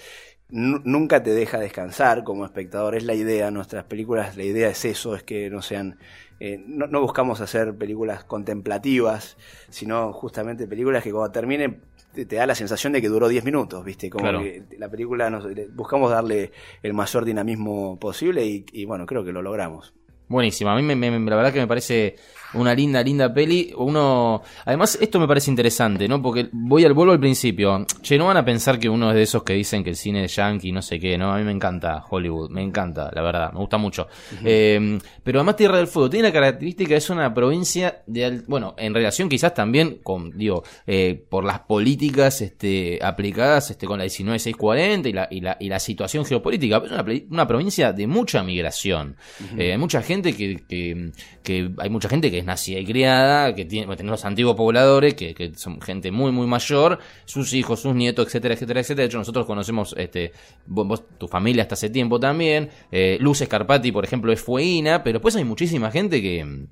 nu- 0.50 0.82
nunca 0.84 1.24
te 1.24 1.32
deja 1.34 1.58
descansar 1.60 2.24
como 2.24 2.46
espectador. 2.46 2.96
Es 2.96 3.04
la 3.04 3.14
idea, 3.16 3.52
nuestras 3.52 3.86
películas, 3.86 4.36
la 4.38 4.44
idea 4.44 4.70
es 4.70 4.86
eso, 4.86 5.16
es 5.16 5.24
que 5.24 5.50
no 5.50 5.62
sean... 5.62 5.98
eh, 6.40 6.62
no, 6.66 6.88
no 6.88 7.02
buscamos 7.02 7.42
hacer 7.42 7.76
películas 7.78 8.24
contemplativas, 8.24 9.38
sino 9.70 10.12
justamente 10.14 10.68
películas 10.68 11.04
que 11.04 11.12
cuando 11.12 11.32
terminen 11.32 11.82
te, 12.14 12.26
te 12.26 12.36
da 12.36 12.46
la 12.46 12.56
sensación 12.56 12.94
de 12.94 13.02
que 13.02 13.08
duró 13.10 13.28
10 13.28 13.44
minutos, 13.44 13.84
¿viste? 13.84 14.10
Como 14.10 14.24
Claro. 14.24 14.40
que 14.42 14.64
la 14.78 14.90
película 14.90 15.30
nos, 15.30 15.46
buscamos 15.74 16.12
darle 16.12 16.52
el 16.84 16.94
mayor 16.94 17.26
dinamismo 17.26 18.00
posible 18.00 18.46
y, 18.46 18.66
y 18.74 18.86
bueno, 18.86 19.06
creo 19.06 19.24
que 19.24 19.32
lo 19.32 19.42
logramos. 19.42 19.94
Buenísima, 20.28 20.72
a 20.74 20.76
mí 20.76 20.82
me, 20.82 20.96
me- 20.96 21.30
la 21.30 21.36
verdad 21.36 21.52
que 21.52 21.60
me 21.60 21.68
parece 21.68 22.16
una 22.54 22.74
linda, 22.74 23.02
linda 23.04 23.34
peli. 23.34 23.74
Uno, 23.78 24.42
además 24.66 24.98
esto 25.02 25.20
me 25.20 25.28
parece 25.28 25.50
interesante, 25.52 26.08
¿no? 26.08 26.22
Porque 26.22 26.50
voy 26.52 26.86
al 26.86 26.94
vuelvo 26.94 27.14
al 27.14 27.20
principio. 27.20 27.86
Che, 28.02 28.18
no 28.18 28.26
van 28.28 28.38
a 28.38 28.46
pensar 28.46 28.78
que 28.80 28.90
uno 28.90 29.10
es 29.10 29.16
de 29.16 29.22
esos 29.24 29.44
que 29.44 29.54
dicen 29.54 29.84
que 29.84 29.92
el 29.92 29.96
cine 29.96 30.26
es 30.26 30.36
yankee, 30.36 30.72
no 30.72 30.82
sé 30.82 31.00
qué, 31.00 31.18
¿no? 31.18 31.34
A 31.34 31.38
mí 31.38 31.44
me 31.44 31.52
encanta 31.52 32.04
Hollywood, 32.10 32.50
me 32.50 32.62
encanta, 32.62 33.12
la 33.14 33.22
verdad, 33.22 33.52
me 33.54 33.60
gusta 33.60 33.78
mucho. 33.78 34.08
Eh, 34.44 35.00
pero 35.24 35.40
además 35.40 35.56
Tierra 35.56 35.78
del 35.78 35.88
Fuego 35.88 36.10
tiene 36.10 36.28
la 36.30 36.34
característica, 36.34 36.96
es 36.96 37.10
una 37.10 37.34
provincia 37.34 38.02
de, 38.08 38.26
al- 38.26 38.44
bueno, 38.48 38.76
en 38.78 38.94
relación 38.94 39.30
quizás 39.30 39.54
también 39.54 40.00
con, 40.04 40.38
digo, 40.38 40.64
eh, 40.88 41.24
por 41.30 41.44
las 41.44 41.60
políticas 41.62 42.42
este, 42.42 43.00
aplicadas 43.02 43.72
este, 43.72 43.86
con 43.86 44.00
la 44.00 44.06
19640 44.06 45.10
y 45.10 45.14
la, 45.14 45.28
y 45.32 45.42
la, 45.42 45.58
y 45.60 45.70
la 45.70 45.80
situación 45.80 46.26
geopolítica, 46.26 46.82
pero 46.82 46.96
es 47.12 47.24
una, 47.30 47.48
provincia 47.48 47.94
de 47.94 48.08
mucha 48.08 48.44
migración. 48.44 49.16
Eh, 49.58 49.72
hay 49.72 49.78
mucha 49.78 50.02
gente 50.02 50.34
que, 50.36 50.62
que, 50.68 51.12
que- 51.44 51.72
hay 51.78 51.90
mucha 51.90 52.10
gente 52.10 52.30
que 52.32 52.41
es 52.42 52.46
nacida 52.46 52.80
y 52.80 52.86
criada, 52.86 53.56
que 53.56 53.66
tiene, 53.66 53.96
los 54.04 54.26
antiguos 54.26 54.56
pobladores, 54.56 55.14
que, 55.14 55.34
que 55.34 55.54
son 55.56 55.82
gente 55.82 56.12
muy, 56.12 56.32
muy 56.32 56.48
mayor, 56.48 57.00
sus 57.26 57.54
hijos, 57.54 57.82
sus 57.82 57.96
nietos, 57.96 58.28
etcétera, 58.28 58.54
etcétera, 58.54 58.82
etcétera. 58.82 59.04
De 59.04 59.08
hecho, 59.08 59.18
nosotros 59.18 59.46
conocemos, 59.46 59.96
este, 59.98 60.34
vos, 60.68 61.04
tu 61.18 61.28
familia 61.28 61.64
hasta 61.64 61.76
hace 61.76 61.90
tiempo 61.90 62.20
también. 62.20 62.70
Eh, 62.92 63.18
Luz 63.20 63.42
Escarpati, 63.42 63.92
por 63.92 64.04
ejemplo, 64.04 64.32
es 64.32 64.42
fueína, 64.42 65.04
pero 65.04 65.20
después 65.20 65.36
hay 65.36 65.44
muchísima 65.46 65.92
gente 65.92 66.22
que 66.22 66.68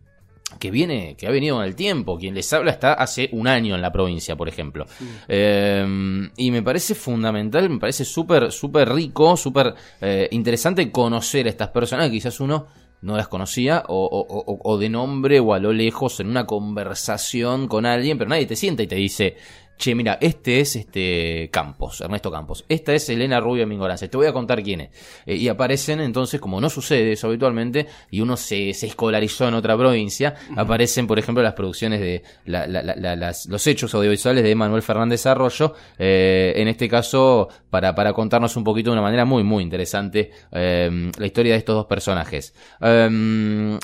que 0.57 0.71
viene, 0.71 1.15
que 1.15 1.27
ha 1.27 1.31
venido 1.31 1.57
con 1.57 1.65
el 1.65 1.75
tiempo. 1.75 2.17
Quien 2.17 2.33
les 2.33 2.51
habla 2.51 2.71
está 2.71 2.93
hace 2.93 3.29
un 3.33 3.47
año 3.47 3.75
en 3.75 3.81
la 3.81 3.91
provincia, 3.91 4.35
por 4.35 4.49
ejemplo. 4.49 4.85
Eh, 5.27 6.29
y 6.37 6.51
me 6.51 6.63
parece 6.63 6.95
fundamental, 6.95 7.69
me 7.69 7.79
parece 7.79 8.03
súper, 8.03 8.51
súper 8.51 8.91
rico, 8.91 9.37
súper 9.37 9.75
eh, 10.01 10.27
interesante 10.31 10.91
conocer 10.91 11.45
a 11.45 11.49
estas 11.49 11.69
personas 11.69 12.07
que 12.07 12.13
quizás 12.13 12.39
uno 12.39 12.65
no 13.01 13.15
las 13.17 13.27
conocía 13.27 13.83
o, 13.87 14.05
o- 14.05 14.53
o- 14.53 14.59
o 14.63 14.77
de 14.77 14.89
nombre 14.89 15.39
o 15.39 15.53
a 15.53 15.59
lo 15.59 15.71
lejos 15.73 16.19
en 16.19 16.27
una 16.29 16.45
conversación 16.45 17.67
con 17.67 17.85
alguien, 17.85 18.17
pero 18.17 18.29
nadie 18.29 18.45
te 18.45 18.55
sienta 18.55 18.83
y 18.83 18.87
te 18.87 18.95
dice, 18.95 19.37
che, 19.79 19.95
mira, 19.95 20.17
este 20.19 20.59
es 20.59 20.75
este 20.75 21.49
Campos, 21.51 22.01
Ernesto 22.01 22.29
Campos, 22.29 22.65
esta 22.67 22.93
es 22.93 23.07
Elena 23.09 23.39
Rubio 23.39 23.65
Mingoranza, 23.65 24.09
te 24.09 24.17
voy 24.17 24.27
a 24.27 24.33
contar 24.33 24.61
quién 24.61 24.81
es. 24.81 24.89
Eh, 25.25 25.35
y 25.37 25.47
aparecen 25.47 26.01
entonces, 26.01 26.41
como 26.41 26.59
no 26.59 26.69
sucede 26.69 27.13
eso 27.13 27.27
habitualmente, 27.27 27.87
y 28.11 28.19
uno 28.19 28.35
se, 28.35 28.73
se 28.73 28.87
escolarizó 28.87 29.47
en 29.47 29.53
otra 29.53 29.77
provincia, 29.77 30.35
aparecen, 30.57 31.07
por 31.07 31.17
ejemplo, 31.17 31.41
las 31.41 31.53
producciones 31.53 32.01
de 32.01 32.23
la- 32.45 32.67
la- 32.67 32.83
la- 32.83 32.95
la- 32.97 33.15
las- 33.15 33.45
los 33.45 33.65
hechos 33.67 33.95
audiovisuales 33.95 34.43
de 34.43 34.53
Manuel 34.53 34.81
Fernández 34.81 35.25
Arroyo, 35.25 35.73
eh, 35.97 36.51
en 36.57 36.67
este 36.67 36.89
caso, 36.89 37.47
para, 37.69 37.95
para 37.95 38.11
contarnos 38.11 38.57
un 38.57 38.65
poquito 38.65 38.89
de 38.89 38.95
una 38.95 39.01
manera 39.01 39.23
muy, 39.23 39.43
muy 39.43 39.63
interesante 39.63 40.29
eh, 40.51 41.09
la 41.17 41.25
historia 41.25 41.53
de 41.53 41.57
estos 41.59 41.75
dos 41.75 41.85
personajes. 41.85 42.53
Eh, 42.81 43.79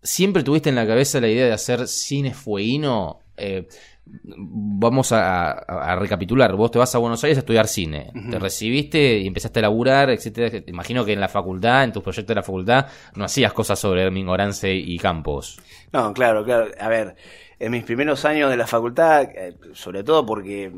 ¿Siempre 0.00 0.42
tuviste 0.44 0.68
en 0.68 0.76
la 0.76 0.86
cabeza 0.86 1.20
la 1.20 1.28
idea 1.28 1.46
de 1.46 1.52
hacer 1.52 1.88
cine 1.88 2.34
fueíno? 2.34 3.18
Eh, 3.36 3.66
vamos 4.36 5.12
a, 5.12 5.96
recapitular. 5.98 6.54
Vos 6.54 6.70
te 6.70 6.78
vas 6.78 6.94
a 6.94 6.98
Buenos 6.98 7.22
Aires 7.24 7.38
a 7.38 7.40
estudiar 7.40 7.66
cine. 7.66 8.10
Te 8.30 8.38
recibiste 8.38 9.18
y 9.18 9.26
empezaste 9.26 9.58
a 9.60 9.62
laburar, 9.62 10.10
etcétera. 10.10 10.62
Imagino 10.66 11.04
que 11.04 11.12
en 11.14 11.20
la 11.20 11.28
facultad, 11.28 11.84
en 11.84 11.92
tus 11.92 12.02
proyectos 12.02 12.28
de 12.28 12.34
la 12.36 12.42
facultad, 12.42 12.86
no 13.16 13.24
hacías 13.24 13.52
cosas 13.52 13.78
sobre 13.78 14.02
Hermín 14.02 14.28
Orance 14.28 14.72
y 14.72 14.98
Campos. 14.98 15.60
No, 15.92 16.12
claro, 16.12 16.44
claro. 16.44 16.66
A 16.78 16.88
ver, 16.88 17.16
en 17.58 17.72
mis 17.72 17.84
primeros 17.84 18.24
años 18.24 18.50
de 18.50 18.56
la 18.56 18.66
facultad, 18.66 19.22
eh, 19.34 19.54
sobre 19.72 20.04
todo 20.04 20.24
porque, 20.26 20.70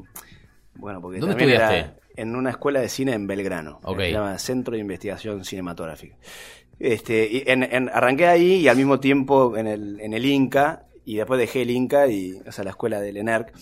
bueno, 0.75 1.01
porque 1.01 1.19
¿Dónde 1.19 1.45
era 1.53 1.65
estudiaste? 1.77 2.01
en 2.17 2.37
una 2.37 2.51
escuela 2.51 2.81
de 2.81 2.89
cine 2.89 3.13
en 3.13 3.27
Belgrano, 3.27 3.81
Ok. 3.83 3.99
se 4.01 4.13
llama 4.13 4.39
Centro 4.39 4.75
de 4.75 4.81
Investigación 4.81 5.45
Cinematográfica. 5.45 6.17
Este, 6.79 7.27
y 7.31 7.43
en, 7.47 7.63
en- 7.63 7.89
arranqué 7.89 8.27
ahí 8.27 8.53
y 8.57 8.69
al 8.69 8.77
mismo 8.77 9.01
tiempo 9.01 9.57
en 9.57 9.67
el, 9.67 9.99
en 10.01 10.13
el 10.13 10.25
Inca, 10.27 10.83
y 11.07 11.17
después 11.17 11.39
dejé 11.39 11.63
el 11.63 11.71
Inca, 11.71 12.09
y, 12.09 12.35
o 12.47 12.53
sea, 12.53 12.65
la 12.65 12.71
escuela 12.71 13.01
del 13.01 13.17
ENERC. 13.17 13.55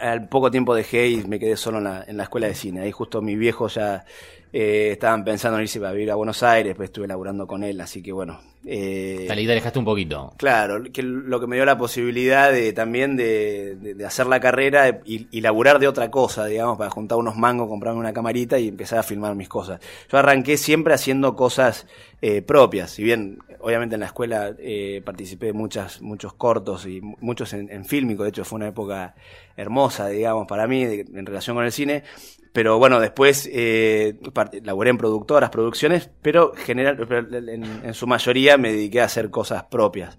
Al 0.00 0.28
poco 0.28 0.50
tiempo 0.50 0.74
dejé 0.74 1.08
y 1.08 1.24
me 1.24 1.38
quedé 1.38 1.56
solo 1.56 1.78
en 1.78 1.84
la, 1.84 2.04
en 2.06 2.16
la 2.16 2.22
escuela 2.22 2.46
de 2.46 2.54
cine. 2.54 2.80
Ahí 2.80 2.92
justo 2.92 3.20
mis 3.20 3.38
viejos 3.38 3.74
ya 3.74 4.04
eh, 4.58 4.92
estaban 4.92 5.22
pensando 5.22 5.58
en 5.58 5.64
irse 5.64 5.84
a 5.84 5.92
vivir 5.92 6.10
a 6.10 6.14
Buenos 6.14 6.42
Aires, 6.42 6.74
pues 6.74 6.88
estuve 6.88 7.06
laburando 7.06 7.46
con 7.46 7.62
él, 7.62 7.78
así 7.80 8.02
que 8.02 8.10
bueno. 8.12 8.40
eh, 8.64 9.26
Te 9.28 9.34
la 9.36 9.52
alejaste 9.52 9.78
un 9.78 9.84
poquito. 9.84 10.32
Claro, 10.38 10.82
que 10.92 11.02
lo 11.02 11.38
que 11.38 11.46
me 11.46 11.56
dio 11.56 11.64
la 11.66 11.76
posibilidad 11.76 12.50
de 12.50 12.72
también 12.72 13.16
de, 13.16 13.76
de- 13.76 13.94
de 13.94 14.04
hacer 14.06 14.26
la 14.26 14.40
carrera 14.40 15.00
y, 15.04 15.28
y 15.30 15.40
laburar 15.42 15.78
de 15.78 15.88
otra 15.88 16.10
cosa, 16.10 16.46
digamos, 16.46 16.78
para 16.78 16.88
juntar 16.90 17.18
unos 17.18 17.36
mangos, 17.36 17.68
comprarme 17.68 18.00
una 18.00 18.12
camarita 18.14 18.58
y 18.58 18.68
empezar 18.68 18.98
a 18.98 19.02
filmar 19.02 19.34
mis 19.34 19.48
cosas. 19.48 19.78
Yo 20.10 20.16
arranqué 20.18 20.56
siempre 20.56 20.94
haciendo 20.94 21.36
cosas 21.36 21.86
eh, 22.22 22.40
propias, 22.40 22.92
si 22.92 23.02
bien 23.04 23.38
obviamente 23.60 23.94
en 23.96 24.00
la 24.00 24.06
escuela 24.06 24.54
eh, 24.58 25.02
participé 25.04 25.46
de 25.46 25.52
muchas, 25.52 26.00
muchos 26.00 26.32
cortos 26.34 26.86
y 26.86 27.00
mu- 27.02 27.16
muchos 27.20 27.52
en, 27.52 27.70
en 27.70 27.84
fílmico, 27.84 28.22
de 28.22 28.30
hecho 28.30 28.44
fue 28.44 28.56
una 28.56 28.68
época 28.68 29.14
hermosa, 29.56 30.08
digamos, 30.08 30.46
para 30.46 30.66
mí 30.66 30.84
de- 30.84 31.00
en 31.14 31.26
relación 31.26 31.56
con 31.56 31.64
el 31.64 31.72
cine, 31.72 32.04
pero 32.56 32.78
bueno, 32.78 33.00
después 33.00 33.46
eh, 33.52 34.18
laburé 34.62 34.88
en 34.88 34.96
productoras, 34.96 35.50
producciones, 35.50 36.08
pero, 36.22 36.54
general, 36.54 36.96
en, 37.50 37.92
su 37.92 38.06
mayoría 38.06 38.56
me 38.56 38.72
dediqué 38.72 39.02
a 39.02 39.04
hacer 39.04 39.28
cosas 39.28 39.64
propias. 39.64 40.18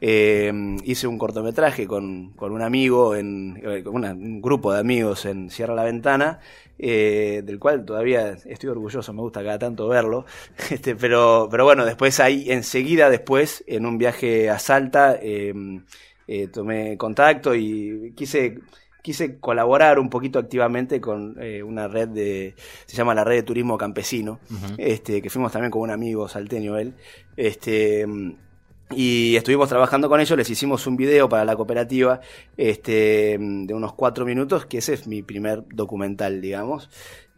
Eh, 0.00 0.50
hice 0.84 1.06
un 1.06 1.18
cortometraje 1.18 1.86
con, 1.86 2.32
con 2.36 2.52
un 2.52 2.62
amigo, 2.62 3.14
en, 3.14 3.60
con 3.84 4.02
un 4.02 4.40
grupo 4.40 4.72
de 4.72 4.80
amigos 4.80 5.26
en 5.26 5.50
Cierra 5.50 5.74
la 5.74 5.84
Ventana, 5.84 6.38
eh, 6.78 7.42
del 7.44 7.58
cual 7.58 7.84
todavía 7.84 8.30
estoy 8.30 8.70
orgulloso, 8.70 9.12
me 9.12 9.20
gusta 9.20 9.44
cada 9.44 9.58
tanto 9.58 9.86
verlo. 9.86 10.24
Este, 10.70 10.96
pero, 10.96 11.48
pero 11.50 11.64
bueno, 11.64 11.84
después 11.84 12.18
ahí, 12.18 12.50
enseguida 12.50 13.10
después, 13.10 13.62
en 13.66 13.84
un 13.84 13.98
viaje 13.98 14.48
a 14.48 14.58
Salta, 14.58 15.18
eh, 15.20 15.52
tomé 16.50 16.96
contacto 16.96 17.54
y 17.54 18.14
quise 18.16 18.62
quise 19.04 19.38
colaborar 19.38 19.98
un 19.98 20.08
poquito 20.08 20.38
activamente 20.38 20.98
con 20.98 21.36
eh, 21.38 21.62
una 21.62 21.88
red 21.88 22.08
de 22.08 22.54
se 22.86 22.96
llama 22.96 23.14
la 23.14 23.22
red 23.22 23.36
de 23.36 23.42
turismo 23.42 23.76
campesino 23.76 24.40
este 24.78 25.20
que 25.20 25.28
fuimos 25.28 25.52
también 25.52 25.70
con 25.70 25.82
un 25.82 25.90
amigo 25.90 26.26
salteño 26.26 26.78
él. 26.78 26.94
Este 27.36 28.06
y 28.90 29.36
estuvimos 29.36 29.68
trabajando 29.68 30.08
con 30.08 30.20
ellos 30.20 30.38
les 30.38 30.48
hicimos 30.48 30.86
un 30.86 30.96
video 30.96 31.28
para 31.28 31.44
la 31.44 31.54
cooperativa 31.54 32.22
este 32.56 33.36
de 33.38 33.74
unos 33.74 33.92
cuatro 33.92 34.24
minutos 34.24 34.64
que 34.64 34.78
ese 34.78 34.94
es 34.94 35.06
mi 35.06 35.22
primer 35.22 35.64
documental 35.68 36.40
digamos 36.40 36.88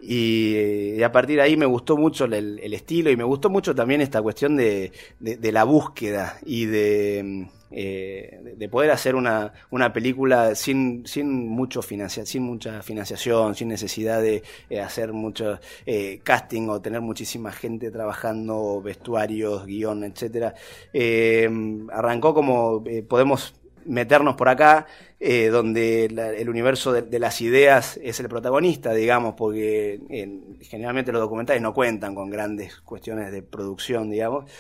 y, 0.01 0.95
y 0.99 1.03
a 1.03 1.11
partir 1.13 1.37
de 1.37 1.43
ahí 1.43 1.57
me 1.57 1.67
gustó 1.67 1.97
mucho 1.97 2.25
el, 2.27 2.59
estilo 2.75 3.11
y 3.11 3.17
me 3.17 3.25
gustó 3.25 3.49
mucho 3.51 3.75
también 3.75 4.01
esta 4.01 4.21
cuestión 4.23 4.57
de, 4.57 4.93
de, 5.21 5.53
la 5.53 5.65
búsqueda 5.65 6.39
y 6.45 6.67
de, 6.67 7.49
eh, 7.71 8.39
de- 8.43 8.57
de 8.57 8.69
poder 8.69 8.91
hacer 8.91 9.15
una, 9.15 9.53
una 9.71 9.93
película 9.93 10.55
sin, 10.55 11.07
sin, 11.07 11.49
mucho 11.49 11.83
sin 11.83 12.43
mucha 12.43 12.83
financiación, 12.83 13.55
sin 13.55 13.69
necesidad 13.69 14.21
de 14.21 14.43
eh, 14.71 14.81
hacer 14.81 15.13
mucho 15.13 15.59
eh, 15.87 16.21
casting 16.23 16.69
o 16.69 16.81
tener 16.81 17.01
muchísima 17.01 17.53
gente 17.53 17.91
trabajando, 17.91 18.81
vestuarios, 18.83 19.65
guion, 19.67 20.05
etcétera. 20.05 20.55
Eh, 20.93 21.49
arrancó 21.93 22.35
como 22.35 22.83
eh, 22.87 23.03
podemos 23.03 23.55
meternos 23.87 24.37
por 24.37 24.49
acá, 24.49 24.87
eh, 25.21 25.49
donde 25.49 26.09
la- 26.13 26.33
el 26.33 26.49
universo 26.49 26.93
de, 26.93 27.03
de 27.03 27.19
las 27.19 27.41
ideas 27.41 27.99
es 28.03 28.21
el 28.21 28.29
protagonista, 28.29 28.93
digamos, 28.93 29.35
porque 29.37 30.01
eh, 30.11 30.41
generalmente 30.63 31.13
los 31.13 31.21
documentales 31.21 31.63
no 31.63 31.73
cuentan 31.75 32.15
con 32.15 32.31
grandes 32.31 32.77
cuestiones 32.81 33.33
de 33.33 33.43
producción, 33.43 34.11
digamos. 34.11 34.51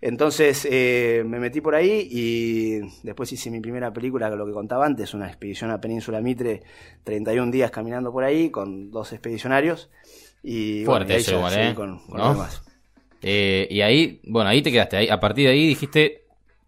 Entonces 0.00 0.68
eh, 0.70 1.22
me 1.26 1.38
metí 1.40 1.62
por 1.62 1.74
ahí 1.74 2.06
y 2.10 2.80
después 3.02 3.32
hice 3.32 3.50
mi 3.50 3.60
primera 3.60 3.90
película, 3.90 4.28
lo 4.28 4.44
que 4.44 4.52
contaba 4.52 4.84
antes, 4.84 5.14
una 5.14 5.28
expedición 5.28 5.70
a 5.70 5.80
Península 5.80 6.20
Mitre, 6.20 6.62
31 7.04 7.50
días 7.50 7.70
caminando 7.70 8.12
por 8.12 8.22
ahí 8.24 8.50
con 8.50 8.90
dos 8.90 9.12
expedicionarios. 9.12 9.88
Y, 10.42 10.84
Fuerte 10.84 11.16
eso 11.16 11.36
igual, 11.38 11.54
¿eh? 11.58 11.74
Con, 11.74 12.00
con 12.00 12.18
¿No? 12.18 12.32
demás. 12.34 12.62
Eh, 13.22 13.66
y 13.70 13.80
ahí, 13.80 14.20
bueno, 14.24 14.50
ahí 14.50 14.60
te 14.60 14.70
quedaste. 14.70 14.98
Ahí, 14.98 15.08
a 15.08 15.18
partir 15.18 15.46
de 15.46 15.52
ahí 15.52 15.66
dijiste 15.68 16.23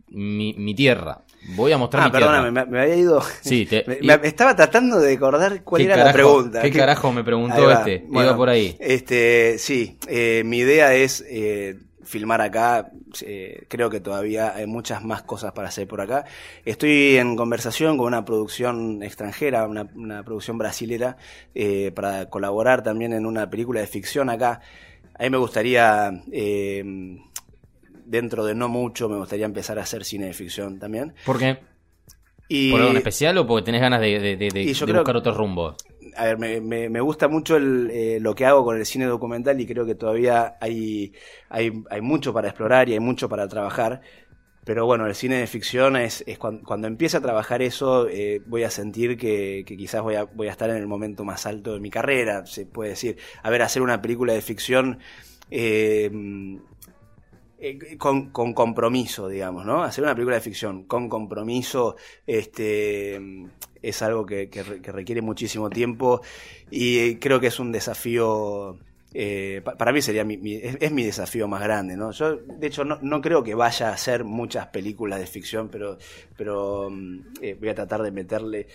mi, 0.09 0.55
mi 0.55 0.75
tierra. 0.75 1.23
Voy 1.49 1.71
a 1.73 1.79
mostrar 1.79 2.03
Ah, 2.03 2.07
mi 2.07 2.13
perdóname, 2.13 2.51
tierra. 2.51 2.67
me, 2.67 2.73
me 2.73 2.81
había 2.83 2.97
ido. 2.97 3.23
Sí, 3.41 3.67
te- 3.67 3.85
me, 3.87 3.99
y- 4.01 4.07
me 4.19 4.27
estaba 4.27 4.57
tratando 4.57 4.99
de 4.99 5.15
acordar 5.15 5.63
cuál 5.63 5.81
¿Qué 5.83 5.87
era 5.87 5.97
la 6.05 6.13
pregunta. 6.13 6.63
qué 6.63 6.71
carajo 6.73 7.13
me 7.13 7.23
preguntó 7.23 7.71
este? 7.71 8.07
Iba 8.11 8.37
por 8.37 8.49
ahí. 8.49 8.77
Este, 8.81 9.57
sí, 9.59 9.99
eh, 10.09 10.43
mi 10.45 10.59
idea 10.59 10.93
es 10.95 11.25
eh, 11.29 11.79
filmar 12.03 12.41
acá. 12.41 12.91
eh, 13.23 13.65
creo 13.69 13.89
que 13.91 14.01
todavía 14.01 14.55
hay 14.57 14.67
muchas 14.67 15.05
más 15.05 15.23
cosas 15.23 15.53
para 15.53 15.69
hacer 15.69 15.87
por 15.87 16.01
acá. 16.01 16.25
Estoy 16.65 17.17
en 17.17 17.37
conversación 17.37 17.97
con 17.97 18.09
una 18.09 18.25
producción 18.25 19.03
extranjera, 19.03 19.67
una, 19.67 19.89
una 19.95 20.23
producción 20.25 20.59
brasilera, 20.59 21.17
eh, 21.55 21.93
para 21.95 22.29
colaborar 22.29 22.83
también 22.83 23.13
en 23.13 23.25
una 23.25 23.49
película 23.49 23.81
de 23.81 23.87
ficción 23.87 24.31
acá. 24.31 24.61
A 25.19 25.23
mí 25.23 25.31
me 25.31 25.39
gustaría, 25.39 26.11
eh, 26.33 26.85
dentro 28.07 28.45
de 28.45 28.55
no 28.55 28.69
mucho, 28.69 29.09
me 29.09 29.17
gustaría 29.19 29.47
empezar 29.47 29.79
a 29.79 29.83
hacer 29.83 30.05
cine 30.05 30.27
de 30.27 30.35
ficción 30.35 30.79
también. 30.79 31.15
¿Por 31.25 31.39
qué? 31.39 31.59
Y, 32.49 32.71
¿Por 32.71 32.81
algo 32.81 32.91
en 32.93 32.97
especial 32.99 33.39
o 33.39 33.47
porque 33.47 33.65
tenés 33.67 33.81
ganas 33.81 34.01
de, 34.01 34.21
creo 34.89 35.05
buscar 35.05 35.15
que- 35.15 35.21
otro 35.21 35.35
rumbo? 35.35 35.75
a 36.17 36.25
ver, 36.27 36.39
me, 36.39 36.61
me- 36.61 36.89
me 36.89 37.01
gusta 37.01 37.29
mucho 37.29 37.57
el, 37.57 37.91
eh, 37.93 38.19
lo 38.21 38.35
que 38.35 38.47
hago 38.47 38.65
con 38.65 38.77
el 38.79 38.87
cine 38.87 39.07
documental 39.07 39.61
y 39.61 39.67
creo 39.67 39.87
que 39.87 39.95
todavía 39.95 40.57
hay, 40.61 41.13
hay, 41.49 41.73
hay 41.91 42.01
mucho 42.01 42.33
para 42.33 42.49
explorar 42.49 42.89
y 42.89 42.95
hay 42.95 43.01
mucho 43.01 43.29
para 43.29 43.49
trabajar. 43.49 44.01
Pero 44.65 44.87
bueno, 44.87 45.07
el 45.07 45.15
cine 45.15 45.37
de 45.37 45.47
ficción 45.47 45.97
es, 45.97 46.25
es 46.27 46.39
cuando, 46.39 46.63
cuando 46.65 46.89
empiece 46.89 47.17
a 47.19 47.21
trabajar 47.23 47.63
eso, 47.63 48.09
eh, 48.09 48.43
voy 48.47 48.65
a 48.65 48.71
sentir 48.71 49.17
que, 49.19 49.65
que 49.67 49.77
quizás 49.77 50.03
voy 50.03 50.17
a, 50.17 50.25
voy 50.25 50.49
a 50.49 50.53
estar 50.53 50.71
en 50.71 50.77
el 50.77 50.87
momento 50.89 51.25
más 51.25 51.47
alto 51.47 51.75
de 51.75 51.81
mi 51.81 51.91
carrera, 51.91 52.47
se 52.47 52.67
puede 52.67 52.91
decir. 52.91 53.19
A 53.43 53.51
ver, 53.51 53.63
hacer 53.63 53.83
una 53.83 54.03
película 54.03 54.33
de 54.35 54.43
ficción 54.43 55.01
eh, 55.51 56.11
eh, 57.59 57.97
con, 57.99 58.31
con 58.31 58.53
compromiso, 58.55 59.29
digamos, 59.29 59.65
¿no? 59.65 59.83
Hacer 59.83 60.05
una 60.05 60.15
película 60.15 60.37
de 60.37 60.43
ficción 60.43 60.85
con 60.85 61.09
compromiso 61.09 61.97
este, 62.27 63.21
es 63.83 64.03
algo 64.03 64.27
que, 64.27 64.49
que 64.51 64.63
re- 64.63 64.81
que 64.83 64.93
requiere 64.93 65.23
muchísimo 65.23 65.71
tiempo 65.71 66.21
y 66.71 67.17
creo 67.17 67.41
que 67.41 67.47
es 67.49 67.59
un 67.61 67.73
desafío, 67.73 68.77
eh, 69.15 69.63
pa- 69.65 69.77
para 69.77 69.93
mí 69.93 70.03
sería 70.03 70.25
mi, 70.25 70.37
mi- 70.37 70.57
es, 70.63 70.93
mi 70.93 71.05
desafío 71.05 71.49
más 71.49 71.63
grande, 71.63 71.97
¿no? 71.97 72.11
Yo, 72.13 72.37
de 72.37 72.67
hecho, 72.67 72.85
no, 72.85 73.21
creo 73.21 73.43
que 73.43 73.55
vaya 73.55 73.89
a 73.91 73.93
hacer 73.95 74.25
muchas 74.25 74.67
películas 74.69 75.21
de 75.21 75.27
ficción, 75.27 75.69
pero, 75.71 75.99
pero 76.37 76.89
mm, 76.91 77.19
eh, 77.43 77.57
voy 77.59 77.69
a 77.71 77.75
tratar 77.75 78.03
de 78.03 78.11
meterle 78.11 78.67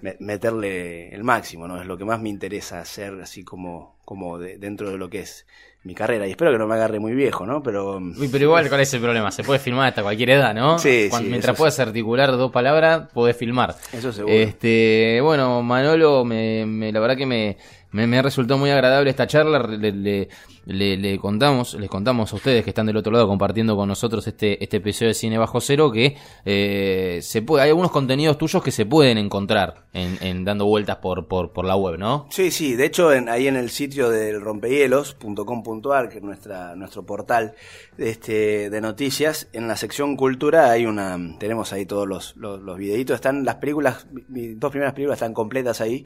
me- 0.00 0.16
meterle 0.20 1.08
el 1.14 1.24
máximo, 1.24 1.66
¿no? 1.68 1.80
Es 1.80 1.86
lo 1.86 1.96
que 1.96 2.04
más 2.04 2.20
me 2.20 2.28
interesa 2.28 2.80
hacer, 2.80 3.14
así 3.20 3.44
como, 3.44 3.95
como 4.06 4.38
de- 4.38 4.56
dentro 4.56 4.88
de 4.90 4.96
lo 4.96 5.10
que 5.10 5.20
es 5.20 5.46
mi 5.82 5.94
carrera. 5.94 6.26
Y 6.26 6.30
espero 6.30 6.50
que 6.50 6.58
no 6.58 6.66
me 6.66 6.74
agarre 6.76 6.98
muy 6.98 7.12
viejo, 7.14 7.44
¿no? 7.44 7.62
Pero 7.62 8.00
mm, 8.00 8.18
Uy, 8.18 8.28
pero 8.28 8.44
igual, 8.44 8.68
¿cuál 8.70 8.80
es 8.80 8.94
el 8.94 9.00
problema? 9.02 9.30
Se 9.30 9.44
puede 9.44 9.58
filmar 9.60 9.88
hasta 9.88 10.02
cualquier 10.02 10.30
edad, 10.30 10.54
¿no? 10.54 10.78
Sí, 10.78 11.08
Cuando- 11.10 11.26
sí, 11.26 11.30
mientras 11.30 11.56
puedas 11.56 11.78
articular 11.78 12.32
dos 12.32 12.50
palabras, 12.50 13.08
podés 13.12 13.36
filmar. 13.36 13.76
eso 13.92 14.10
seguro. 14.12 14.34
Este, 14.34 15.20
bueno, 15.22 15.62
Manolo, 15.62 16.24
me, 16.24 16.64
me- 16.66 16.90
la 16.92 17.00
verdad 17.00 17.16
que 17.16 17.26
me, 17.26 17.56
me, 17.92 18.06
me 18.06 18.20
resultó 18.22 18.56
muy 18.58 18.70
agradable 18.70 19.10
esta 19.10 19.26
charla. 19.26 19.58
Le, 19.60 19.92
le- 19.92 20.28
le- 20.68 20.96
le 20.96 21.18
contamos, 21.18 21.74
les 21.74 21.88
contamos 21.88 22.32
a 22.32 22.36
ustedes 22.36 22.64
que 22.64 22.70
están 22.70 22.86
del 22.86 22.96
otro 22.96 23.12
lado 23.12 23.28
compartiendo 23.28 23.76
con 23.76 23.86
nosotros 23.88 24.26
este, 24.26 24.60
este 24.64 24.78
episodio 24.78 25.10
de 25.10 25.14
Cine 25.14 25.38
Bajo 25.38 25.60
Cero 25.60 25.92
que 25.92 26.16
eh, 26.44 27.20
se 27.22 27.42
puede, 27.42 27.62
hay 27.62 27.68
algunos 27.68 27.92
contenidos 27.92 28.36
tuyos 28.36 28.60
que 28.64 28.72
se 28.72 28.84
pueden 28.84 29.16
encontrar 29.16 29.84
en, 29.92 30.18
en 30.20 30.44
dando 30.44 30.66
vueltas 30.66 30.96
por, 30.96 31.28
por, 31.28 31.52
por 31.52 31.64
la 31.66 31.76
web, 31.76 31.96
¿no? 31.98 32.26
Sí, 32.30 32.50
sí, 32.50 32.74
de 32.74 32.86
hecho 32.86 33.12
en- 33.12 33.28
ahí 33.28 33.46
en 33.46 33.54
el 33.54 33.70
sitio 33.70 33.95
del 34.04 34.40
rompehielos.com.ar, 34.40 36.08
que 36.08 36.18
es 36.18 36.22
nuestra, 36.22 36.76
nuestro 36.76 37.04
portal 37.04 37.54
este, 37.96 38.70
de 38.70 38.80
noticias, 38.80 39.48
en 39.52 39.66
la 39.68 39.76
sección 39.76 40.16
cultura 40.16 40.70
hay 40.70 40.86
una, 40.86 41.18
tenemos 41.38 41.72
ahí 41.72 41.86
todos 41.86 42.06
los, 42.06 42.36
los, 42.36 42.60
los 42.60 42.76
videitos, 42.76 43.14
están 43.14 43.44
las 43.44 43.56
películas, 43.56 44.06
mis 44.28 44.58
dos 44.60 44.70
primeras 44.70 44.94
películas 44.94 45.16
están 45.16 45.34
completas 45.34 45.80
ahí, 45.80 46.04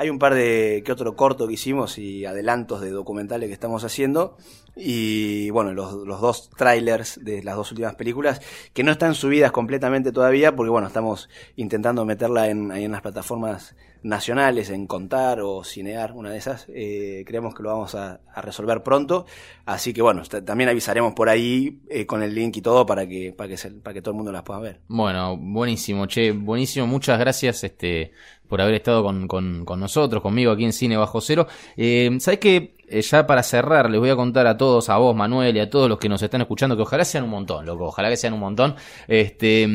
hay 0.00 0.08
un 0.08 0.18
par 0.18 0.32
de 0.32 0.82
que 0.82 0.92
otro 0.92 1.14
corto 1.14 1.46
que 1.46 1.52
hicimos 1.52 1.98
y 1.98 2.24
adelantos 2.24 2.80
de 2.80 2.90
documentales 2.90 3.48
que 3.48 3.52
estamos 3.52 3.84
haciendo 3.84 4.38
y 4.74 5.50
bueno, 5.50 5.74
los, 5.74 5.92
los 5.92 6.22
dos 6.22 6.48
trailers 6.56 7.22
de 7.22 7.42
las 7.42 7.54
dos 7.54 7.70
últimas 7.70 7.96
películas 7.96 8.40
que 8.72 8.82
no 8.82 8.92
están 8.92 9.14
subidas 9.14 9.52
completamente 9.52 10.10
todavía 10.10 10.56
porque 10.56 10.70
bueno, 10.70 10.86
estamos 10.86 11.28
intentando 11.56 12.06
meterla 12.06 12.48
en, 12.48 12.72
ahí 12.72 12.84
en 12.84 12.92
las 12.92 13.02
plataformas 13.02 13.76
nacionales, 14.02 14.70
en 14.70 14.86
Contar 14.86 15.40
o 15.40 15.62
Cinear, 15.64 16.12
una 16.12 16.30
de 16.30 16.38
esas. 16.38 16.66
Eh, 16.68 17.24
creemos 17.26 17.54
que 17.54 17.62
lo 17.62 17.70
vamos 17.70 17.94
a, 17.94 18.20
resolver 18.36 18.82
pronto. 18.82 19.26
Así 19.66 19.92
que 19.92 20.02
bueno, 20.02 20.22
también 20.44 20.70
avisaremos 20.70 21.12
por 21.12 21.28
ahí 21.28 21.80
eh, 21.90 22.06
con 22.06 22.22
el 22.22 22.34
link 22.34 22.56
y 22.56 22.62
todo 22.62 22.86
para 22.86 23.06
que, 23.06 23.32
para 23.32 23.48
que, 23.48 23.56
se- 23.56 23.70
para 23.70 23.94
que 23.94 24.02
todo 24.02 24.12
el 24.12 24.16
mundo 24.16 24.32
las 24.32 24.42
pueda 24.42 24.60
ver. 24.60 24.80
Bueno, 24.88 25.36
buenísimo, 25.36 26.06
che, 26.06 26.32
buenísimo. 26.32 26.86
Muchas 26.86 27.18
gracias 27.18 27.64
este, 27.64 28.12
por 28.50 28.60
haber 28.60 28.74
estado 28.74 29.02
con, 29.02 29.26
con- 29.26 29.64
con 29.64 29.80
nosotros, 29.80 30.20
conmigo 30.22 30.52
aquí 30.52 30.64
en 30.66 30.74
Cine 30.74 30.98
Bajo 30.98 31.22
Cero. 31.22 31.46
Eh, 31.78 32.10
¿Sabes 32.20 32.40
qué? 32.40 32.74
Eh, 32.88 33.00
ya 33.00 33.26
para 33.26 33.42
cerrar, 33.42 33.88
les 33.88 34.00
voy 34.00 34.10
a 34.10 34.16
contar 34.16 34.46
a 34.46 34.56
todos, 34.58 34.90
a 34.90 34.98
vos, 34.98 35.16
Manuel, 35.16 35.56
y 35.56 35.60
a 35.60 35.70
todos 35.70 35.88
los 35.88 35.98
que 35.98 36.08
nos 36.08 36.20
están 36.20 36.40
escuchando, 36.42 36.76
que 36.76 36.82
ojalá 36.82 37.04
sean 37.04 37.24
un 37.24 37.30
montón, 37.30 37.64
loco, 37.64 37.86
ojalá 37.86 38.10
que 38.10 38.16
sean 38.18 38.34
un 38.34 38.40
montón. 38.40 38.74
Este. 39.08 39.66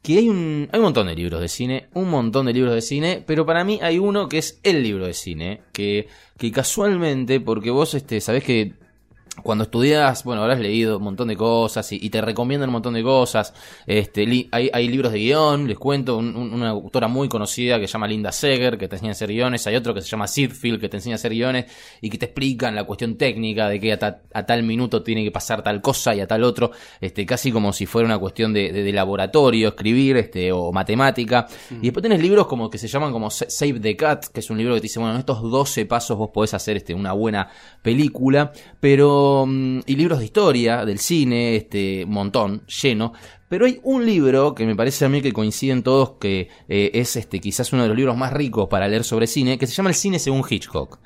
Que 0.00 0.18
hay 0.18 0.28
un, 0.28 0.68
hay 0.72 0.78
un 0.78 0.84
montón 0.84 1.08
de 1.08 1.14
libros 1.16 1.40
de 1.40 1.48
cine, 1.48 1.88
un 1.92 2.08
montón 2.08 2.46
de 2.46 2.52
libros 2.52 2.72
de 2.72 2.80
cine, 2.80 3.22
pero 3.26 3.44
para 3.44 3.64
mí 3.64 3.80
hay 3.82 3.98
uno 3.98 4.28
que 4.28 4.38
es 4.38 4.60
el 4.62 4.82
libro 4.82 5.06
de 5.06 5.12
cine, 5.12 5.60
que, 5.72 6.06
que 6.38 6.50
casualmente, 6.52 7.40
porque 7.40 7.70
vos 7.70 7.94
este, 7.94 8.20
sabés 8.20 8.44
que 8.44 8.74
cuando 9.42 9.64
estudias, 9.64 10.24
bueno, 10.24 10.42
habrás 10.42 10.60
leído 10.60 10.98
un 10.98 11.04
montón 11.04 11.28
de 11.28 11.36
cosas 11.36 11.90
y, 11.92 11.98
y 12.02 12.10
te 12.10 12.20
recomiendan 12.20 12.68
un 12.68 12.74
montón 12.74 12.94
de 12.94 13.02
cosas. 13.02 13.54
Este, 13.86 14.26
li- 14.26 14.48
hay, 14.52 14.70
hay 14.72 14.88
libros 14.88 15.12
de 15.12 15.18
guion, 15.18 15.66
les 15.68 15.78
cuento, 15.78 16.16
un- 16.16 16.34
un- 16.36 16.52
una 16.52 16.70
autora 16.70 17.08
muy 17.08 17.28
conocida 17.28 17.78
que 17.80 17.86
se 17.86 17.92
llama 17.94 18.08
Linda 18.08 18.32
Seger, 18.32 18.76
que 18.78 18.88
te 18.88 18.96
enseña 18.96 19.10
a 19.10 19.12
hacer 19.12 19.28
guiones. 19.30 19.66
Hay 19.66 19.76
otro 19.76 19.94
que 19.94 20.02
se 20.02 20.08
llama 20.08 20.26
Sidfield, 20.26 20.80
que 20.80 20.88
te 20.88 20.96
enseña 20.98 21.14
a 21.14 21.16
hacer 21.16 21.32
guiones 21.32 21.66
y 22.00 22.10
que 22.10 22.18
te 22.18 22.26
explican 22.26 22.74
la 22.74 22.84
cuestión 22.84 23.16
técnica 23.16 23.68
de 23.68 23.80
que 23.80 23.92
a, 23.92 23.98
ta- 23.98 24.22
a 24.34 24.46
tal 24.46 24.62
minuto 24.62 25.02
tiene 25.02 25.22
que 25.24 25.30
pasar 25.30 25.62
tal 25.62 25.80
cosa 25.80 26.14
y 26.14 26.20
a 26.20 26.26
tal 26.26 26.42
otro. 26.44 26.70
Este, 27.00 27.24
casi 27.26 27.52
como 27.52 27.72
si 27.72 27.86
fuera 27.86 28.06
una 28.06 28.18
cuestión 28.18 28.52
de, 28.52 28.72
de- 28.72 28.82
de 28.82 28.92
laboratorio, 28.92 29.68
escribir, 29.68 30.16
este, 30.16 30.52
o 30.52 30.72
matemática. 30.72 31.46
Y 31.70 31.84
después 31.86 32.02
tenés 32.02 32.20
libros 32.20 32.46
como 32.46 32.68
que 32.70 32.78
se 32.78 32.88
llaman 32.88 33.12
como 33.12 33.30
Sa- 33.30 33.48
Save 33.48 33.80
the 33.80 33.96
Cat, 33.96 34.26
que 34.26 34.40
es 34.40 34.50
un 34.50 34.58
libro 34.58 34.74
que 34.74 34.80
te 34.80 34.84
dice, 34.84 34.98
bueno, 34.98 35.14
en 35.14 35.20
estos 35.20 35.42
12 35.42 35.86
pasos 35.86 36.16
vos 36.18 36.30
podés 36.32 36.54
hacer 36.54 36.76
este, 36.76 36.94
una 36.94 37.12
buena 37.12 37.48
película, 37.82 38.52
pero... 38.80 39.27
mm, 39.46 39.80
y 39.86 39.96
libros 39.96 40.18
de 40.18 40.24
historia, 40.26 40.84
del 40.84 40.98
cine, 40.98 41.56
este, 41.56 42.04
montón, 42.06 42.62
lleno. 42.66 43.12
Pero 43.48 43.66
hay 43.66 43.80
un 43.82 44.04
libro 44.04 44.54
que 44.54 44.66
me 44.66 44.76
parece 44.76 45.04
a 45.04 45.08
mí 45.08 45.22
que 45.22 45.32
coinciden 45.32 45.82
todos 45.82 46.12
que 46.20 46.48
eh, 46.68 46.90
es 46.94 47.16
este 47.16 47.40
quizás 47.40 47.72
uno 47.72 47.82
de 47.82 47.88
los 47.88 47.96
libros 47.96 48.16
más 48.16 48.32
ricos 48.32 48.68
para 48.68 48.88
leer 48.88 49.04
sobre 49.04 49.26
cine, 49.26 49.58
que 49.58 49.66
se 49.66 49.74
llama 49.74 49.90
El 49.90 49.94
cine 49.94 50.18
según 50.18 50.44
Hitchcock. 50.48 50.98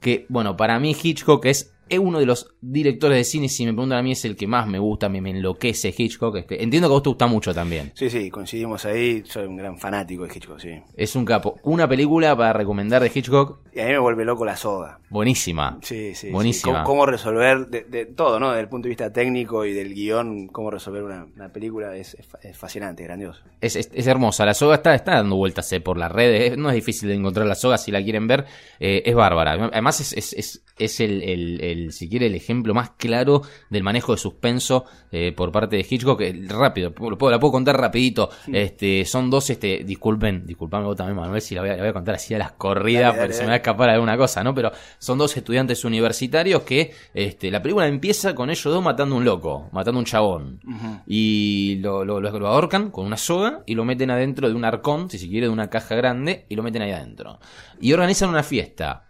Que, 0.00 0.24
bueno, 0.30 0.56
para 0.56 0.78
mí 0.80 0.96
Hitchcock 1.00 1.44
es 1.44 1.72
es 1.90 1.98
uno 1.98 2.18
de 2.18 2.26
los 2.26 2.54
directores 2.60 3.18
de 3.18 3.24
cine, 3.24 3.48
si 3.48 3.66
me 3.66 3.72
preguntan 3.72 3.98
a 3.98 4.02
mí, 4.02 4.12
es 4.12 4.24
el 4.24 4.36
que 4.36 4.46
más 4.46 4.66
me 4.66 4.78
gusta, 4.78 5.08
me, 5.08 5.20
me 5.20 5.30
enloquece 5.30 5.94
Hitchcock. 5.96 6.36
Este, 6.36 6.62
entiendo 6.62 6.88
que 6.88 6.92
a 6.92 6.94
vos 6.94 7.02
te 7.02 7.08
gusta 7.10 7.26
mucho 7.26 7.52
también. 7.52 7.92
Sí, 7.94 8.08
sí, 8.08 8.30
coincidimos 8.30 8.84
ahí. 8.86 9.22
Soy 9.26 9.46
un 9.46 9.56
gran 9.56 9.78
fanático 9.78 10.26
de 10.26 10.32
Hitchcock, 10.34 10.58
sí. 10.60 10.70
Es 10.96 11.14
un 11.16 11.24
capo. 11.24 11.58
Una 11.64 11.88
película 11.88 12.36
para 12.36 12.52
recomendar 12.52 13.02
de 13.02 13.10
Hitchcock, 13.14 13.58
Y 13.74 13.80
a 13.80 13.84
mí 13.86 13.92
me 13.92 13.98
vuelve 13.98 14.24
loco 14.24 14.44
la 14.44 14.56
soda. 14.56 15.00
buenísima. 15.10 15.78
Sí, 15.82 16.14
sí. 16.14 16.26
sí. 16.26 16.30
Buenísima. 16.30 16.72
Cómo, 16.72 16.84
cómo 16.84 17.06
resolver 17.06 17.66
de, 17.68 17.84
de 17.84 18.06
todo, 18.06 18.38
¿no? 18.40 18.48
Desde 18.50 18.62
el 18.62 18.68
punto 18.68 18.84
de 18.86 18.90
vista 18.90 19.12
técnico 19.12 19.64
y 19.64 19.72
del 19.72 19.92
guion, 19.94 20.46
cómo 20.48 20.70
resolver 20.70 21.02
una, 21.02 21.26
una 21.36 21.52
película 21.52 21.96
es, 21.96 22.14
es 22.14 22.26
fa- 22.26 22.38
es 22.42 22.56
fascinante, 22.56 23.02
grandioso. 23.04 23.42
Es, 23.60 23.76
es- 23.76 23.90
es 23.92 24.06
hermosa. 24.06 24.44
La 24.46 24.54
soga 24.54 24.76
está, 24.76 24.94
está 24.94 25.16
dando 25.16 25.36
vueltas 25.36 25.72
eh, 25.72 25.80
por 25.80 25.96
las 25.98 26.10
redes. 26.12 26.52
Es- 26.52 26.58
no 26.58 26.68
es 26.68 26.74
difícil 26.74 27.08
de 27.08 27.14
encontrar 27.16 27.46
la 27.46 27.54
soga 27.54 27.78
si 27.78 27.90
la 27.90 28.02
quieren 28.02 28.26
ver. 28.26 28.44
Eh, 28.78 29.02
es 29.04 29.14
bárbara. 29.14 29.52
Además, 29.72 30.00
es, 30.00 30.12
es, 30.12 30.32
es, 30.34 30.64
es 30.78 31.00
el, 31.00 31.22
el- 31.22 31.60
el, 31.84 31.92
si 31.92 32.08
quiere, 32.08 32.26
el 32.26 32.34
ejemplo 32.34 32.74
más 32.74 32.90
claro 32.90 33.42
del 33.68 33.82
manejo 33.82 34.12
de 34.12 34.18
suspenso 34.18 34.84
eh, 35.12 35.32
por 35.32 35.50
parte 35.52 35.76
de 35.76 35.86
Hitchcock. 35.88 36.20
Rápido, 36.48 36.92
lo 36.98 37.18
puedo, 37.18 37.30
la 37.30 37.38
puedo 37.40 37.52
contar 37.52 37.78
rapidito. 37.80 38.30
Este, 38.52 39.04
son 39.04 39.30
dos, 39.30 39.50
este, 39.50 39.82
disculpen, 39.84 40.46
disculpame 40.46 40.84
vos 40.84 40.96
también, 40.96 41.16
Manuel, 41.16 41.40
si 41.40 41.54
la 41.54 41.60
voy 41.62 41.70
a, 41.70 41.74
la 41.76 41.80
voy 41.82 41.88
a 41.88 41.92
contar 41.92 42.14
así 42.14 42.34
a 42.34 42.38
las 42.38 42.52
corridas, 42.52 43.02
Dale, 43.02 43.12
porque 43.12 43.20
dale, 43.22 43.34
se 43.34 43.40
me 43.42 43.46
va 43.48 43.52
a 43.54 43.56
escapar 43.56 43.90
alguna 43.90 44.16
cosa, 44.16 44.42
¿no? 44.44 44.54
Pero 44.54 44.70
son 44.98 45.18
dos 45.18 45.36
estudiantes 45.36 45.84
universitarios 45.84 46.62
que 46.62 46.92
este, 47.14 47.50
la 47.50 47.62
película 47.62 47.86
empieza 47.86 48.34
con 48.34 48.50
ellos 48.50 48.64
dos 48.64 48.82
matando 48.82 49.14
a 49.14 49.18
un 49.18 49.24
loco, 49.24 49.68
matando 49.72 49.98
a 49.98 50.00
un 50.00 50.04
chabón. 50.06 50.60
Y 51.06 51.76
lo, 51.80 52.04
lo, 52.04 52.20
lo- 52.20 52.38
lo 52.38 52.46
ahorcan 52.48 52.90
con 52.90 53.06
una 53.06 53.16
soga 53.16 53.62
y 53.66 53.74
lo 53.74 53.84
meten 53.84 54.10
adentro 54.10 54.48
de 54.48 54.54
un 54.54 54.64
arcón, 54.64 55.10
si 55.10 55.18
se 55.18 55.28
quiere, 55.28 55.46
de 55.46 55.52
una 55.52 55.68
caja 55.70 55.94
grande, 55.94 56.46
y 56.48 56.54
lo 56.56 56.62
meten 56.62 56.82
ahí 56.82 56.92
adentro. 56.92 57.38
Y 57.80 57.92
organizan 57.92 58.28
una 58.30 58.42
fiesta. 58.42 59.06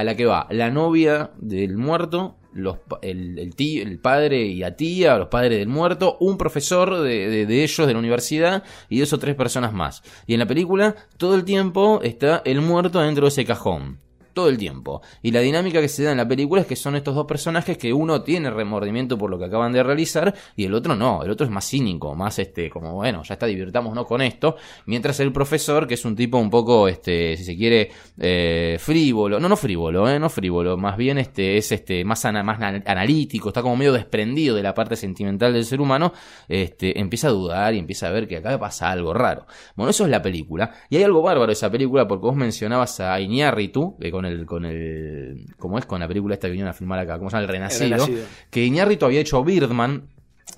A 0.00 0.04
la 0.04 0.16
que 0.16 0.26
va 0.26 0.46
la 0.50 0.70
novia 0.70 1.30
del 1.38 1.76
muerto, 1.76 2.36
los, 2.52 2.78
el, 3.02 3.38
el, 3.38 3.54
tío, 3.54 3.82
el 3.82 3.98
padre 4.00 4.42
y 4.42 4.56
la 4.56 4.74
tía, 4.74 5.18
los 5.18 5.28
padres 5.28 5.58
del 5.58 5.68
muerto, 5.68 6.16
un 6.20 6.36
profesor 6.36 7.00
de, 7.02 7.28
de, 7.28 7.46
de, 7.46 7.62
ellos 7.62 7.86
de 7.86 7.92
la 7.92 7.98
universidad 7.98 8.64
y 8.88 9.00
dos 9.00 9.12
o 9.12 9.18
tres 9.18 9.34
personas 9.36 9.72
más. 9.72 10.02
Y 10.26 10.34
en 10.34 10.40
la 10.40 10.46
película 10.46 10.96
todo 11.16 11.34
el 11.34 11.44
tiempo 11.44 12.00
está 12.02 12.42
el 12.44 12.60
muerto 12.60 13.00
dentro 13.00 13.24
de 13.24 13.28
ese 13.28 13.44
cajón 13.44 14.00
todo 14.32 14.48
el 14.48 14.58
tiempo. 14.58 15.02
Y 15.22 15.30
la 15.30 15.40
dinámica 15.40 15.80
que 15.80 15.88
se 15.88 16.04
da 16.04 16.12
en 16.12 16.18
la 16.18 16.28
película 16.28 16.62
es 16.62 16.66
que 16.66 16.76
son 16.76 16.96
estos 16.96 17.14
dos 17.14 17.26
personajes 17.26 17.76
que 17.76 17.92
uno 17.92 18.22
tiene 18.22 18.50
remordimiento 18.50 19.18
por 19.18 19.30
lo 19.30 19.38
que 19.38 19.46
acaban 19.46 19.72
de 19.72 19.82
realizar 19.82 20.34
y 20.56 20.64
el 20.64 20.74
otro 20.74 20.94
no, 20.94 21.22
el 21.22 21.30
otro 21.30 21.46
es 21.46 21.52
más 21.52 21.68
cínico, 21.68 22.14
más 22.14 22.38
este, 22.38 22.70
como 22.70 22.94
bueno, 22.94 23.22
ya 23.22 23.34
está, 23.34 23.46
divirtámonos 23.46 24.06
con 24.06 24.22
esto, 24.22 24.56
mientras 24.86 25.20
el 25.20 25.32
profesor, 25.32 25.86
que 25.86 25.94
es 25.94 26.04
un 26.04 26.16
tipo 26.16 26.38
un 26.38 26.50
poco, 26.50 26.88
este, 26.88 27.36
si 27.36 27.44
se 27.44 27.56
quiere, 27.56 27.90
eh, 28.18 28.76
frívolo, 28.78 29.40
no, 29.40 29.48
no 29.48 29.56
frívolo, 29.56 30.08
eh, 30.08 30.18
no 30.18 30.28
frívolo, 30.28 30.76
más 30.76 30.96
bien 30.96 31.18
este, 31.18 31.56
es 31.56 31.72
este, 31.72 32.04
más, 32.04 32.24
ana, 32.24 32.42
más 32.42 32.60
analítico, 32.60 33.48
está 33.48 33.62
como 33.62 33.76
medio 33.76 33.92
desprendido 33.92 34.56
de 34.56 34.62
la 34.62 34.74
parte 34.74 34.96
sentimental 34.96 35.52
del 35.52 35.64
ser 35.64 35.80
humano, 35.80 36.12
este, 36.48 36.98
empieza 36.98 37.28
a 37.28 37.30
dudar 37.30 37.74
y 37.74 37.78
empieza 37.78 38.08
a 38.08 38.10
ver 38.10 38.28
que 38.28 38.36
acá 38.38 38.58
pasa 38.58 38.90
algo 38.90 39.14
raro. 39.14 39.46
Bueno, 39.76 39.90
eso 39.90 40.04
es 40.04 40.10
la 40.10 40.22
película, 40.22 40.74
y 40.88 40.96
hay 40.96 41.02
algo 41.02 41.22
bárbaro 41.22 41.52
esa 41.52 41.70
película 41.70 42.06
porque 42.06 42.26
vos 42.26 42.36
mencionabas 42.36 43.00
a 43.00 43.20
Iñárritu, 43.20 43.96
que 44.00 44.10
con 44.20 44.26
el, 44.26 44.46
con 44.46 44.64
el, 44.64 45.46
como 45.58 45.78
es 45.78 45.86
con 45.86 46.00
la 46.00 46.08
película 46.08 46.34
esta 46.34 46.46
que 46.46 46.52
vinieron 46.52 46.70
a 46.70 46.74
filmar 46.74 46.98
acá, 46.98 47.16
como 47.18 47.30
se 47.30 47.36
llama 47.36 47.44
El 47.44 47.48
Renacido, 47.48 47.84
El 47.84 47.92
Renacido. 47.92 48.24
que 48.50 48.64
Iñárritu 48.64 49.06
había 49.06 49.20
hecho 49.20 49.42
Birdman, 49.42 50.08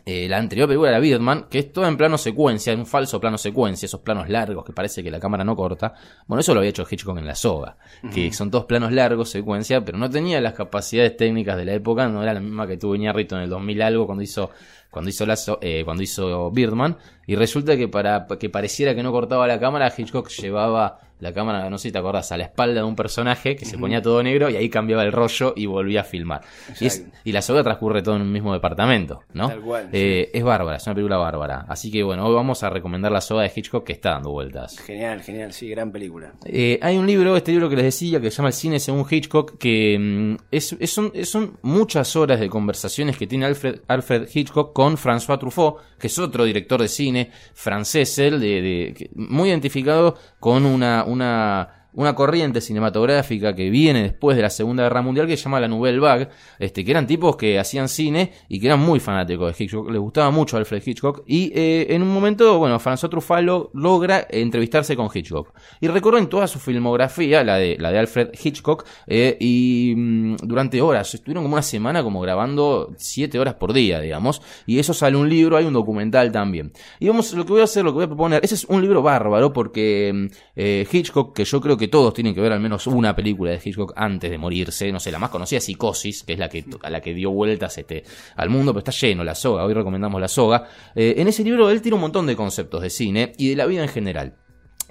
eh, 0.05 0.27
la 0.29 0.39
anterior 0.39 0.67
película 0.67 0.89
era 0.91 0.99
Birdman, 0.99 1.47
que 1.49 1.61
es 1.61 1.73
todo 1.73 1.87
en 1.87 1.97
plano 1.97 2.19
secuencia, 2.19 2.73
en 2.73 2.81
un 2.81 2.87
falso 2.87 3.21
plano 3.21 3.39
secuencia, 3.39 3.87
esos 3.87 4.01
planos 4.01 4.29
largos 4.29 4.65
que 4.65 4.73
parece 4.73 5.03
que 5.03 5.11
la 5.13 5.21
cámara 5.21 5.45
no 5.45 5.55
corta. 5.55 5.95
Bueno, 6.27 6.41
eso 6.41 6.55
lo 6.55 6.61
había 6.61 6.71
hecho 6.71 6.85
Hitchcock 6.91 7.19
en 7.19 7.27
La 7.27 7.37
Soga, 7.37 7.77
uh 8.03 8.07
-huh. 8.07 8.13
que 8.13 8.33
son 8.33 8.51
todos 8.51 8.65
planos 8.65 8.91
largos, 8.91 9.31
secuencia, 9.31 9.85
pero 9.85 9.99
no 9.99 10.11
tenía 10.11 10.41
las 10.41 10.55
capacidades 10.55 11.17
técnicas 11.17 11.57
de 11.57 11.65
la 11.67 11.75
época, 11.75 12.09
no 12.09 12.23
era 12.23 12.35
la 12.35 12.41
misma 12.41 12.67
que 12.67 12.77
tuvo 12.77 12.97
Iñárritu 12.97 13.37
en 13.37 13.43
el 13.43 13.51
2000 13.51 13.83
algo 13.83 14.07
cuando 14.07 14.23
hizo 14.25 14.51
cuando 14.91 15.09
hizo 15.09 15.25
la, 15.25 15.37
eh, 15.63 15.83
cuando 15.87 16.03
hizo 16.03 16.51
Birdman 16.51 16.99
y 17.27 17.35
resulta 17.35 17.79
que 17.79 17.89
para 17.89 18.27
que 18.39 18.51
pareciera 18.51 18.95
que 18.95 19.03
no 19.03 19.11
cortaba 19.11 19.47
la 19.47 19.59
cámara 19.59 19.91
Hitchcock 19.97 20.29
llevaba 20.29 20.99
la 21.23 21.33
cámara, 21.33 21.71
no 21.71 21.79
sé 21.79 21.89
si 21.89 21.93
te 21.93 21.99
acordás, 21.99 22.33
a 22.33 22.37
la 22.37 22.43
espalda 22.43 22.81
de 22.81 22.83
un 22.83 22.97
personaje 22.97 23.55
que 23.55 23.65
se 23.65 23.79
ponía 23.79 24.03
todo 24.03 24.21
negro 24.25 24.51
y 24.51 24.57
ahí 24.57 24.69
cambiaba 24.69 25.05
el 25.05 25.13
rollo 25.13 25.53
y 25.55 25.67
volvía 25.67 26.01
a 26.01 26.05
filmar. 26.05 26.41
Y, 26.81 26.87
es, 26.87 27.07
y, 27.23 27.31
la 27.31 27.43
soga 27.43 27.63
transcurre 27.63 28.03
todo 28.03 28.17
en 28.17 28.23
un 28.23 28.33
mismo 28.33 28.53
departamento, 28.53 29.23
¿no? 29.33 29.49
Tal 29.49 29.61
cual, 29.61 29.89
eh, 29.93 30.31
sí. 30.33 30.39
Es 30.39 30.43
bárbara, 30.43 30.79
es 30.79 30.87
una 30.87 30.95
película 30.97 31.19
bárbara. 31.19 31.65
Así 31.69 31.93
que 31.93 32.03
bueno, 32.03 32.27
hoy 32.27 32.35
vamos 32.35 32.65
a 32.65 32.71
recomendar 32.71 33.13
la 33.13 33.21
soga 33.21 33.43
de 33.43 33.53
Hitchcock 33.55 33.85
que 33.85 33.93
está 33.93 34.11
dando 34.11 34.33
vueltas. 34.33 34.77
Genial, 34.81 35.23
genial, 35.23 35.53
sí, 35.53 35.69
gran 35.69 35.93
película. 35.93 36.33
Eh, 36.45 36.81
hay 36.83 36.97
un 36.97 37.07
libro, 37.07 37.37
este 37.37 37.53
libro 37.53 37.71
que 37.71 37.77
les 37.77 37.85
decía, 37.85 38.21
que 38.21 38.29
se 38.29 38.39
llama 38.39 38.49
El 38.49 38.55
cine 38.55 38.81
según 38.81 39.07
Hitchcock, 39.09 39.59
que 39.59 39.97
mm, 40.01 40.37
es, 40.51 40.77
es 40.81 40.91
son, 40.91 41.13
son, 41.25 41.57
muchas 41.63 42.17
horas 42.17 42.41
de 42.41 42.49
conversaciones 42.49 43.17
que 43.17 43.29
tiene 43.29 43.47
Alfred, 43.47 43.83
Alfred 43.87 44.29
Hitchcock 44.35 44.73
con 44.73 44.97
François 44.97 45.39
Truffaut, 45.39 45.77
que 46.01 46.09
es 46.09 46.19
otro 46.19 46.43
director 46.43 46.83
de 46.83 46.89
cine 46.89 47.31
francés, 47.55 48.19
él, 48.19 48.41
de, 48.41 48.61
de, 48.61 49.11
muy 49.15 49.51
identificado 49.51 50.17
con 50.41 50.67
una, 50.67 51.05
una 51.13 51.82
una 51.95 52.15
corriente 52.15 52.61
cinematográfica 52.61 53.55
que 53.55 53.71
viene 53.71 54.03
después 54.03 54.37
de 54.37 54.43
la 54.43 54.51
Segunda 54.51 54.85
Guerra 54.85 55.03
Mundial 55.03 55.27
que 55.27 55.37
se 55.37 55.45
llama 55.45 55.61
la 55.61 55.69
Nouvelle 55.69 55.99
Vague, 55.99 56.29
este, 56.59 56.85
que 56.85 56.91
eran 56.91 57.07
tipos 57.07 57.37
que 57.37 57.59
hacían 57.59 57.89
cine 57.89 58.33
y 58.49 58.61
que 58.61 58.67
eran 58.67 58.81
muy 58.81 59.01
fanáticos 59.01 59.57
de 59.57 59.65
Hitchcock, 59.65 59.91
les 59.91 60.01
gustaba 60.01 60.31
mucho 60.31 60.57
Alfred 60.57 60.83
Hitchcock 60.85 61.23
y 61.27 61.53
eh, 61.55 61.87
en 61.91 62.03
un 62.03 62.13
momento, 62.13 62.59
bueno, 62.59 62.79
François 62.79 63.11
Truffaut 63.11 63.43
lo, 63.43 63.71
logra 63.75 64.27
entrevistarse 64.31 64.97
con 64.97 65.09
Hitchcock 65.13 65.53
y 65.81 65.89
recorren 65.89 66.29
toda 66.29 66.47
su 66.47 66.59
filmografía, 66.59 67.45
la 67.45 67.57
de, 67.57 67.77
la 67.79 67.91
de 67.91 67.99
Alfred 67.99 68.31
Hitchcock, 68.43 68.87
eh, 69.07 69.37
y 69.41 69.95
mmm, 69.97 70.37
durante 70.43 70.81
horas, 70.81 71.15
estuvieron 71.15 71.45
como 71.45 71.55
una 71.55 71.63
semana 71.63 72.03
como 72.03 72.21
grabando 72.21 72.95
siete 72.97 73.39
horas 73.39 73.55
por 73.55 73.73
día, 73.73 74.01
digamos, 74.01 74.43
y 74.67 74.79
eso 74.79 74.95
sale 74.95 75.17
un 75.17 75.29
libro, 75.29 75.57
hay 75.57 75.65
un 75.65 75.73
documental 75.73 76.33
también. 76.33 76.73
Y 77.01 77.09
vamos, 77.09 77.33
lo 77.35 77.45
que 77.45 77.53
voy 77.53 77.61
a 77.61 77.65
hacer, 77.65 77.85
lo 77.85 77.91
que 77.91 77.97
voy 77.97 78.05
a 78.05 78.09
proponer, 78.09 78.45
ese 78.45 78.55
es 78.55 78.65
un 78.65 78.81
libro 78.81 79.03
bárbaro 79.03 79.53
porque 79.53 80.29
eh, 80.57 80.87
Hitchcock, 80.91 81.35
que 81.35 81.45
yo 81.45 81.61
creo 81.61 81.77
que 81.77 81.82
todos 81.89 82.15
tienen 82.15 82.35
que 82.35 82.41
ver 82.41 82.53
al 82.53 82.61
menos 82.61 82.87
una 82.87 83.15
película 83.15 83.51
de 83.51 83.61
Hitchcock 83.63 83.93
antes 83.97 84.31
de 84.31 84.39
morirse. 84.39 84.91
No 84.93 85.01
sé, 85.01 85.11
la 85.11 85.19
más 85.19 85.31
conocida 85.31 85.59
es 85.59 85.65
Psicosis, 85.65 86.23
que 86.23 86.35
es 86.35 86.39
la 86.39 86.49
que, 86.49 86.65
a 86.83 86.91
la 86.91 87.01
que 87.01 87.15
dio 87.15 87.31
vueltas 87.31 87.77
este, 87.79 88.05
al 88.37 88.51
mundo, 88.51 88.73
pero 88.73 88.79
está 88.81 88.93
lleno 88.93 89.25
la 89.25 89.35
soga. 89.35 89.65
Hoy 89.65 89.75
recomendamos 89.75 90.21
la 90.21 90.29
soga. 90.29 90.69
Eh, 90.95 91.15
en 91.19 91.29
ese 91.29 91.45
libro 91.45 91.71
él 91.71 91.83
tiene 91.83 91.95
un 91.95 92.03
montón 92.03 92.27
de 92.27 92.37
conceptos 92.37 92.83
de 92.83 92.91
cine 92.91 93.33
y 93.39 93.51
de 93.51 93.57
la 93.57 93.67
vida 93.67 93.83
en 93.83 93.89
general. 93.89 94.37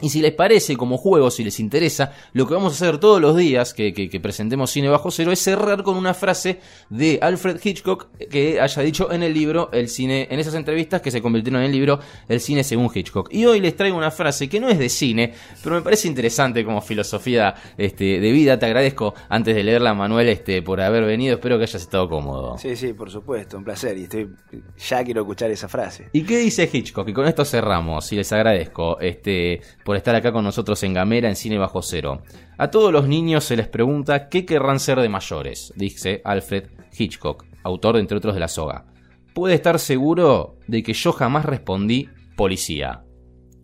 Y 0.01 0.09
si 0.09 0.21
les 0.21 0.33
parece 0.33 0.75
como 0.75 0.97
juego, 0.97 1.31
si 1.31 1.43
les 1.43 1.59
interesa, 1.59 2.13
lo 2.33 2.47
que 2.47 2.53
vamos 2.53 2.73
a 2.73 2.75
hacer 2.75 2.99
todos 2.99 3.21
los 3.21 3.35
días 3.37 3.73
que, 3.73 3.93
que, 3.93 4.09
que, 4.09 4.19
presentemos 4.19 4.71
Cine 4.71 4.89
Bajo 4.89 5.11
Cero 5.11 5.31
es 5.31 5.39
cerrar 5.39 5.83
con 5.83 5.97
una 5.97 6.13
frase 6.13 6.59
de 6.89 7.19
Alfred 7.21 7.59
Hitchcock 7.63 8.07
que 8.29 8.59
haya 8.59 8.81
dicho 8.81 9.11
en 9.11 9.23
el 9.23 9.33
libro 9.33 9.69
el 9.71 9.89
cine, 9.89 10.27
en 10.29 10.39
esas 10.39 10.55
entrevistas 10.55 11.01
que 11.01 11.11
se 11.11 11.21
convirtieron 11.21 11.61
en 11.61 11.67
el 11.67 11.71
libro 11.71 11.99
El 12.27 12.39
cine 12.39 12.63
según 12.63 12.89
Hitchcock. 12.93 13.29
Y 13.31 13.45
hoy 13.45 13.59
les 13.59 13.75
traigo 13.75 13.97
una 13.97 14.11
frase 14.11 14.49
que 14.49 14.59
no 14.59 14.69
es 14.69 14.79
de 14.79 14.89
cine, 14.89 15.33
pero 15.63 15.75
me 15.75 15.81
parece 15.81 16.07
interesante 16.07 16.63
como 16.65 16.81
filosofía 16.81 17.55
este, 17.77 18.19
de 18.19 18.31
vida. 18.31 18.57
Te 18.59 18.65
agradezco 18.65 19.13
antes 19.29 19.55
de 19.55 19.63
leerla, 19.63 19.93
Manuel, 19.93 20.29
este, 20.29 20.61
por 20.61 20.81
haber 20.81 21.05
venido. 21.05 21.35
Espero 21.35 21.57
que 21.57 21.63
hayas 21.63 21.81
estado 21.81 22.09
cómodo. 22.09 22.57
Sí, 22.57 22.75
sí, 22.75 22.93
por 22.93 23.09
supuesto, 23.09 23.57
un 23.57 23.63
placer. 23.63 23.97
Y 23.97 24.03
estoy, 24.03 24.29
ya 24.77 25.03
quiero 25.03 25.21
escuchar 25.21 25.51
esa 25.51 25.67
frase. 25.67 26.09
¿Y 26.13 26.23
qué 26.23 26.37
dice 26.37 26.69
Hitchcock? 26.71 27.07
Y 27.07 27.13
con 27.13 27.27
esto 27.27 27.45
cerramos, 27.45 28.11
y 28.11 28.15
les 28.15 28.31
agradezco. 28.31 28.99
Este, 28.99 29.61
por 29.91 29.97
estar 29.97 30.15
acá 30.15 30.31
con 30.31 30.45
nosotros 30.45 30.81
en 30.83 30.93
Gamera 30.93 31.27
en 31.27 31.35
Cine 31.35 31.57
Bajo 31.57 31.81
Cero. 31.81 32.21
A 32.57 32.71
todos 32.71 32.93
los 32.93 33.09
niños 33.09 33.43
se 33.43 33.57
les 33.57 33.67
pregunta 33.67 34.29
qué 34.29 34.45
querrán 34.45 34.79
ser 34.79 35.01
de 35.01 35.09
mayores, 35.09 35.73
dice 35.75 36.21
Alfred 36.23 36.69
Hitchcock, 36.97 37.43
autor 37.61 37.97
entre 37.97 38.15
otros 38.15 38.33
de 38.33 38.39
La 38.39 38.47
Soga. 38.47 38.85
Puede 39.33 39.55
estar 39.55 39.79
seguro 39.79 40.55
de 40.65 40.81
que 40.81 40.93
yo 40.93 41.11
jamás 41.11 41.43
respondí 41.43 42.07
policía. 42.37 43.03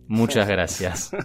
Muchas 0.06 0.46
gracias. 0.46 1.12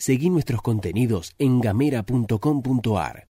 Seguí 0.00 0.28
nuestros 0.28 0.60
contenidos 0.60 1.36
en 1.38 1.60
gamera.com.ar. 1.60 3.20